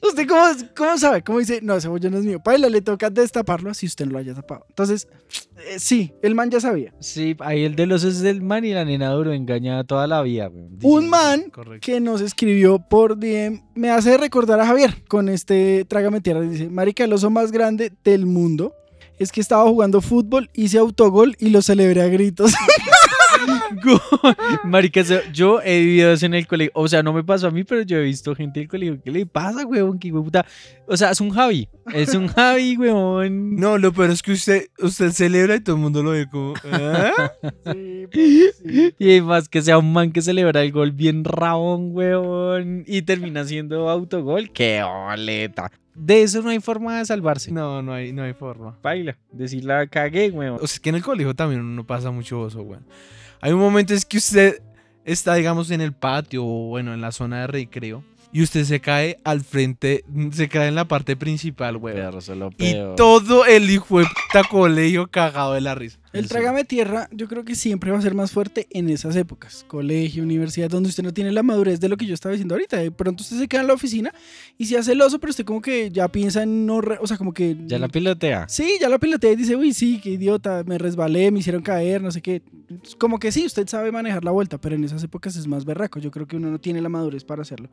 ¿Usted 0.08 0.26
cómo, 0.26 0.44
cómo 0.76 0.98
sabe? 0.98 1.22
¿Cómo 1.22 1.38
dice? 1.38 1.60
No, 1.62 1.76
ese 1.76 1.88
bollo 1.88 2.10
no 2.10 2.18
es 2.18 2.24
mío. 2.24 2.40
Paila, 2.40 2.68
le 2.68 2.80
toca 2.80 3.10
destaparlo 3.10 3.74
si 3.74 3.86
usted 3.86 4.06
no 4.06 4.12
lo 4.12 4.18
haya 4.18 4.34
tapado. 4.34 4.64
Entonces, 4.70 5.06
eh, 5.66 5.78
sí, 5.78 6.12
el 6.22 6.34
man 6.34 6.50
ya 6.50 6.60
sabía. 6.60 6.94
Sí, 7.00 7.36
ahí 7.40 7.64
el 7.64 7.76
del 7.76 7.92
oso 7.92 8.08
es 8.08 8.22
el 8.22 8.40
man 8.42 8.64
y 8.64 8.72
la 8.72 8.84
nena 8.84 9.10
duro 9.10 9.32
engañada 9.32 9.84
toda 9.84 10.06
la 10.06 10.22
vida. 10.22 10.48
weón. 10.48 10.78
Un 10.82 11.08
man 11.08 11.50
Correcto. 11.50 11.84
que 11.84 12.00
nos 12.00 12.20
escribió 12.20 12.78
por 12.78 13.18
DM 13.18 13.62
me 13.74 13.90
hace 13.90 14.16
recordar 14.16 14.58
a 14.60 14.66
Javier 14.66 15.04
con 15.08 15.28
este 15.28 15.84
Trágame 15.84 16.20
Tierra. 16.20 16.40
Dice, 16.40 16.68
marica, 16.68 17.04
el 17.04 17.12
oso 17.12 17.30
más 17.30 17.52
grande 17.52 17.92
del 18.02 18.26
mundo 18.26 18.74
es 19.18 19.32
que 19.32 19.40
estaba 19.40 19.68
jugando 19.68 20.00
fútbol, 20.00 20.50
hice 20.54 20.78
autogol 20.78 21.36
y 21.38 21.50
lo 21.50 21.62
celebré 21.62 22.02
a 22.02 22.08
gritos. 22.08 22.52
Marica, 24.64 25.02
yo 25.32 25.60
he 25.62 25.80
vivido 25.80 26.12
eso 26.12 26.26
en 26.26 26.34
el 26.34 26.46
colegio. 26.46 26.72
O 26.74 26.88
sea, 26.88 27.02
no 27.02 27.12
me 27.12 27.24
pasó 27.24 27.48
a 27.48 27.50
mí, 27.50 27.64
pero 27.64 27.82
yo 27.82 27.98
he 27.98 28.02
visto 28.02 28.34
gente 28.34 28.60
del 28.60 28.68
colegio. 28.68 29.00
¿Qué 29.02 29.10
le 29.10 29.26
pasa, 29.26 29.66
weón? 29.66 29.98
¿Qué 29.98 30.10
puta? 30.10 30.44
O 30.86 30.96
sea, 30.96 31.10
es 31.10 31.20
un 31.20 31.30
Javi. 31.30 31.68
Es 31.92 32.14
un 32.14 32.28
Javi, 32.28 32.76
weón. 32.76 33.56
No, 33.56 33.78
lo 33.78 33.92
peor 33.92 34.10
es 34.10 34.22
que 34.22 34.32
usted, 34.32 34.66
usted 34.78 35.10
celebra 35.10 35.56
y 35.56 35.60
todo 35.60 35.76
el 35.76 35.82
mundo 35.82 36.02
lo 36.02 36.10
ve 36.10 36.28
como. 36.28 36.54
¿ah? 36.72 37.32
Sí, 37.72 38.06
pues, 38.12 38.62
sí. 38.64 38.94
Y 38.98 39.10
además 39.10 39.48
que 39.48 39.62
sea 39.62 39.78
un 39.78 39.92
man 39.92 40.12
que 40.12 40.22
celebra 40.22 40.62
el 40.62 40.72
gol 40.72 40.92
bien 40.92 41.24
rabón, 41.24 41.90
weón. 41.92 42.84
Y 42.86 43.02
termina 43.02 43.44
siendo 43.44 43.88
autogol. 43.88 44.50
¡Qué 44.50 44.82
boleta! 44.82 45.70
De 45.98 46.22
eso 46.22 46.42
no 46.42 46.50
hay 46.50 46.60
forma 46.60 46.98
de 46.98 47.04
salvarse. 47.04 47.50
No, 47.50 47.82
no 47.82 47.92
hay, 47.92 48.12
no 48.12 48.22
hay 48.22 48.32
forma. 48.32 48.78
Baila. 48.82 49.16
Decir 49.32 49.64
la 49.64 49.86
cagué, 49.86 50.30
weón. 50.30 50.54
O 50.56 50.66
sea, 50.66 50.76
es 50.76 50.80
que 50.80 50.90
en 50.90 50.96
el 50.96 51.02
colegio 51.02 51.34
también 51.34 51.60
uno 51.60 51.84
pasa 51.84 52.10
mucho 52.10 52.40
oso, 52.40 52.62
weón. 52.62 52.86
Hay 53.40 53.52
un 53.52 53.60
momento 53.60 53.94
es 53.94 54.04
que 54.04 54.18
usted 54.18 54.62
está, 55.04 55.34
digamos, 55.34 55.70
en 55.70 55.80
el 55.80 55.92
patio 55.92 56.44
o, 56.44 56.68
bueno, 56.68 56.94
en 56.94 57.00
la 57.00 57.12
zona 57.12 57.40
de 57.40 57.46
recreo. 57.48 58.04
Y 58.30 58.42
usted 58.42 58.64
se 58.64 58.78
cae 58.78 59.18
al 59.24 59.40
frente, 59.40 60.04
se 60.32 60.48
cae 60.48 60.68
en 60.68 60.74
la 60.74 60.84
parte 60.86 61.16
principal, 61.16 61.76
weón. 61.76 61.96
Perro, 61.96 62.20
solo 62.20 62.50
Y 62.58 62.74
todo 62.96 63.46
el 63.46 63.70
hijo 63.70 64.00
de 64.00 64.06
colegio 64.50 65.08
cagado 65.08 65.54
de 65.54 65.62
la 65.62 65.74
risa. 65.74 65.98
El 66.12 66.24
Sí. 66.24 66.28
trágame 66.30 66.64
tierra, 66.64 67.08
yo 67.12 67.28
creo 67.28 67.44
que 67.44 67.54
siempre 67.54 67.90
va 67.90 67.98
a 67.98 68.02
ser 68.02 68.14
más 68.14 68.30
fuerte 68.32 68.66
en 68.70 68.88
esas 68.88 69.14
épocas. 69.16 69.64
Colegio, 69.68 70.22
universidad, 70.22 70.70
donde 70.70 70.88
usted 70.88 71.02
no 71.02 71.12
tiene 71.12 71.32
la 71.32 71.42
madurez 71.42 71.80
de 71.80 71.88
lo 71.88 71.96
que 71.96 72.06
yo 72.06 72.14
estaba 72.14 72.32
diciendo 72.32 72.54
ahorita. 72.54 72.78
De 72.78 72.90
pronto 72.90 73.22
usted 73.22 73.38
se 73.38 73.46
queda 73.48 73.60
en 73.60 73.66
la 73.66 73.74
oficina 73.74 74.12
y 74.56 74.64
se 74.66 74.78
hace 74.78 74.92
el 74.92 75.00
oso, 75.02 75.18
pero 75.18 75.30
usted 75.30 75.44
como 75.44 75.60
que 75.60 75.90
ya 75.90 76.08
piensa 76.08 76.42
en 76.42 76.64
no. 76.66 76.80
re- 76.80 76.98
o 77.00 77.06
sea, 77.06 77.18
como 77.18 77.32
que. 77.34 77.56
Ya 77.66 77.78
la 77.78 77.88
pilotea. 77.88 78.48
Sí, 78.48 78.72
ya 78.80 78.88
la 78.88 78.98
pilotea 78.98 79.32
y 79.32 79.36
dice, 79.36 79.54
uy, 79.56 79.72
sí, 79.74 80.00
qué 80.02 80.10
idiota, 80.10 80.64
me 80.66 80.78
resbalé, 80.78 81.30
me 81.30 81.40
hicieron 81.40 81.62
caer, 81.62 82.00
no 82.02 82.10
sé 82.10 82.22
qué. 82.22 82.42
Como 82.98 83.18
que 83.18 83.30
sí, 83.32 83.44
usted 83.46 83.66
sabe 83.68 83.92
manejar 83.92 84.24
la 84.24 84.30
vuelta, 84.30 84.58
pero 84.58 84.74
en 84.76 84.84
esas 84.84 85.02
épocas 85.02 85.36
es 85.36 85.46
más 85.46 85.64
berraco. 85.64 85.98
Yo 86.00 86.10
creo 86.10 86.26
que 86.26 86.36
uno 86.36 86.50
no 86.50 86.58
tiene 86.58 86.80
la 86.80 86.88
madurez 86.88 87.24
para 87.24 87.42
hacerlo. 87.42 87.68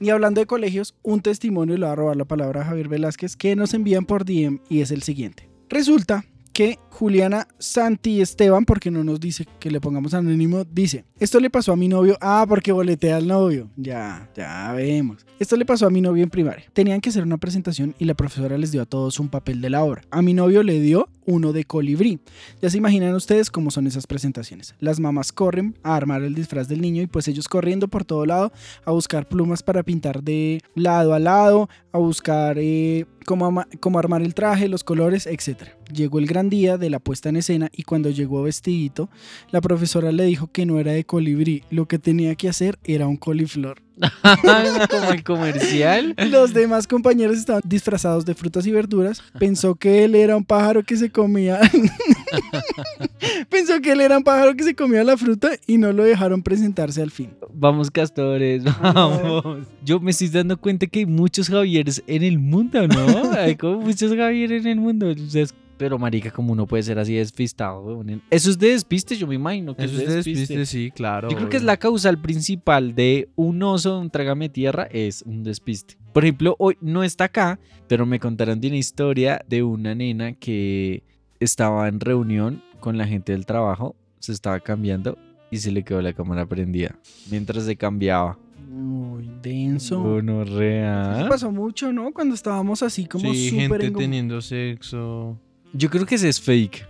Y 0.00 0.10
hablando 0.10 0.40
de 0.40 0.46
colegios, 0.46 0.94
un 1.02 1.20
testimonio, 1.20 1.76
le 1.76 1.86
va 1.86 1.92
a 1.92 1.96
robar 1.96 2.16
la 2.16 2.24
palabra 2.24 2.62
a 2.62 2.64
Javier 2.64 2.88
Velázquez, 2.88 3.36
que 3.36 3.54
nos 3.56 3.74
envían 3.74 4.06
por 4.06 4.24
DM 4.24 4.60
y 4.68 4.80
es 4.80 4.90
el 4.90 5.02
siguiente. 5.02 5.48
Resulta 5.68 6.24
que 6.56 6.78
Juliana 6.88 7.46
Santi 7.58 8.22
Esteban, 8.22 8.64
porque 8.64 8.90
no 8.90 9.04
nos 9.04 9.20
dice 9.20 9.46
que 9.60 9.70
le 9.70 9.78
pongamos 9.78 10.14
anónimo, 10.14 10.64
dice, 10.64 11.04
esto 11.20 11.38
le 11.38 11.50
pasó 11.50 11.72
a 11.72 11.76
mi 11.76 11.86
novio, 11.86 12.16
ah, 12.22 12.46
porque 12.48 12.72
boletea 12.72 13.18
al 13.18 13.26
novio, 13.26 13.68
ya, 13.76 14.30
ya 14.34 14.72
vemos. 14.72 15.26
Esto 15.38 15.56
le 15.56 15.66
pasó 15.66 15.86
a 15.86 15.90
mi 15.90 16.00
novio 16.00 16.24
en 16.24 16.30
primaria. 16.30 16.64
Tenían 16.72 17.02
que 17.02 17.10
hacer 17.10 17.24
una 17.24 17.36
presentación 17.36 17.94
y 17.98 18.06
la 18.06 18.14
profesora 18.14 18.56
les 18.56 18.72
dio 18.72 18.80
a 18.80 18.86
todos 18.86 19.20
un 19.20 19.28
papel 19.28 19.60
de 19.60 19.68
la 19.68 19.84
obra. 19.84 20.00
A 20.10 20.22
mi 20.22 20.32
novio 20.32 20.62
le 20.62 20.80
dio 20.80 21.10
uno 21.26 21.52
de 21.52 21.64
colibrí. 21.64 22.20
Ya 22.62 22.70
se 22.70 22.78
imaginan 22.78 23.14
ustedes 23.14 23.50
cómo 23.50 23.70
son 23.70 23.86
esas 23.86 24.06
presentaciones. 24.06 24.74
Las 24.80 24.98
mamás 24.98 25.32
corren 25.32 25.76
a 25.82 25.94
armar 25.94 26.22
el 26.22 26.34
disfraz 26.34 26.68
del 26.68 26.80
niño 26.80 27.02
y 27.02 27.06
pues 27.06 27.28
ellos 27.28 27.48
corriendo 27.48 27.88
por 27.88 28.06
todo 28.06 28.24
lado 28.24 28.50
a 28.86 28.92
buscar 28.92 29.28
plumas 29.28 29.62
para 29.62 29.82
pintar 29.82 30.22
de 30.22 30.62
lado 30.74 31.12
a 31.12 31.18
lado, 31.18 31.68
a 31.92 31.98
buscar 31.98 32.56
eh, 32.58 33.04
cómo, 33.26 33.64
cómo 33.80 33.98
armar 33.98 34.22
el 34.22 34.34
traje, 34.34 34.68
los 34.68 34.84
colores, 34.84 35.26
etc. 35.26 35.64
Llegó 35.92 36.18
el 36.18 36.26
gran 36.26 36.48
día 36.48 36.78
de 36.78 36.88
la 36.88 37.00
puesta 37.00 37.28
en 37.28 37.36
escena 37.36 37.68
y 37.72 37.82
cuando 37.82 38.08
llegó 38.08 38.42
vestidito, 38.42 39.10
la 39.50 39.60
profesora 39.60 40.12
le 40.12 40.24
dijo 40.24 40.46
que 40.46 40.64
no 40.64 40.78
era 40.78 40.92
de 40.92 41.04
colibrí, 41.04 41.62
lo 41.70 41.86
que 41.86 41.98
tenía 41.98 42.34
que 42.36 42.48
hacer 42.48 42.78
era 42.84 43.06
un 43.06 43.18
coliflor. 43.18 43.85
Como 44.90 45.10
el 45.12 45.24
comercial. 45.24 46.14
Los 46.30 46.52
demás 46.52 46.86
compañeros 46.86 47.38
estaban 47.38 47.62
disfrazados 47.64 48.24
de 48.24 48.34
frutas 48.34 48.66
y 48.66 48.70
verduras. 48.72 49.22
Pensó 49.38 49.74
que 49.74 50.04
él 50.04 50.14
era 50.14 50.36
un 50.36 50.44
pájaro 50.44 50.82
que 50.82 50.96
se 50.96 51.10
comía. 51.10 51.60
Pensó 53.50 53.80
que 53.80 53.92
él 53.92 54.00
era 54.00 54.18
un 54.18 54.24
pájaro 54.24 54.54
que 54.54 54.64
se 54.64 54.74
comía 54.74 55.04
la 55.04 55.16
fruta 55.16 55.50
y 55.66 55.78
no 55.78 55.92
lo 55.92 56.04
dejaron 56.04 56.42
presentarse 56.42 57.02
al 57.02 57.10
fin. 57.10 57.30
Vamos, 57.52 57.90
castores, 57.90 58.62
vamos. 58.80 59.66
Yo 59.84 60.00
me 60.00 60.10
estoy 60.10 60.28
dando 60.28 60.56
cuenta 60.58 60.86
que 60.86 61.00
hay 61.00 61.06
muchos 61.06 61.48
Javieres 61.48 62.02
en 62.06 62.22
el 62.22 62.38
mundo, 62.38 62.86
¿no? 62.88 63.32
Hay 63.32 63.56
como 63.56 63.80
muchos 63.80 64.14
Javieres 64.14 64.62
en 64.64 64.72
el 64.72 64.80
mundo. 64.80 65.08
Ustedes- 65.10 65.54
Pero, 65.78 65.98
marica, 65.98 66.30
como 66.30 66.52
uno 66.52 66.66
puede 66.66 66.82
ser 66.82 66.98
así 66.98 67.14
despistado, 67.14 67.82
weón? 67.82 68.22
Eso 68.30 68.48
es 68.50 68.58
de 68.58 68.68
despiste, 68.70 69.16
yo 69.16 69.26
me 69.26 69.34
imagino 69.34 69.76
que 69.76 69.84
Eso 69.84 69.94
es 69.96 70.00
es 70.00 70.06
de 70.06 70.10
de 70.10 70.16
despiste. 70.16 70.40
despiste, 70.40 70.66
sí, 70.66 70.90
claro. 70.90 71.28
Yo 71.28 71.36
creo 71.36 71.48
que 71.50 71.56
es 71.58 71.62
la 71.62 71.76
causal 71.76 72.18
principal 72.20 72.94
de 72.94 73.28
un 73.36 73.62
oso, 73.62 73.98
un 74.00 74.08
trágame 74.10 74.48
tierra, 74.48 74.88
es 74.90 75.22
un 75.22 75.42
despiste. 75.42 75.96
Por 76.14 76.24
ejemplo, 76.24 76.56
hoy 76.58 76.78
no 76.80 77.02
está 77.04 77.24
acá, 77.24 77.58
pero 77.88 78.06
me 78.06 78.18
contaron 78.18 78.58
de 78.60 78.68
una 78.68 78.76
historia 78.78 79.44
de 79.48 79.62
una 79.62 79.94
nena 79.94 80.32
que 80.32 81.02
estaba 81.40 81.88
en 81.88 82.00
reunión 82.00 82.62
con 82.80 82.96
la 82.96 83.06
gente 83.06 83.32
del 83.32 83.44
trabajo, 83.44 83.94
se 84.18 84.32
estaba 84.32 84.58
cambiando 84.60 85.18
y 85.50 85.58
se 85.58 85.70
le 85.70 85.82
quedó 85.82 86.00
la 86.00 86.14
cámara 86.14 86.46
prendida 86.46 86.96
mientras 87.30 87.64
se 87.64 87.76
cambiaba. 87.76 88.38
Uy, 88.72 89.30
denso. 89.42 90.00
Uno 90.00 90.42
Eso 90.42 90.58
real. 90.58 91.28
pasó 91.28 91.50
mucho, 91.52 91.92
¿no? 91.92 92.12
Cuando 92.12 92.34
estábamos 92.34 92.82
así 92.82 93.06
como 93.06 93.32
Sí, 93.32 93.50
súper 93.50 93.82
gente 93.82 93.92
engom- 93.92 93.98
teniendo 93.98 94.40
sexo. 94.40 95.38
Yo 95.72 95.90
creo 95.90 96.06
que 96.06 96.14
ese 96.16 96.28
es 96.28 96.40
fake. 96.40 96.86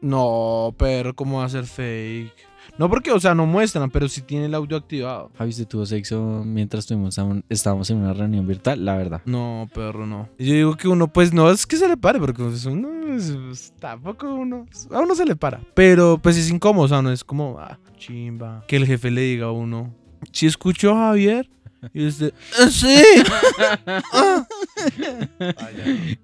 No, 0.00 0.74
pero 0.78 1.14
¿cómo 1.14 1.38
va 1.38 1.44
a 1.46 1.48
ser 1.48 1.64
fake? 1.66 2.32
No 2.78 2.90
porque, 2.90 3.10
o 3.12 3.18
sea, 3.20 3.34
no 3.34 3.46
muestran, 3.46 3.90
pero 3.90 4.08
sí 4.08 4.20
tiene 4.20 4.46
el 4.46 4.54
audio 4.54 4.76
activado. 4.76 5.30
Javi, 5.38 5.50
¿usted 5.50 5.66
tuvo 5.66 5.86
sexo 5.86 6.42
mientras 6.44 6.80
estuvimos 6.84 7.16
un- 7.18 7.44
estábamos 7.48 7.88
en 7.90 7.98
una 7.98 8.12
reunión 8.12 8.46
virtual? 8.46 8.84
La 8.84 8.96
verdad. 8.96 9.22
No, 9.24 9.68
perro, 9.72 10.06
no. 10.06 10.28
Yo 10.38 10.52
digo 10.52 10.76
que 10.76 10.88
uno, 10.88 11.08
pues 11.10 11.32
no 11.32 11.50
es 11.50 11.64
que 11.66 11.76
se 11.76 11.88
le 11.88 11.96
pare, 11.96 12.18
porque 12.18 12.42
pues, 12.42 12.66
uno 12.66 13.14
es- 13.14 13.30
es- 13.30 13.72
tampoco 13.78 14.34
uno, 14.34 14.66
a 14.90 15.00
uno 15.00 15.14
se 15.14 15.24
le 15.24 15.36
para. 15.36 15.60
Pero 15.74 16.18
pues 16.18 16.36
es 16.36 16.50
incómodo, 16.50 16.84
o 16.84 16.88
sea, 16.88 17.00
no 17.00 17.10
es 17.10 17.24
como, 17.24 17.56
ah, 17.58 17.78
chimba. 17.96 18.64
Que 18.68 18.76
el 18.76 18.86
jefe 18.86 19.10
le 19.10 19.22
diga 19.22 19.46
a 19.46 19.52
uno, 19.52 19.94
si 20.32 20.46
escuchó 20.46 20.90
a 20.92 21.08
Javier, 21.08 21.48
y 21.92 22.06
usted, 22.06 22.32
"Ah, 22.58 22.68
sí. 22.70 22.96
Ah. 24.12 24.46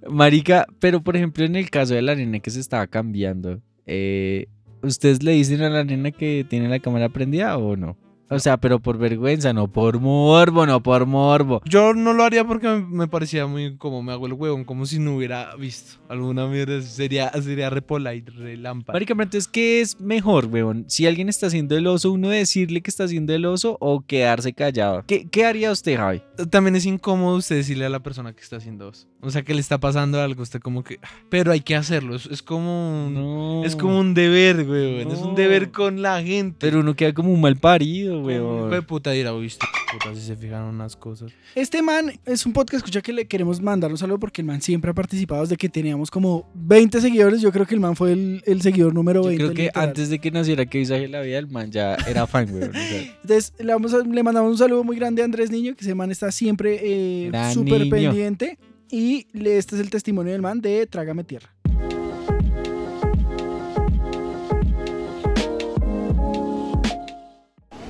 Marica, 0.09 0.67
pero 0.79 1.03
por 1.03 1.17
ejemplo, 1.17 1.45
en 1.45 1.57
el 1.57 1.71
caso 1.71 1.95
de 1.95 2.03
la 2.03 2.15
nena 2.15 2.41
que 2.41 2.51
se 2.51 2.61
estaba 2.61 2.87
cambiando, 2.87 3.61
eh, 3.87 4.47
¿ustedes 4.83 5.23
le 5.23 5.33
dicen 5.33 5.63
a 5.63 5.71
la 5.71 5.85
nena 5.85 6.11
que 6.11 6.45
tiene 6.49 6.69
la 6.69 6.79
cámara 6.79 7.09
prendida 7.09 7.57
o 7.59 7.77
no? 7.77 7.97
O 8.35 8.39
sea, 8.39 8.57
pero 8.57 8.79
por 8.81 8.99
vergüenza, 8.99 9.53
no 9.53 9.69
por 9.69 10.01
morbo, 10.01 10.67
no 10.67 10.83
por 10.83 11.07
morbo. 11.07 11.61
Yo 11.65 11.95
no 11.95 12.13
lo 12.13 12.25
haría 12.25 12.45
porque 12.45 12.69
me, 12.69 13.09
parecía 13.09 13.47
muy 13.47 13.77
como 13.77 14.03
me 14.03 14.13
hago 14.13 14.27
el 14.27 14.33
huevón, 14.33 14.65
como 14.65 14.87
si 14.87 14.99
no 14.99 15.17
hubiera 15.17 15.55
visto 15.57 15.99
alguna 16.09 16.47
mierda. 16.47 16.81
Sería, 16.83 17.31
sería 17.43 17.71
re 17.71 17.83
polite, 17.83 18.31
re 18.33 18.57
lámpara. 18.57 18.97
Marica, 18.97 19.15
pero 19.15 19.25
entonces, 19.25 19.49
¿qué 19.49 19.81
es 19.81 20.01
mejor, 20.01 20.47
weón? 20.47 20.85
Si 20.89 21.07
alguien 21.07 21.29
está 21.29 21.47
haciendo 21.47 21.77
el 21.77 21.87
oso, 21.87 22.11
uno 22.13 22.29
decirle 22.29 22.81
que 22.81 22.91
está 22.91 23.05
haciendo 23.05 23.35
el 23.35 23.45
oso 23.45 23.77
o 23.81 24.05
quedarse 24.07 24.53
callado. 24.53 25.05
¿Qué, 25.07 25.29
qué 25.29 25.45
haría 25.45 25.71
usted, 25.71 25.97
Javi? 25.97 26.23
También 26.51 26.77
es 26.77 26.87
incómodo 26.87 27.37
usted 27.37 27.57
decirle 27.57 27.85
a 27.87 27.89
la 27.89 28.01
persona 28.03 28.33
que 28.33 28.43
está 28.43 28.57
haciendo 28.57 28.89
eso. 28.89 29.07
O 29.21 29.31
sea, 29.31 29.43
que 29.43 29.55
le 29.55 29.61
está 29.61 29.79
pasando 29.79 30.21
algo, 30.21 30.43
usted 30.43 30.61
como 30.61 30.83
que... 30.83 30.99
"Ah", 31.03 31.09
Pero 31.29 31.53
hay 31.53 31.61
que 31.61 31.77
hacerlo, 31.77 32.17
es, 32.17 32.27
es 32.27 32.43
como 32.43 33.07
un... 33.07 33.15
No. 33.15 33.65
Es 33.65 33.77
como 33.77 33.99
un 33.99 34.15
deber, 34.15 34.69
weón. 34.69 35.11
Es 35.13 35.19
un 35.21 35.35
deber 35.35 35.71
con 35.71 36.03
la 36.03 36.23
gente. 36.23 36.57
Pero 36.59 36.81
uno 36.81 36.95
queda 36.95 37.13
como 37.15 37.33
un 37.33 37.41
mal 37.41 37.57
parido, 37.57 38.22
Un 38.25 38.31
hijo 38.33 38.65
de 38.67 38.71
weón. 38.71 38.85
puta 38.87 39.11
dirá, 39.11 39.35
"Uiste, 39.35 39.67
puta, 39.93 40.15
si 40.15 40.21
se 40.23 40.37
fijaron 40.37 40.75
unas 40.75 40.97
cosas. 40.97 41.33
Este 41.55 41.83
man 41.83 42.13
es 42.25 42.47
un 42.47 42.53
podcast, 42.53 42.77
escucha 42.79 43.01
que 43.01 43.13
le 43.13 43.27
queremos 43.27 43.61
mandar 43.61 43.91
un 43.91 43.99
saludo 43.99 44.19
porque 44.19 44.41
el 44.41 44.47
man 44.47 44.61
siempre 44.63 44.91
ha 44.91 44.95
participado 44.95 45.43
desde 45.43 45.57
que 45.57 45.69
teníamos 45.69 46.11
como 46.11 46.51
20 46.55 47.01
seguidores. 47.01 47.41
Yo 47.41 47.53
creo 47.53 47.67
que 47.67 47.75
el 47.75 47.81
man 47.81 47.97
fue 47.97 48.13
el, 48.13 48.43
el 48.47 48.63
seguidor 48.63 48.95
número 48.95 49.23
Yo 49.23 49.29
20. 49.29 49.45
creo 49.45 49.55
que 49.55 49.63
literal. 49.65 49.89
antes 49.89 50.09
de 50.11 50.19
que 50.19 50.31
naciera 50.31 50.67
que 50.67 50.79
visaje 50.79 51.09
la 51.09 51.21
vida, 51.23 51.39
el 51.39 51.49
man 51.49 51.71
ya 51.71 51.95
era 52.07 52.27
fan, 52.27 52.53
weón. 52.53 52.71
o 52.71 52.73
sea. 52.73 53.03
Entonces 53.23 53.53
le, 53.59 53.73
vamos 53.73 53.93
a- 53.95 53.99
le 53.99 54.23
mandamos 54.23 54.51
un 54.53 54.59
saludo 54.59 54.85
muy 54.85 54.97
grande 54.97 55.23
a 55.23 55.25
Andrés 55.25 55.51
Niño, 55.51 55.75
que 55.75 55.85
ese 55.85 55.95
man 55.95 56.11
está 56.11 56.31
siempre 56.33 56.79
eh, 56.83 57.31
súper 57.53 57.89
pendiente. 57.89 58.59
Y 58.91 59.27
le- 59.33 59.57
este 59.59 59.75
es 59.77 59.81
el 59.81 59.89
testimonio 59.91 60.33
del 60.33 60.43
man 60.43 60.61
de 60.61 60.87
Trágame 60.87 61.25
Tierra. 61.25 61.51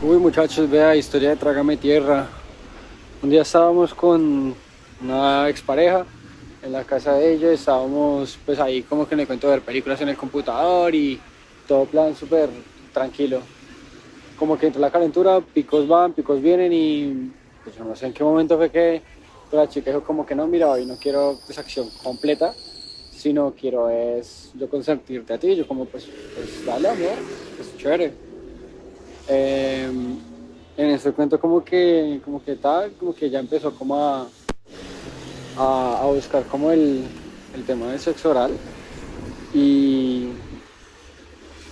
Uy 0.05 0.19
muchachos, 0.19 0.69
vea, 0.69 0.97
historia 0.97 1.31
de 1.31 1.37
Trágame 1.37 1.77
Tierra. 1.77 2.27
Un 3.23 3.31
día 3.31 3.43
estábamos 3.43 3.95
con 3.95 4.53
una 5.01 5.49
expareja 5.49 6.05
en 6.61 6.73
la 6.73 6.83
casa 6.83 7.13
de 7.13 7.35
ella, 7.35 7.53
estábamos 7.53 8.37
pues 8.45 8.59
ahí 8.59 8.83
como 8.83 9.07
que 9.07 9.15
en 9.15 9.27
cuento 9.27 9.47
de 9.47 9.53
ver 9.53 9.63
películas 9.63 10.01
en 10.01 10.09
el 10.09 10.17
computador 10.17 10.93
y 10.93 11.21
todo 11.69 11.85
plan 11.85 12.17
súper 12.17 12.51
tranquilo. 12.93 13.43
Como 14.37 14.59
que 14.59 14.67
entró 14.67 14.81
la 14.81 14.91
calentura, 14.91 15.41
picos 15.41 15.87
van, 15.87 16.15
picos 16.15 16.43
vienen 16.43 16.73
y 16.73 17.31
pues 17.63 17.77
yo 17.77 17.85
no 17.85 17.95
sé 17.95 18.07
en 18.07 18.13
qué 18.13 18.25
momento 18.25 18.57
fue 18.57 18.71
que 18.71 19.03
la 19.53 19.69
chica 19.69 19.93
dijo 19.93 20.03
como 20.03 20.27
que 20.27 20.35
no, 20.35 20.49
mira, 20.49 20.69
hoy 20.69 20.85
no 20.85 20.97
quiero 20.97 21.39
pues 21.47 21.57
acción 21.61 21.89
completa, 22.03 22.53
sino 23.13 23.55
quiero 23.55 23.89
es 23.89 24.51
yo 24.55 24.69
consentirte 24.69 25.33
a 25.33 25.39
ti, 25.39 25.55
yo 25.55 25.65
como 25.69 25.85
pues, 25.85 26.09
pues 26.35 26.67
dale 26.67 26.89
amor, 26.89 27.15
pues 27.57 27.77
chévere. 27.77 28.32
Eh, 29.29 29.91
en 30.77 30.91
ese 30.91 31.13
cuento 31.13 31.39
como 31.39 31.65
que, 31.65 32.21
como 32.25 32.43
que 32.43 32.57
tal, 32.57 32.93
como 32.93 33.15
que 33.15 33.31
ya 33.31 33.39
empezó 33.39 33.75
como 33.75 33.97
a, 33.97 34.27
a, 35.57 36.01
a 36.03 36.07
buscar 36.07 36.45
como 36.45 36.71
el, 36.71 37.05
el 37.55 37.65
tema 37.65 37.91
del 37.91 38.01
sexo 38.01 38.31
oral. 38.31 38.53
Y, 39.55 40.29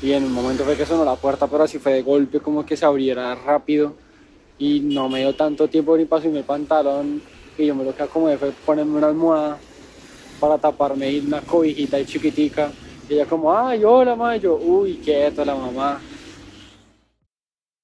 y 0.03 0.13
en 0.13 0.25
un 0.25 0.33
momento 0.33 0.65
fue 0.65 0.77
que 0.77 0.87
sonó 0.87 1.05
la 1.05 1.17
puerta, 1.17 1.47
pero 1.47 1.65
así 1.65 1.79
fue 1.79 1.95
de 1.95 2.03
golpe, 2.03 2.41
como 2.41 2.65
que 2.65 2.77
se 2.77 2.85
abriera 2.85 3.35
rápido. 3.35 3.95
Y 4.59 4.81
no 4.81 5.09
me 5.09 5.21
dio 5.21 5.35
tanto 5.35 5.69
tiempo 5.69 5.97
ni 5.97 6.05
para 6.05 6.21
subirme 6.21 6.41
el 6.41 6.45
pantalón 6.45 7.23
y 7.61 7.67
yo 7.67 7.75
me 7.75 7.85
lo 7.85 7.95
que 7.95 8.03
acomodé 8.03 8.39
fue 8.39 8.53
ponerme 8.65 8.97
una 8.99 9.09
almohada 9.09 9.59
para 10.39 10.59
taparme 10.59 11.11
y 11.11 11.21
una 11.21 11.41
cobijita 11.43 12.01
y 12.01 12.07
chiquitica. 12.07 12.73
Y 13.09 13.15
ella 13.15 13.27
como, 13.27 13.55
ay, 13.55 13.85
hola, 13.85 14.17
ma, 14.17 14.37
y 14.37 14.41
yo, 14.41 14.57
uy, 14.57 15.01
quieto 15.05 15.45
la 15.45 15.55
mamá. 15.55 16.01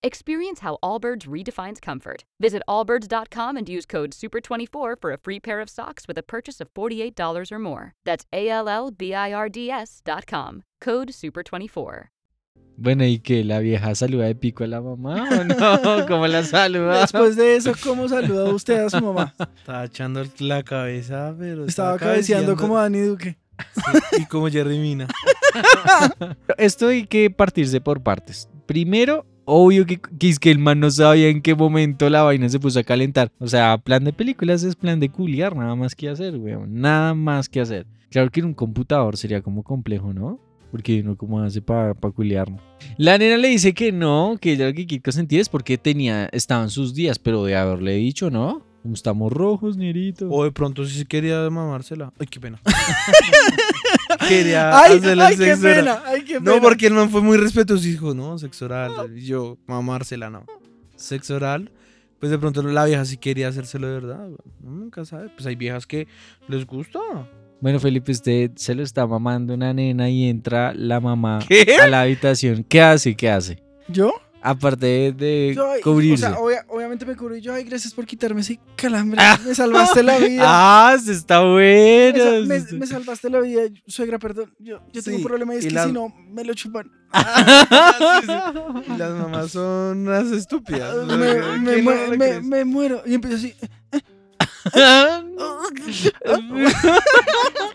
Experience 0.00 0.60
how 0.60 0.78
Allbirds 0.80 1.26
redefines 1.26 1.80
comfort. 1.80 2.24
Visit 2.38 2.62
allbirds.com 2.68 3.56
and 3.56 3.68
use 3.68 3.84
code 3.84 4.12
SUPER24 4.12 4.94
for 5.00 5.12
a 5.12 5.18
free 5.18 5.40
pair 5.40 5.60
of 5.60 5.68
socks 5.68 6.06
with 6.06 6.16
a 6.16 6.22
purchase 6.22 6.60
of 6.60 6.72
$48 6.72 7.50
or 7.50 7.58
more. 7.58 7.94
That's 8.04 8.24
A 8.32 8.48
L 8.48 8.68
L 8.68 8.92
B 8.92 9.12
I 9.12 9.32
R 9.32 9.48
D 9.48 9.70
S.com. 9.72 10.62
Code 10.80 11.08
SUPER24. 11.08 12.10
Bueno, 12.76 13.04
¿y 13.04 13.18
que 13.18 13.42
la 13.42 13.58
vieja 13.58 13.92
saluda 13.96 14.26
de 14.26 14.36
pico 14.36 14.62
a 14.62 14.68
la 14.68 14.80
mamá 14.80 15.28
o 15.32 15.42
no? 15.42 16.06
¿Cómo 16.06 16.28
la 16.28 16.44
saluda? 16.44 17.00
Después 17.00 17.34
de 17.34 17.56
eso, 17.56 17.72
¿cómo 17.82 18.08
saluda 18.08 18.44
usted 18.54 18.84
a 18.84 18.90
su 18.90 19.00
mamá? 19.00 19.34
Estaba 19.56 19.84
echando 19.84 20.22
la 20.38 20.62
cabeza, 20.62 21.34
pero. 21.36 21.64
Estaba 21.64 21.98
cabeceando 21.98 22.54
como 22.54 22.76
Dani 22.76 23.00
Duque. 23.00 23.36
Sí, 23.74 24.22
y 24.22 24.26
como 24.26 24.48
Jerry 24.48 24.78
Mina. 24.78 25.08
Esto 26.56 26.86
hay 26.86 27.04
que 27.04 27.30
partirse 27.30 27.80
por 27.80 28.00
partes. 28.00 28.48
Primero, 28.66 29.26
obvio 29.48 29.86
que, 29.86 29.98
que 29.98 30.28
es 30.28 30.38
que 30.38 30.50
el 30.50 30.58
man 30.58 30.78
no 30.78 30.90
sabía 30.90 31.28
en 31.28 31.40
qué 31.40 31.54
momento 31.54 32.08
la 32.10 32.22
vaina 32.22 32.48
se 32.48 32.60
puso 32.60 32.78
a 32.78 32.82
calentar. 32.82 33.32
O 33.38 33.48
sea, 33.48 33.78
plan 33.78 34.04
de 34.04 34.12
películas 34.12 34.62
es 34.62 34.76
plan 34.76 35.00
de 35.00 35.08
culiar, 35.08 35.56
nada 35.56 35.74
más 35.74 35.94
que 35.94 36.08
hacer, 36.08 36.36
weón. 36.36 36.80
Nada 36.80 37.14
más 37.14 37.48
que 37.48 37.60
hacer. 37.60 37.86
Claro 38.10 38.30
que 38.30 38.40
en 38.40 38.46
un 38.46 38.54
computador 38.54 39.16
sería 39.16 39.40
como 39.40 39.62
complejo, 39.62 40.12
¿no? 40.12 40.38
Porque 40.70 41.00
uno 41.00 41.16
como 41.16 41.40
hace 41.40 41.62
para 41.62 41.94
pa 41.94 42.10
culiar. 42.10 42.48
La 42.98 43.16
nena 43.16 43.38
le 43.38 43.48
dice 43.48 43.72
que 43.72 43.90
no, 43.90 44.36
que 44.38 44.52
ella 44.52 44.66
lo 44.66 44.74
que 44.74 44.86
quiere 44.86 45.12
sentir 45.12 45.40
es 45.40 45.48
porque 45.48 45.78
tenía, 45.78 46.28
estaban 46.32 46.68
sus 46.68 46.94
días, 46.94 47.18
pero 47.18 47.44
de 47.44 47.56
haberle 47.56 47.94
dicho, 47.94 48.30
¿no? 48.30 48.67
Como 48.82 48.94
estamos 48.94 49.32
rojos, 49.32 49.76
Nierito. 49.76 50.30
O 50.30 50.44
de 50.44 50.52
pronto 50.52 50.84
sí 50.84 51.04
quería 51.04 51.48
mamársela. 51.50 52.12
Ay, 52.18 52.26
qué 52.28 52.40
pena. 52.40 52.60
quería 54.28 54.78
¡Ay, 54.78 54.98
hacerle 54.98 55.22
ay 55.24 55.36
qué 55.36 55.56
pena! 55.56 56.02
¡Ay, 56.06 56.22
qué 56.24 56.34
pena! 56.40 56.54
No, 56.54 56.60
porque 56.62 56.86
el 56.86 56.94
man 56.94 57.10
fue 57.10 57.20
muy 57.20 57.36
respetuoso 57.36 57.86
y 57.86 57.90
dijo, 57.92 58.14
no, 58.14 58.38
sexo 58.38 58.66
oral. 58.66 58.92
Y 59.16 59.22
yo, 59.26 59.58
mamársela, 59.66 60.30
no. 60.30 60.44
Sexo 60.96 61.36
oral. 61.36 61.70
Pues 62.18 62.30
de 62.30 62.38
pronto 62.38 62.62
la 62.62 62.84
vieja 62.84 63.04
sí 63.04 63.16
quería 63.16 63.48
hacérselo 63.48 63.86
de 63.86 63.94
verdad. 63.94 64.28
Nunca 64.60 65.04
sabe. 65.04 65.28
Pues 65.28 65.46
hay 65.46 65.54
viejas 65.56 65.86
que 65.86 66.08
les 66.48 66.66
gusta. 66.66 66.98
Bueno, 67.60 67.78
Felipe, 67.80 68.12
usted 68.12 68.52
se 68.56 68.74
lo 68.74 68.82
está 68.82 69.06
mamando 69.06 69.54
una 69.54 69.72
nena 69.72 70.08
y 70.10 70.28
entra 70.28 70.72
la 70.74 71.00
mamá 71.00 71.40
¿Qué? 71.48 71.76
a 71.80 71.86
la 71.88 72.02
habitación. 72.02 72.64
¿Qué 72.64 72.80
hace? 72.80 73.14
¿Qué 73.16 73.30
hace? 73.30 73.62
¿Yo? 73.88 74.12
Aparte 74.40 74.86
de, 74.86 75.12
de 75.12 75.52
Yo, 75.54 75.70
ay, 75.70 75.80
cubrirse. 75.80 76.26
O 76.26 76.28
sea, 76.28 76.38
obvia- 76.38 76.64
me 76.88 77.16
cubrí. 77.16 77.40
Yo, 77.40 77.54
ay, 77.54 77.64
gracias 77.64 77.92
por 77.94 78.06
quitarme 78.06 78.40
ese 78.40 78.58
calambre. 78.76 79.20
Me 79.46 79.54
salvaste 79.54 80.02
la 80.02 80.18
vida. 80.18 80.42
ah, 80.44 80.96
se 81.02 81.12
está 81.12 81.40
bueno. 81.40 82.42
me- 82.46 82.60
me 82.78 82.86
salvaste 82.86 83.30
la 83.30 83.40
vida, 83.40 83.62
suegra, 83.86 84.18
perdón. 84.18 84.52
Yo, 84.58 84.80
yo 84.92 85.02
tengo 85.02 85.18
un 85.18 85.24
problema 85.24 85.54
y 85.54 85.58
es 85.58 85.64
y 85.64 85.68
que 85.68 85.74
la- 85.74 85.86
si 85.86 85.92
no, 85.92 86.12
me 86.30 86.44
lo 86.44 86.54
chupan. 86.54 86.90
Y 88.88 88.96
las 88.98 89.12
mamás 89.12 89.50
son 89.52 89.98
unas 90.06 90.30
estúpidas. 90.32 91.06
Me, 91.06 91.64
¿quién 91.64 91.84
me 92.48 92.64
no 92.64 92.66
muero. 92.66 93.02
Y 93.06 93.14
empiezo 93.14 93.36
así. 93.36 93.54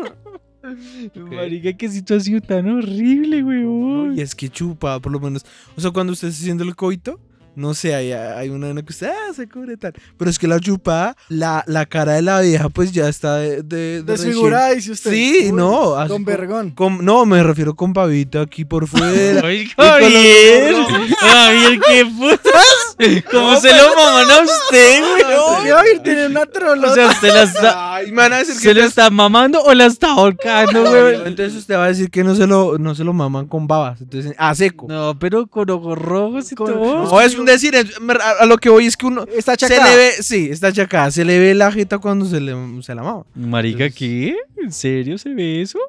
Marica, 1.16 1.74
qué 1.74 1.90
situación 1.90 2.42
tan 2.42 2.70
horrible, 2.70 3.44
weón. 3.44 4.18
Y 4.18 4.22
es 4.22 4.34
que 4.36 4.50
chupa, 4.50 5.00
por 5.00 5.12
lo 5.12 5.20
menos. 5.20 5.46
O 5.76 5.82
sea, 5.82 5.92
cuando 5.92 6.14
usted 6.14 6.30
está 6.30 6.42
haciendo 6.42 6.64
el 6.64 6.76
coito, 6.76 7.20
no 7.56 7.74
sé, 7.74 7.94
hay, 7.96 8.12
hay 8.12 8.50
una 8.50 8.70
en 8.70 8.76
la 8.76 8.82
que 8.82 8.92
usted 8.92 9.08
ah, 9.12 9.34
se 9.34 9.48
cubre 9.48 9.78
tal. 9.78 9.94
Pero 10.18 10.30
es 10.32 10.40
que 10.40 10.48
la 10.48 10.60
chupa, 10.60 11.16
la, 11.30 11.64
la 11.68 11.86
cara 11.86 12.14
de 12.14 12.22
la 12.22 12.42
vieja, 12.42 12.70
pues 12.70 12.92
ya 12.92 13.08
está 13.10 13.38
de. 13.38 13.62
de, 13.64 14.02
de 14.02 14.04
Desfigurada, 14.04 14.72
dice 14.72 14.92
usted. 14.92 15.12
Sí, 15.12 15.40
Uy, 15.46 15.52
no, 15.52 15.96
así 15.96 16.12
Con 16.12 16.26
vergón. 16.26 16.72
con- 16.72 17.04
no, 17.06 17.26
me 17.26 17.42
refiero 17.44 17.76
con 17.76 17.94
pavita 17.94 18.42
aquí 18.42 18.66
por 18.66 18.88
fuera. 18.88 19.42
Ay, 19.48 19.68
Javier, 19.78 20.76
Javier, 21.20 21.80
qué 21.88 22.06
putas. 22.18 22.83
¿Cómo 23.32 23.56
se 23.60 23.70
lo 23.70 23.96
maman 23.96 24.30
a 24.32 24.42
usted, 24.42 25.02
weón? 25.02 25.68
Yo 25.68 25.78
ir 25.94 26.00
tener 26.04 26.30
una 26.30 26.46
trolota. 26.46 26.92
O 26.92 26.96
sea, 26.96 27.08
usted 27.08 27.34
la 27.34 27.44
está, 27.44 27.96
Ay, 27.96 28.12
me 28.12 28.18
van 28.18 28.34
a 28.34 28.38
decir 28.40 28.56
¿se 28.56 28.62
que 28.68 28.74
lo 28.74 28.82
no- 28.82 28.88
está 28.88 29.10
mamando 29.10 29.62
o 29.64 29.74
la 29.74 29.86
está 29.86 30.12
ahorcando, 30.12 30.84
weón? 30.92 31.28
Entonces 31.28 31.56
usted 31.56 31.76
va 31.76 31.86
a 31.86 31.88
decir 31.88 32.10
que 32.12 32.24
no 32.24 32.36
se 32.36 32.46
lo, 32.48 32.78
no 32.78 32.94
se 32.96 33.04
lo 33.04 33.14
maman 33.14 33.48
con 33.48 33.68
babas. 33.68 34.02
Entonces, 34.02 34.34
a 34.38 34.54
seco. 34.56 34.86
No, 34.90 35.18
pero 35.20 35.48
con 35.48 35.70
ojos 35.70 35.98
rojos 35.98 36.52
y 36.52 36.56
Con- 36.56 36.68
todo. 36.74 37.04
No, 37.06 37.22
es 37.22 37.38
un 37.38 37.46
decir, 37.46 37.76
a, 37.76 38.44
a 38.44 38.46
lo 38.46 38.58
que 38.58 38.70
voy 38.70 38.86
es 38.86 38.96
que 38.98 39.06
uno 39.06 39.26
Está 39.36 39.54
se 39.54 39.58
chacada. 39.68 39.90
le 39.90 39.96
ve, 39.96 40.12
sí, 40.22 40.50
está 40.52 40.72
chacada, 40.72 41.12
se 41.12 41.26
le 41.26 41.40
ve 41.40 41.54
la 41.56 41.72
jeta 41.72 41.98
cuando 41.98 42.26
se 42.26 42.40
le 42.40 42.54
se 42.82 42.94
la 42.96 43.04
mama. 43.04 43.24
Marica, 43.36 43.90
¿qué? 43.90 44.36
¿En 44.62 44.72
serio 44.72 45.18
se 45.18 45.30
ve 45.34 45.62
eso? 45.62 45.80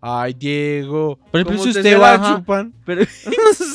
Ay, 0.00 0.32
Diego. 0.32 1.18
Por 1.30 1.40
ejemplo, 1.40 1.58
¿cómo 1.58 1.72
si 1.72 1.76
usted 1.76 1.98
baja-? 1.98 2.42
Pero, 2.84 3.02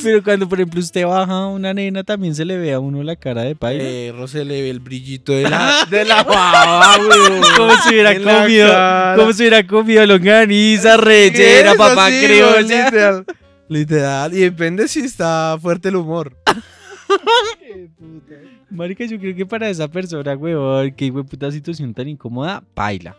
pero 0.01 0.23
cuando, 0.23 0.49
por 0.49 0.59
ejemplo, 0.59 0.79
usted 0.79 1.05
baja 1.05 1.31
a 1.31 1.47
una 1.47 1.71
nena, 1.73 2.03
también 2.03 2.33
se 2.33 2.45
le 2.45 2.57
ve 2.57 2.73
a 2.73 2.79
uno 2.79 3.03
la 3.03 3.15
cara 3.15 3.43
de 3.43 3.55
paila. 3.55 3.83
Perro, 3.83 4.27
se 4.27 4.43
le 4.43 4.61
ve 4.63 4.69
el 4.71 4.79
brillito 4.79 5.33
de 5.33 5.43
la, 5.43 5.85
de 5.89 6.03
la 6.03 6.23
baba, 6.23 6.97
weón. 7.09 7.41
como 7.55 7.73
si 7.83 7.89
hubiera 7.89 8.11
En 8.13 8.23
comido, 8.23 8.73
como 9.15 9.33
si 9.33 9.43
hubiera 9.43 9.67
comido 9.67 10.05
longaniza, 10.07 10.97
rellena, 10.97 11.75
papá 11.75 12.09
sí, 12.09 12.25
criolla. 12.25 12.85
Literal. 12.85 13.25
Literal. 13.69 14.33
Y 14.33 14.39
depende 14.39 14.87
si 14.87 15.01
está 15.01 15.57
fuerte 15.61 15.89
el 15.89 15.97
humor. 15.97 16.35
Marica, 18.71 19.05
yo 19.05 19.19
creo 19.19 19.35
que 19.35 19.45
para 19.45 19.69
esa 19.69 19.87
persona, 19.87 20.35
weón, 20.35 20.95
de 20.97 21.11
puta 21.23 21.51
situación 21.51 21.93
tan 21.93 22.07
incómoda, 22.07 22.63
paila. 22.73 23.15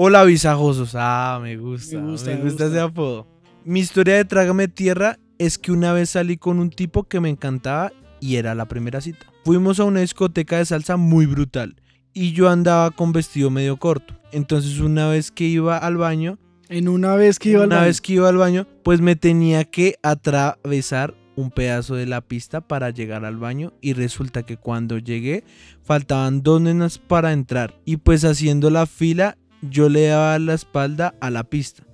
Hola, 0.00 0.22
visajosos. 0.22 0.92
Ah, 0.94 1.40
me 1.42 1.56
gusta. 1.56 1.96
Me 1.96 2.02
Me 2.04 2.10
gusta, 2.12 2.36
gusta, 2.36 2.66
ese 2.66 2.78
apodo. 2.78 3.26
Mi 3.64 3.80
historia 3.80 4.14
de 4.14 4.24
Trágame 4.24 4.68
Tierra 4.68 5.18
es 5.38 5.58
que 5.58 5.72
una 5.72 5.92
vez 5.92 6.10
salí 6.10 6.36
con 6.36 6.60
un 6.60 6.70
tipo 6.70 7.02
que 7.08 7.18
me 7.18 7.28
encantaba 7.28 7.90
y 8.20 8.36
era 8.36 8.54
la 8.54 8.66
primera 8.68 9.00
cita. 9.00 9.26
Fuimos 9.44 9.80
a 9.80 9.84
una 9.84 9.98
discoteca 9.98 10.58
de 10.58 10.66
salsa 10.66 10.96
muy 10.96 11.26
brutal 11.26 11.74
y 12.14 12.30
yo 12.30 12.48
andaba 12.48 12.92
con 12.92 13.10
vestido 13.10 13.50
medio 13.50 13.76
corto. 13.76 14.14
Entonces 14.30 14.78
una 14.78 15.08
vez 15.08 15.32
que 15.32 15.46
iba 15.46 15.76
al 15.78 15.96
baño, 15.96 16.38
En 16.68 16.86
una 16.86 17.16
vez 17.16 17.40
que 17.40 17.48
iba 17.48 17.62
al 17.62 17.66
una 17.66 17.76
baño. 17.78 17.86
vez 17.88 18.00
que 18.00 18.12
iba 18.12 18.28
al 18.28 18.36
baño, 18.36 18.68
pues 18.84 19.00
me 19.00 19.16
tenía 19.16 19.64
que 19.64 19.96
atravesar 20.04 21.16
un 21.34 21.50
pedazo 21.50 21.96
de 21.96 22.06
la 22.06 22.20
pista 22.20 22.60
para 22.60 22.90
llegar 22.90 23.24
al 23.24 23.36
baño 23.38 23.72
y 23.80 23.94
resulta 23.94 24.44
que 24.44 24.58
cuando 24.58 24.98
llegué 24.98 25.42
faltaban 25.82 26.44
dos 26.44 26.60
nenas 26.60 26.98
para 26.98 27.32
entrar 27.32 27.80
y 27.84 27.96
pues 27.96 28.24
haciendo 28.24 28.70
la 28.70 28.86
fila 28.86 29.36
yo 29.62 29.88
le 29.88 30.06
daba 30.06 30.38
la 30.38 30.54
espalda 30.54 31.14
a 31.20 31.30
la 31.30 31.44
pista. 31.44 31.84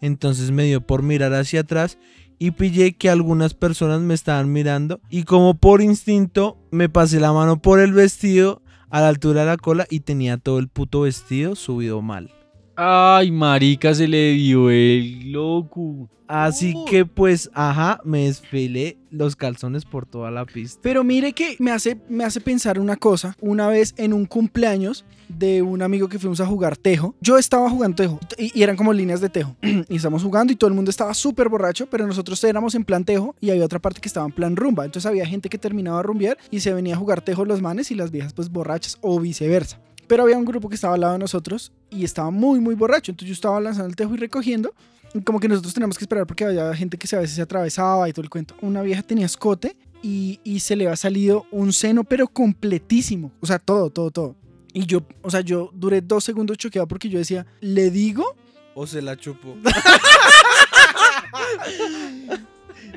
Entonces 0.00 0.50
me 0.50 0.64
dio 0.64 0.80
por 0.80 1.02
mirar 1.02 1.32
hacia 1.34 1.60
atrás 1.60 1.98
y 2.38 2.50
pillé 2.50 2.94
que 2.96 3.08
algunas 3.08 3.54
personas 3.54 4.00
me 4.00 4.14
estaban 4.14 4.52
mirando 4.52 5.00
y 5.08 5.22
como 5.22 5.54
por 5.54 5.80
instinto 5.80 6.58
me 6.72 6.88
pasé 6.88 7.20
la 7.20 7.32
mano 7.32 7.62
por 7.62 7.78
el 7.78 7.92
vestido 7.92 8.62
a 8.90 9.00
la 9.00 9.08
altura 9.08 9.42
de 9.42 9.46
la 9.46 9.56
cola 9.56 9.86
y 9.88 10.00
tenía 10.00 10.38
todo 10.38 10.58
el 10.58 10.68
puto 10.68 11.02
vestido 11.02 11.54
subido 11.54 12.02
mal. 12.02 12.30
Ay, 12.76 13.30
marica, 13.30 13.94
se 13.94 14.08
le 14.08 14.32
dio 14.32 14.70
el 14.70 15.30
loco. 15.32 16.08
Así 16.28 16.72
Oh. 16.74 16.86
que 16.86 17.04
pues, 17.04 17.50
ajá, 17.52 18.00
me 18.04 18.24
desfilé 18.24 18.96
los 19.10 19.36
calzones 19.36 19.84
por 19.84 20.06
toda 20.06 20.30
la 20.30 20.46
pista. 20.46 20.80
Pero 20.82 21.04
mire 21.04 21.34
que 21.34 21.56
me 21.58 21.70
hace, 21.70 22.00
me 22.08 22.24
hace 22.24 22.40
pensar 22.40 22.78
una 22.78 22.96
cosa. 22.96 23.36
Una 23.40 23.68
vez 23.68 23.92
en 23.98 24.14
un 24.14 24.24
cumpleaños 24.24 25.04
de 25.28 25.60
un 25.60 25.82
amigo 25.82 26.08
que 26.08 26.18
fuimos 26.18 26.40
a 26.40 26.46
jugar 26.46 26.78
tejo, 26.78 27.14
yo 27.20 27.36
estaba 27.36 27.68
jugando 27.68 27.96
tejo 27.96 28.18
y, 28.38 28.58
y 28.58 28.62
eran 28.62 28.76
como 28.76 28.94
líneas 28.94 29.20
de 29.20 29.28
tejo. 29.28 29.54
y 29.62 29.96
estamos 29.96 30.22
jugando 30.22 30.54
y 30.54 30.56
todo 30.56 30.68
el 30.68 30.74
mundo 30.74 30.90
estaba 30.90 31.12
súper 31.12 31.50
borracho, 31.50 31.86
pero 31.90 32.06
nosotros 32.06 32.42
éramos 32.44 32.74
en 32.74 32.84
plan 32.84 33.04
tejo 33.04 33.34
y 33.38 33.50
había 33.50 33.66
otra 33.66 33.78
parte 33.80 34.00
que 34.00 34.08
estaba 34.08 34.24
en 34.24 34.32
plan 34.32 34.56
rumba. 34.56 34.86
Entonces 34.86 35.06
había 35.06 35.26
gente 35.26 35.50
que 35.50 35.58
terminaba 35.58 35.98
de 35.98 36.04
rumbear 36.04 36.38
y 36.50 36.60
se 36.60 36.72
venía 36.72 36.94
a 36.94 36.98
jugar 36.98 37.20
tejo 37.20 37.44
los 37.44 37.60
manes 37.60 37.90
y 37.90 37.94
las 37.94 38.10
viejas 38.10 38.32
pues 38.32 38.48
borrachas 38.48 38.96
o 39.02 39.20
viceversa. 39.20 39.78
Pero 40.12 40.24
había 40.24 40.36
un 40.36 40.44
grupo 40.44 40.68
que 40.68 40.74
estaba 40.74 40.94
al 40.96 41.00
lado 41.00 41.14
de 41.14 41.20
nosotros 41.20 41.72
y 41.88 42.04
estaba 42.04 42.30
muy, 42.30 42.60
muy 42.60 42.74
borracho. 42.74 43.12
Entonces 43.12 43.28
yo 43.30 43.32
estaba 43.32 43.58
lanzando 43.62 43.88
el 43.88 43.96
tejo 43.96 44.12
y 44.12 44.18
recogiendo 44.18 44.74
Y 45.14 45.22
como 45.22 45.40
que 45.40 45.48
nosotros 45.48 45.72
teníamos 45.72 45.96
que 45.96 46.04
esperar 46.04 46.26
porque 46.26 46.44
había 46.44 46.74
gente 46.74 46.98
que 46.98 47.06
se- 47.06 47.16
a 47.16 47.20
veces 47.20 47.36
se 47.36 47.40
atravesaba 47.40 48.06
y 48.10 48.12
todo 48.12 48.22
el 48.22 48.28
cuento. 48.28 48.54
Una 48.60 48.82
vieja 48.82 49.00
tenía 49.02 49.24
escote 49.24 49.74
y, 50.02 50.38
y 50.44 50.60
se 50.60 50.76
le 50.76 50.84
había 50.84 50.96
salido 50.96 51.46
un 51.50 51.72
seno, 51.72 52.04
pero 52.04 52.26
completísimo. 52.28 53.32
O 53.40 53.46
sea, 53.46 53.58
todo, 53.58 53.88
todo, 53.88 54.10
todo. 54.10 54.36
Y 54.74 54.84
yo, 54.84 55.00
o 55.22 55.30
sea, 55.30 55.40
yo 55.40 55.70
duré 55.72 56.02
dos 56.02 56.24
segundos 56.24 56.58
choqueado 56.58 56.86
porque 56.86 57.08
yo 57.08 57.18
decía, 57.18 57.46
¿le 57.62 57.90
digo? 57.90 58.36
O 58.74 58.86
se 58.86 59.00
la 59.00 59.16
chupó. 59.16 59.56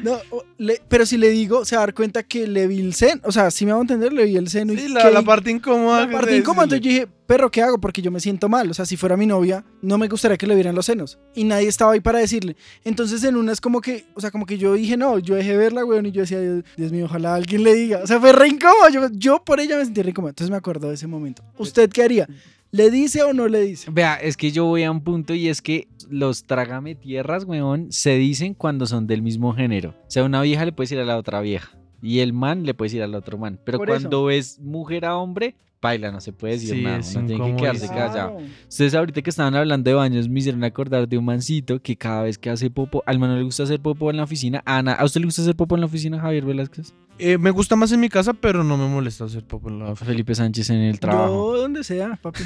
No, 0.05 0.19
le- 0.57 0.81
pero 0.87 1.05
si 1.05 1.17
le 1.17 1.29
digo, 1.29 1.65
se 1.65 1.75
va 1.75 1.83
a 1.83 1.85
dar 1.87 1.93
cuenta 1.93 2.23
que 2.23 2.47
le 2.47 2.67
vi 2.67 2.79
el 2.79 2.93
seno. 2.93 3.21
O 3.23 3.31
sea, 3.31 3.51
si 3.51 3.65
me 3.65 3.71
va 3.71 3.79
a 3.79 3.81
entender, 3.81 4.13
le 4.13 4.25
vi 4.25 4.37
el 4.37 4.47
seno. 4.47 4.73
y 4.73 4.77
la 5.11 5.21
parte 5.23 5.51
incómoda. 5.51 6.05
la 6.05 6.11
parte 6.11 6.37
incómoda. 6.37 6.63
Entonces 6.65 6.85
yo 6.85 6.91
dije, 6.91 7.07
perro, 7.27 7.49
¿qué 7.51 7.61
hago? 7.61 7.79
Porque 7.79 8.01
yo 8.01 8.11
me 8.11 8.19
siento 8.19 8.47
mal. 8.49 8.69
O 8.69 8.73
sea, 8.73 8.85
si 8.85 8.95
fuera 8.97 9.17
mi 9.17 9.25
novia, 9.25 9.65
no 9.81 9.97
me 9.97 10.07
gustaría 10.07 10.37
que 10.37 10.47
le 10.47 10.55
vieran 10.55 10.75
los 10.75 10.85
senos. 10.85 11.17
Y 11.33 11.43
nadie 11.43 11.67
estaba 11.67 11.93
ahí 11.93 11.99
para 11.99 12.19
decirle. 12.19 12.55
Entonces 12.83 13.23
en 13.23 13.35
una 13.35 13.51
es 13.51 13.59
como 13.61 13.81
que, 13.81 14.05
o 14.13 14.21
sea, 14.21 14.31
como 14.31 14.45
que 14.45 14.57
yo 14.57 14.73
dije, 14.73 14.95
no, 14.97 15.19
yo 15.19 15.35
dejé 15.35 15.57
verla, 15.57 15.83
weón. 15.85 16.05
Y 16.05 16.11
yo 16.11 16.21
decía, 16.21 16.39
Dios, 16.39 16.63
Dios 16.77 16.91
mío, 16.91 17.05
ojalá 17.05 17.35
alguien 17.35 17.63
le 17.63 17.73
diga. 17.73 18.01
O 18.03 18.07
sea, 18.07 18.19
fue 18.19 18.31
re 18.31 18.47
incómodo. 18.47 18.89
Yo, 18.91 19.09
yo 19.11 19.43
por 19.43 19.59
ella 19.59 19.77
me 19.77 19.85
sentí 19.85 20.01
re 20.01 20.11
incómodo. 20.11 20.29
Entonces 20.29 20.51
me 20.51 20.57
acuerdo 20.57 20.89
de 20.89 20.95
ese 20.95 21.07
momento. 21.07 21.43
¿Usted 21.57 21.89
qué 21.89 22.03
haría? 22.03 22.27
¿Le 22.71 22.91
dice 22.91 23.23
o 23.23 23.31
no 23.31 23.47
le 23.47 23.61
dice? 23.61 23.89
Vea, 23.89 24.15
es 24.15 24.35
que 24.35 24.51
yo 24.51 24.65
voy 24.65 24.83
a 24.83 24.91
un 24.91 25.01
punto 25.01 25.33
y 25.33 25.47
es 25.47 25.61
que 25.61 25.87
los 26.09 26.45
trágame 26.45 26.95
tierras, 26.95 27.45
weón, 27.45 27.91
se 27.91 28.15
dicen 28.15 28.53
cuando 28.53 28.85
son 28.85 29.07
del 29.07 29.21
mismo 29.21 29.53
género. 29.53 29.89
O 30.07 30.11
sea, 30.11 30.23
una 30.23 30.41
vieja 30.41 30.65
le 30.65 30.71
puede 30.71 30.85
decir 30.85 30.99
a 30.99 31.05
la 31.05 31.17
otra 31.17 31.41
vieja. 31.41 31.77
Y 32.01 32.19
el 32.19 32.33
man 32.33 32.65
le 32.65 32.73
puede 32.73 32.87
decir 32.89 33.03
al 33.03 33.15
otro 33.15 33.37
man. 33.37 33.59
Pero 33.65 33.77
Por 33.77 33.89
eso. 33.89 33.99
cuando 33.99 34.29
es 34.29 34.59
mujer 34.59 35.05
a 35.05 35.17
hombre, 35.17 35.55
baila, 35.85 36.11
no 36.11 36.19
se 36.21 36.33
puede 36.33 36.53
decir 36.53 36.71
Sí, 36.75 36.81
nada. 36.81 36.97
es 36.97 37.15
Uno 37.15 37.27
tiene 37.27 37.45
que 37.51 37.55
quedarse 37.55 37.87
callado. 37.87 38.37
Ustedes 38.67 38.95
ahorita 38.95 39.21
que 39.21 39.29
estaban 39.29 39.55
hablando 39.55 39.89
de 39.89 39.93
baños 39.95 40.27
me 40.27 40.39
hicieron 40.39 40.63
acordar 40.63 41.07
de 41.07 41.17
un 41.17 41.25
mancito 41.25 41.79
que 41.81 41.95
cada 41.95 42.23
vez 42.23 42.37
que 42.37 42.49
hace 42.49 42.69
popo, 42.69 43.03
al 43.05 43.19
man 43.19 43.29
no 43.29 43.37
le 43.37 43.43
gusta 43.43 43.63
hacer 43.63 43.79
popo 43.79 44.09
en 44.09 44.17
la 44.17 44.23
oficina. 44.23 44.61
Ana, 44.65 44.93
¿a 44.93 45.05
usted 45.05 45.21
le 45.21 45.25
gusta 45.27 45.41
hacer 45.43 45.55
popo 45.55 45.75
en 45.75 45.81
la 45.81 45.87
oficina, 45.87 46.19
Javier 46.19 46.45
Velázquez? 46.45 46.93
Eh, 47.17 47.37
me 47.37 47.49
gusta 47.49 47.77
más 47.77 47.93
en 47.93 48.01
mi 48.01 48.09
casa, 48.09 48.33
pero 48.33 48.61
no 48.65 48.75
me 48.75 48.89
molesta 48.89 49.23
hacer 49.23 49.45
pop 49.45 49.65
en 49.67 49.79
la 49.79 49.91
A 49.91 49.95
Felipe 49.95 50.35
Sánchez 50.35 50.69
en 50.71 50.81
el 50.81 50.99
trabajo. 50.99 51.55
Yo 51.55 51.61
donde 51.61 51.81
sea, 51.85 52.19
papi. 52.21 52.41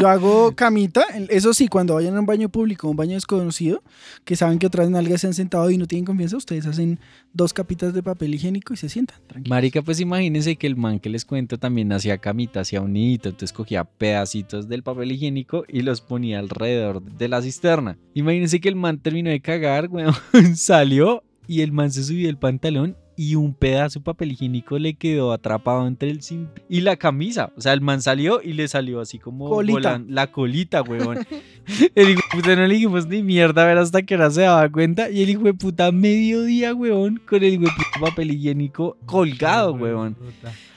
Yo 0.00 0.06
hago 0.08 0.54
camita. 0.54 1.02
Eso 1.28 1.52
sí, 1.52 1.66
cuando 1.66 1.94
vayan 1.94 2.16
a 2.16 2.20
un 2.20 2.26
baño 2.26 2.48
público, 2.48 2.88
un 2.88 2.96
baño 2.96 3.14
desconocido, 3.14 3.82
que 4.24 4.36
saben 4.36 4.60
que 4.60 4.68
otras 4.68 4.88
nalgas 4.88 5.22
se 5.22 5.26
han 5.26 5.34
sentado 5.34 5.68
y 5.72 5.78
no 5.78 5.86
tienen 5.86 6.04
confianza, 6.04 6.36
ustedes 6.36 6.66
hacen 6.66 7.00
dos 7.32 7.52
capitas 7.52 7.92
de 7.92 8.04
papel 8.04 8.32
higiénico 8.34 8.72
y 8.72 8.76
se 8.76 8.88
sientan. 8.88 9.18
tranquilos. 9.26 9.50
Marica, 9.50 9.82
pues 9.82 9.98
imagínense 9.98 10.54
que 10.54 10.68
el 10.68 10.76
man 10.76 11.00
que 11.00 11.08
les 11.10 11.24
cuento 11.24 11.58
también 11.58 11.90
hacía 11.92 12.18
camita, 12.18 12.57
hacía 12.58 12.80
un 12.80 12.92
nidito, 12.92 13.28
entonces 13.28 13.52
cogía 13.52 13.84
pedacitos 13.84 14.68
del 14.68 14.82
papel 14.82 15.12
higiénico 15.12 15.64
y 15.68 15.82
los 15.82 16.00
ponía 16.00 16.38
alrededor 16.38 17.02
de 17.02 17.28
la 17.28 17.40
cisterna. 17.42 17.98
Imagínense 18.14 18.60
que 18.60 18.68
el 18.68 18.76
man 18.76 18.98
terminó 18.98 19.30
de 19.30 19.40
cagar, 19.40 19.88
weón, 19.90 20.14
salió 20.56 21.22
y 21.46 21.62
el 21.62 21.72
man 21.72 21.90
se 21.90 22.04
subió 22.04 22.28
el 22.28 22.36
pantalón 22.36 22.96
y 23.20 23.34
un 23.34 23.52
pedazo 23.52 23.98
de 23.98 24.04
papel 24.04 24.30
higiénico 24.30 24.78
le 24.78 24.94
quedó 24.94 25.32
atrapado 25.32 25.88
entre 25.88 26.08
el 26.08 26.22
cinto 26.22 26.62
y 26.68 26.82
la 26.82 26.94
camisa. 26.96 27.52
O 27.56 27.60
sea, 27.60 27.72
el 27.72 27.80
man 27.80 28.00
salió 28.00 28.40
y 28.40 28.52
le 28.52 28.68
salió 28.68 29.00
así 29.00 29.18
como 29.18 29.48
Colita. 29.48 29.72
volan- 29.98 30.06
la 30.08 30.30
colita, 30.30 30.82
weón. 30.82 31.18
el 31.96 32.10
hijo 32.10 32.20
de 32.32 32.36
puta 32.40 32.54
no 32.54 32.64
le 32.68 32.74
dijimos 32.74 33.08
ni 33.08 33.24
mierda 33.24 33.64
a 33.64 33.66
ver 33.66 33.78
hasta 33.78 34.02
que 34.02 34.14
ahora 34.14 34.30
se 34.30 34.42
daba 34.42 34.68
cuenta. 34.70 35.10
Y 35.10 35.24
el 35.24 35.30
hijo 35.30 35.42
de 35.42 35.54
puta 35.54 35.90
mediodía, 35.90 36.72
weón, 36.74 37.20
con 37.28 37.42
el 37.42 37.54
hijo 37.54 37.64
de 37.64 37.70
puta 37.70 38.08
papel 38.08 38.30
higiénico 38.30 38.96
colgado, 39.04 39.72
weón. 39.72 40.16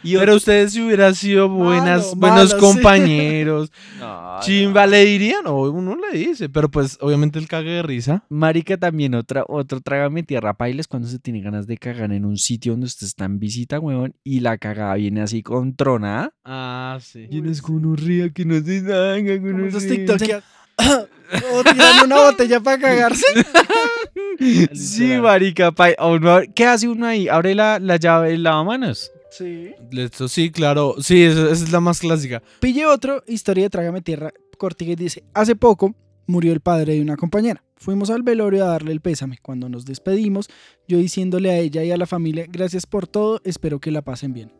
Y 0.03 0.15
Pero 0.17 0.35
ustedes 0.35 0.73
si 0.73 0.81
hubieran 0.81 1.13
sido 1.15 1.47
buenas, 1.49 2.15
Malo, 2.15 2.15
buenos 2.15 2.49
malo, 2.49 2.49
sí. 2.49 2.55
compañeros, 2.57 3.71
No, 3.99 4.39
chimba 4.41 4.87
le 4.87 5.05
dirían, 5.05 5.45
o 5.45 5.69
uno 5.69 5.95
le 5.95 6.17
dice, 6.17 6.49
pero 6.49 6.69
pues 6.71 6.97
obviamente 7.01 7.37
el 7.37 7.47
cague 7.47 7.69
de 7.69 7.83
risa. 7.83 8.23
Marica 8.29 8.77
también 8.77 9.13
otra, 9.13 9.43
otro 9.47 9.79
trágame 9.81 10.23
tierra 10.23 10.55
pailes 10.55 10.87
cuando 10.87 11.07
se 11.07 11.19
tiene 11.19 11.41
ganas 11.41 11.67
de 11.67 11.77
cagar 11.77 12.11
en 12.11 12.25
un 12.25 12.37
sitio 12.37 12.73
donde 12.73 12.87
usted 12.87 13.05
está 13.05 13.25
en 13.25 13.37
visita, 13.39 13.79
weón, 13.79 14.15
y 14.23 14.39
la 14.39 14.57
cagada 14.57 14.95
viene 14.95 15.21
así 15.21 15.43
con 15.43 15.75
tronada. 15.75 16.33
Ah, 16.43 16.97
sí. 17.01 17.27
Y 17.29 17.41
no 17.41 17.51
es 17.51 17.61
con 17.61 17.85
un 17.85 17.95
río 17.97 18.33
que 18.33 18.43
no 18.45 18.55
se 18.63 18.81
salga, 18.81 19.39
con 19.39 19.65
esos 19.67 19.83
que- 19.83 20.05
o 20.81 21.63
tiran 21.63 22.05
una 22.05 22.15
botella 22.31 22.59
para 22.59 22.79
cagarse. 22.79 23.25
Sí, 24.73 25.13
marica, 25.21 25.71
pa- 25.71 25.95
uno- 25.99 26.39
¿qué 26.55 26.65
hace 26.65 26.87
uno 26.87 27.05
ahí? 27.05 27.27
Abre 27.27 27.53
la, 27.53 27.77
la 27.79 27.97
llave 27.97 28.29
del 28.31 28.43
lavamanos. 28.43 29.11
Sí. 29.31 29.71
Esto 29.91 30.27
sí, 30.27 30.51
claro. 30.51 30.95
Sí, 30.99 31.23
esa, 31.23 31.45
esa 31.51 31.63
es 31.63 31.71
la 31.71 31.79
más 31.79 31.99
clásica. 31.99 32.43
Pille 32.59 32.85
otro, 32.85 33.23
historia 33.27 33.63
de 33.63 33.69
Trágame 33.69 34.01
Tierra, 34.01 34.31
cortica 34.57 34.91
y 34.91 34.95
dice, 34.95 35.23
hace 35.33 35.55
poco 35.55 35.95
murió 36.27 36.53
el 36.53 36.61
padre 36.61 36.93
de 36.93 37.01
una 37.01 37.17
compañera. 37.17 37.63
Fuimos 37.77 38.09
al 38.09 38.23
velorio 38.23 38.63
a 38.63 38.69
darle 38.69 38.91
el 38.91 39.01
pésame. 39.01 39.39
Cuando 39.41 39.69
nos 39.69 39.85
despedimos, 39.85 40.49
yo 40.87 40.97
diciéndole 40.97 41.49
a 41.49 41.57
ella 41.57 41.83
y 41.83 41.91
a 41.91 41.97
la 41.97 42.05
familia, 42.05 42.45
gracias 42.47 42.85
por 42.85 43.07
todo, 43.07 43.41
espero 43.43 43.79
que 43.79 43.89
la 43.91 44.01
pasen 44.01 44.33
bien. 44.33 44.51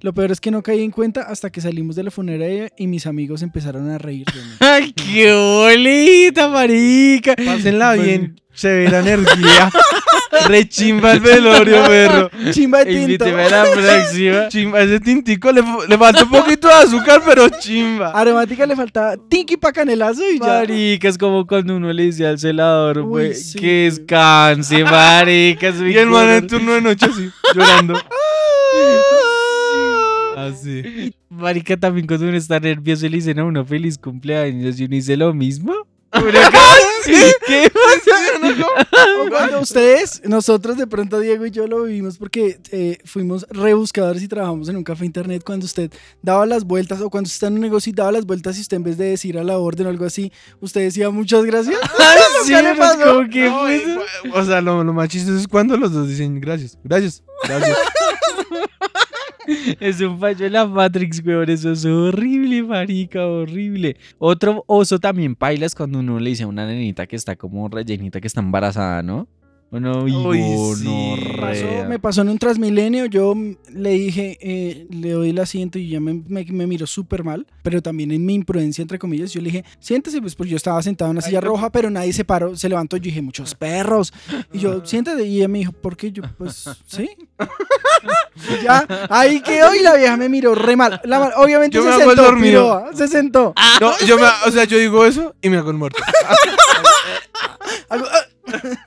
Lo 0.00 0.12
peor 0.12 0.32
es 0.32 0.40
que 0.40 0.50
no 0.50 0.62
caí 0.62 0.82
en 0.82 0.90
cuenta 0.90 1.22
hasta 1.22 1.50
que 1.50 1.60
salimos 1.60 1.96
de 1.96 2.04
la 2.04 2.10
funeraria 2.10 2.70
y 2.76 2.86
mis 2.86 3.06
amigos 3.06 3.42
empezaron 3.42 3.90
a 3.90 3.98
reír 3.98 4.26
de 4.26 4.42
mí. 4.42 4.50
¡Ay, 4.60 4.92
qué 4.92 5.32
bolita, 5.32 6.48
marica! 6.48 7.34
Pásenla 7.36 7.94
bien. 7.94 8.40
Se 8.52 8.72
ve 8.72 8.88
la 8.88 9.00
energía. 9.00 9.70
Rechimba 10.46 11.12
el 11.12 11.20
velorio, 11.20 11.84
perro. 11.86 12.30
Chimba 12.50 12.78
de 12.78 12.84
tinto. 12.86 13.02
Invíteme 13.02 13.42
a 13.44 13.48
la 13.50 13.64
próxima. 13.70 14.48
Chimba, 14.48 14.80
ese 14.82 15.00
tintico 15.00 15.52
le, 15.52 15.62
le 15.88 15.98
falta 15.98 16.24
un 16.24 16.30
poquito 16.30 16.68
de 16.68 16.74
azúcar, 16.74 17.22
pero 17.24 17.48
chimba. 17.48 18.10
Aromática 18.10 18.66
le 18.66 18.76
faltaba 18.76 19.16
tiki 19.28 19.56
pa' 19.56 19.72
canelazo 19.72 20.22
y 20.30 20.38
ya. 20.38 20.46
Marica, 20.46 21.08
es 21.08 21.18
como 21.18 21.46
cuando 21.46 21.76
uno 21.76 21.92
le 21.92 22.04
dice 22.04 22.26
al 22.26 22.38
celador, 22.38 23.02
güey, 23.02 23.34
sí, 23.34 23.58
que 23.58 23.84
descanse, 23.84 24.84
marica. 24.84 25.68
es 25.68 25.80
Y 25.80 25.96
el 25.96 26.08
man 26.08 26.28
en 26.28 26.46
turno 26.46 26.72
de 26.72 26.80
noche 26.80 27.06
así, 27.06 27.30
llorando. 27.54 27.94
Así. 30.36 31.14
Marica, 31.30 31.76
también 31.76 32.06
cuando 32.06 32.26
uno 32.26 32.36
está 32.36 32.58
nervioso 32.60 33.06
y 33.06 33.08
le 33.08 33.16
dicen 33.16 33.38
a 33.38 33.44
uno 33.44 33.64
feliz 33.64 33.98
cumpleaños 33.98 34.78
y 34.80 34.84
uno 34.84 34.94
dice 34.94 35.16
lo 35.16 35.32
mismo. 35.32 35.74
Uno 37.06 37.16
¿Qué 37.46 37.70
O 39.24 39.28
cuando 39.28 39.60
ustedes, 39.60 40.22
nosotros 40.24 40.76
de 40.76 40.86
pronto 40.86 41.18
Diego 41.20 41.46
y 41.46 41.50
yo 41.50 41.66
lo 41.66 41.82
vivimos 41.84 42.18
porque 42.18 42.58
eh, 42.70 42.98
fuimos 43.04 43.46
rebuscadores 43.50 44.22
y 44.22 44.28
trabajamos 44.28 44.68
en 44.68 44.76
un 44.76 44.84
café 44.84 45.04
internet 45.04 45.42
cuando 45.44 45.66
usted 45.66 45.90
daba 46.22 46.46
las 46.46 46.64
vueltas 46.64 47.00
o 47.00 47.10
cuando 47.10 47.26
usted 47.26 47.36
está 47.36 47.46
en 47.48 47.54
un 47.54 47.60
negocio 47.60 47.90
y 47.90 47.94
daba 47.94 48.12
las 48.12 48.26
vueltas 48.26 48.56
y 48.58 48.60
usted 48.62 48.76
en 48.76 48.82
vez 48.84 48.96
de 48.98 49.06
decir 49.06 49.38
a 49.38 49.44
la 49.44 49.58
orden 49.58 49.86
o 49.86 49.90
algo 49.90 50.04
así, 50.04 50.32
usted 50.60 50.82
decía 50.82 51.10
muchas 51.10 51.44
gracias. 51.44 51.76
Sí, 52.44 52.52
¿Qué 52.52 52.62
le 52.62 52.72
uno 52.72 52.72
es 52.72 52.78
pasó? 52.78 53.14
como 53.14 53.30
que, 53.30 53.48
No, 53.48 53.60
pues, 53.60 53.82
y- 54.24 54.28
o 54.34 54.44
sea, 54.44 54.60
lo, 54.60 54.84
lo 54.84 54.92
más 54.92 55.08
chistoso 55.08 55.38
es 55.38 55.48
cuando 55.48 55.76
los 55.78 55.92
dos 55.92 56.06
dicen 56.08 56.40
gracias, 56.40 56.76
gracias, 56.84 57.22
gracias. 57.42 57.76
Es 59.80 60.00
un 60.00 60.18
fallo 60.18 60.46
en 60.46 60.52
la 60.52 60.66
Matrix, 60.66 61.24
weón. 61.24 61.48
Eso 61.50 61.72
es 61.72 61.84
horrible, 61.84 62.62
marica, 62.62 63.26
horrible. 63.26 63.96
Otro 64.18 64.64
oso 64.66 64.98
también 64.98 65.34
paila 65.34 65.66
es 65.66 65.74
cuando 65.74 65.98
uno 65.98 66.18
le 66.18 66.30
dice 66.30 66.44
a 66.44 66.46
una 66.46 66.66
nenita 66.66 67.06
que 67.06 67.16
está 67.16 67.36
como 67.36 67.68
rellenita, 67.68 68.20
que 68.20 68.26
está 68.26 68.40
embarazada, 68.40 69.02
¿no? 69.02 69.28
O 69.74 69.80
no, 69.80 70.04
Uy, 70.04 70.40
sí. 70.76 71.36
Pasó- 71.40 71.88
me 71.88 71.98
pasó 71.98 72.20
en 72.22 72.28
un 72.28 72.38
Transmilenio, 72.38 73.06
yo 73.06 73.34
le 73.72 73.90
dije, 73.90 74.38
eh, 74.40 74.86
le 74.88 75.10
doy 75.10 75.30
el 75.30 75.38
asiento 75.40 75.80
y 75.80 75.88
ya 75.88 75.98
me, 75.98 76.14
me, 76.28 76.44
me 76.44 76.68
miró 76.68 76.86
súper 76.86 77.24
mal, 77.24 77.44
pero 77.64 77.82
también 77.82 78.12
en 78.12 78.24
mi 78.24 78.34
imprudencia, 78.34 78.82
entre 78.82 79.00
comillas, 79.00 79.32
yo 79.32 79.40
le 79.40 79.46
dije, 79.50 79.64
siéntese, 79.80 80.20
pues 80.20 80.36
porque 80.36 80.50
yo 80.52 80.56
estaba 80.56 80.80
sentado 80.80 81.10
en 81.10 81.16
una 81.16 81.22
silla 81.26 81.40
roja, 81.40 81.70
pero 81.70 81.90
nadie 81.90 82.12
se 82.12 82.24
paró, 82.24 82.54
se 82.56 82.68
levantó, 82.68 82.96
yo 82.98 83.02
dije, 83.06 83.20
muchos 83.20 83.56
perros, 83.56 84.12
y 84.52 84.60
yo, 84.60 84.80
siéntate, 84.86 85.24
y 85.24 85.38
ella 85.38 85.48
me 85.48 85.58
dijo, 85.58 85.72
¿por 85.72 85.96
qué? 85.96 86.12
Yo, 86.12 86.22
pues, 86.38 86.70
¿sí? 86.86 87.10
Y 88.60 88.62
ya, 88.64 88.86
ahí 89.10 89.40
quedó 89.40 89.74
y 89.74 89.80
la 89.80 89.94
vieja 89.96 90.16
me 90.16 90.28
miró 90.28 90.54
re 90.54 90.76
mal, 90.76 91.00
La 91.04 91.18
mal- 91.18 91.32
obviamente 91.36 91.76
Yo 91.78 91.82
se 91.82 91.88
me 92.06 92.14
sentó, 92.14 92.84
se 92.94 93.08
sentó. 93.08 93.54
No, 93.80 93.92
yo 94.06 94.18
me, 94.18 94.24
o 94.46 94.50
sea, 94.52 94.64
yo 94.64 94.78
digo 94.78 95.04
eso 95.04 95.34
y 95.42 95.48
me 95.48 95.56
hago 95.56 95.70
el 95.70 95.76
muerto. 95.78 96.00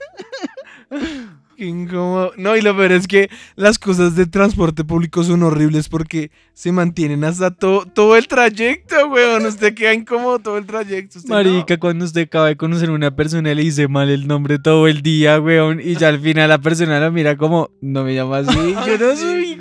Qué 1.58 1.65
incómodo. 1.65 2.34
No, 2.38 2.56
y 2.56 2.62
lo 2.62 2.78
peor 2.78 2.91
es 2.91 3.08
que 3.08 3.32
las 3.56 3.80
cosas 3.80 4.15
de 4.15 4.28
transporte 4.28 4.84
público 4.84 5.23
son 5.23 5.41
horribles 5.41 5.89
porque 5.89 6.30
se 6.54 6.71
mantienen 6.71 7.23
hasta 7.23 7.50
todo, 7.50 7.88
todo 7.88 8.15
el 8.15 8.28
trayecto, 8.28 9.08
weón. 9.08 9.43
Usted 9.47 9.73
queda 9.73 9.91
incómodo 9.95 10.38
todo 10.38 10.60
el 10.60 10.67
trayecto. 10.67 11.17
usted 11.17 11.30
no. 11.30 11.36
Marica, 11.36 11.78
cuando 11.78 12.06
usted 12.06 12.21
acaba 12.21 12.47
de 12.50 12.58
conocer 12.58 12.89
a 12.89 12.93
una 12.93 13.15
persona 13.15 13.52
y 13.52 13.56
le 13.56 13.63
dice 13.63 13.88
mal 13.88 14.12
el 14.12 14.28
nombre 14.28 14.60
todo 14.60 14.88
el 14.88 15.02
día, 15.02 15.39
weón, 15.39 15.82
y 15.84 15.95
ya 15.95 16.10
al 16.10 16.19
final 16.19 16.50
la 16.50 16.60
persona 16.60 17.00
lo 17.00 17.12
mira 17.12 17.36
como, 17.38 17.71
no 17.82 18.04
me 18.04 18.13
llama 18.13 18.38
así, 18.38 18.76
yo 18.86 18.97
no 19.00 19.15
soy. 19.15 19.58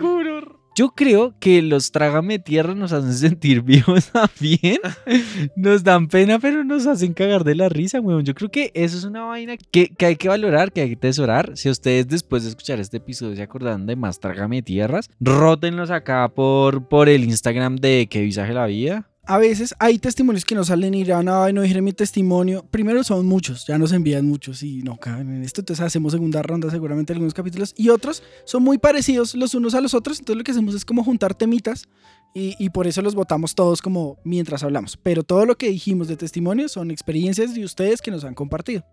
Yo 0.77 0.91
creo 0.91 1.35
que 1.41 1.63
los 1.63 1.91
trágame 1.91 2.39
tierra 2.39 2.75
nos 2.75 2.93
hacen 2.93 3.15
sentir 3.31 3.63
vivos 3.63 4.13
también. 4.13 4.79
Nos 5.57 5.83
dan 5.83 6.07
pena, 6.07 6.39
pero 6.39 6.65
nos 6.65 6.87
hacen 6.87 7.15
cagar 7.15 7.45
de 7.45 7.55
la 7.55 7.71
risa, 7.71 7.99
weón. 7.99 8.27
Yo 8.27 8.35
creo 8.35 8.51
que 8.51 8.73
eso 8.75 8.99
es 8.99 9.05
una 9.05 9.25
vaina 9.25 9.57
que, 9.57 9.89
que 9.89 10.05
hay 10.05 10.17
que 10.17 10.29
valorar, 10.29 10.71
que 10.71 10.83
hay 10.83 10.89
que 10.91 10.97
atesorar. 10.97 11.57
Si 11.57 11.71
ustedes 11.71 12.07
después 12.09 12.43
de 12.43 12.51
escuchar 12.51 12.79
este 12.79 12.99
episodio 12.99 13.35
se 13.35 13.43
acordaron 13.43 13.87
de 13.87 13.97
más 13.97 14.21
trágame 14.21 14.61
tierras, 14.61 15.09
rótenlos 15.19 15.91
acá 15.91 16.29
por, 16.29 16.87
por 16.89 17.09
el 17.09 17.25
Instagram 17.25 17.77
de 17.77 18.07
Que 18.11 18.21
Visaje 18.21 18.53
la 18.53 18.67
Vida 18.67 19.09
a 19.27 19.39
veces 19.39 19.75
hay 19.79 19.99
testimonios 19.99 20.45
que 20.45 20.55
no 20.55 20.65
salen 20.65 20.95
y 20.95 21.05
dirán, 21.05 21.29
ay, 21.29 21.53
no 21.53 21.63
dijeron 21.63 21.85
mi 21.85 21.93
testimonio. 21.93 22.65
Primero 22.71 23.03
son 23.03 23.27
muchos, 23.27 23.67
ya 23.67 23.77
nos 23.77 23.93
envían 23.93 24.27
muchos 24.27 24.63
y 24.63 24.83
no 24.83 24.97
caben 24.97 25.35
en 25.35 25.43
esto. 25.43 25.61
Entonces 25.61 25.85
hacemos 25.85 26.13
segunda 26.13 26.43
ronda 26.43 26.71
seguramente 26.71 27.13
algunos 27.13 27.35
capítulos. 27.35 27.75
Y 27.77 27.89
otros 27.89 28.23
son 28.45 28.63
muy 28.63 28.79
parecidos 28.79 29.35
los 29.35 29.55
unos 29.55 29.75
a 29.75 29.81
los 29.81 29.95
otros. 29.95 30.21
Entonces 30.21 30.39
lo 30.39 30.45
que 30.45 30.53
hacemos 30.53 30.75
es 30.75 30.85
como 30.85 31.03
juntar 31.03 31.35
temitas 31.35 31.89
y, 32.35 32.55
y 32.59 32.71
por 32.71 32.87
eso 32.87 33.03
los 33.03 33.15
votamos 33.15 33.55
todos 33.55 33.83
como 33.83 34.19
mientras 34.25 34.63
hablamos. 34.63 34.97
Pero 34.97 35.25
todo 35.25 35.45
lo 35.45 35.57
que 35.57 35.71
dijimos 35.71 36.09
de 36.09 36.17
testimonios 36.17 36.73
son 36.73 36.91
experiencias 36.91 37.55
de 37.55 37.65
ustedes 37.65 38.01
que 38.01 38.13
nos 38.13 38.25
han 38.25 38.35
compartido. 38.35 38.85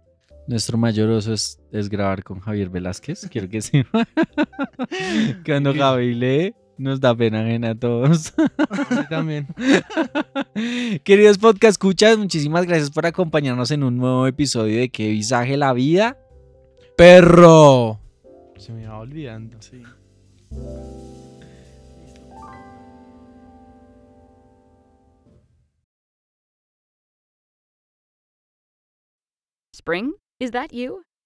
Nuestro 0.48 0.78
mayor 0.78 1.10
oso 1.10 1.34
es, 1.34 1.60
es 1.72 1.88
grabar 1.88 2.24
con 2.24 2.40
Javier 2.40 2.70
Velázquez, 2.70 3.28
quiero 3.32 3.48
que 3.48 3.62
sí. 3.62 3.84
Cuando 5.46 5.74
Javi 5.74 6.14
lee, 6.14 6.54
nos 6.78 7.00
da 7.00 7.16
pena 7.16 7.42
ajena 7.42 7.72
a 7.72 7.76
todos. 7.76 8.34
Mí 8.90 9.08
también. 9.10 9.48
Queridos 11.04 11.38
podcast 11.38 11.74
escuchas, 11.74 12.18
muchísimas 12.18 12.66
gracias 12.66 12.92
por 12.92 13.06
acompañarnos 13.06 13.72
en 13.72 13.84
un 13.84 13.98
nuevo 13.98 14.28
episodio 14.28 14.80
de 14.80 14.90
Que 14.90 15.10
visaje 15.10 15.58
la 15.58 15.74
vida. 15.74 16.18
Perro. 16.98 18.00
Se 18.58 18.72
me 18.72 18.84
iba 18.84 18.98
olvidando. 18.98 19.58
Sí. 19.62 19.82
Spring? 29.74 30.14
Is 30.40 30.52
that 30.52 30.72
you? 30.72 31.04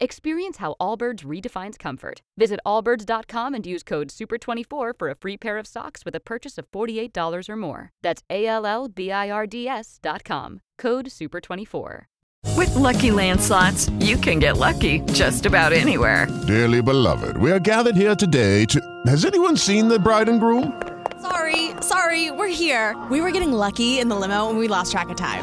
Experience 0.00 0.58
how 0.58 0.76
Allbirds 0.80 1.24
redefines 1.24 1.76
comfort. 1.76 2.22
Visit 2.36 2.60
allbirds.com 2.64 3.52
and 3.54 3.66
use 3.66 3.82
code 3.82 4.08
SUPER24 4.08 4.92
for 4.96 5.10
a 5.10 5.16
free 5.16 5.36
pair 5.36 5.58
of 5.58 5.66
socks 5.66 6.04
with 6.04 6.14
a 6.14 6.20
purchase 6.20 6.56
of 6.56 6.70
$48 6.70 7.48
or 7.48 7.56
more. 7.56 7.90
That's 8.00 8.22
A 8.30 8.46
L 8.46 8.64
L 8.64 8.86
B 8.86 9.10
I 9.10 9.28
R 9.28 9.46
D 9.46 9.66
S.com. 9.66 10.60
Code 10.78 11.06
SUPER24. 11.06 12.02
With 12.56 12.72
Lucky 12.76 13.10
Land 13.10 13.40
slots, 13.40 13.88
you 13.98 14.16
can 14.16 14.38
get 14.38 14.56
lucky 14.56 15.00
just 15.12 15.46
about 15.46 15.72
anywhere. 15.72 16.28
Dearly 16.46 16.80
beloved, 16.80 17.36
we 17.36 17.50
are 17.50 17.58
gathered 17.58 17.96
here 17.96 18.14
today 18.14 18.64
to. 18.66 18.80
Has 19.06 19.24
anyone 19.24 19.56
seen 19.56 19.88
the 19.88 19.98
bride 19.98 20.28
and 20.28 20.38
groom? 20.38 20.80
Sorry, 21.20 21.72
sorry, 21.80 22.30
we're 22.30 22.46
here. 22.46 22.96
We 23.10 23.20
were 23.20 23.32
getting 23.32 23.50
lucky 23.50 23.98
in 23.98 24.08
the 24.08 24.14
limo 24.14 24.48
and 24.48 24.58
we 24.60 24.68
lost 24.68 24.92
track 24.92 25.08
of 25.08 25.16
time. 25.16 25.42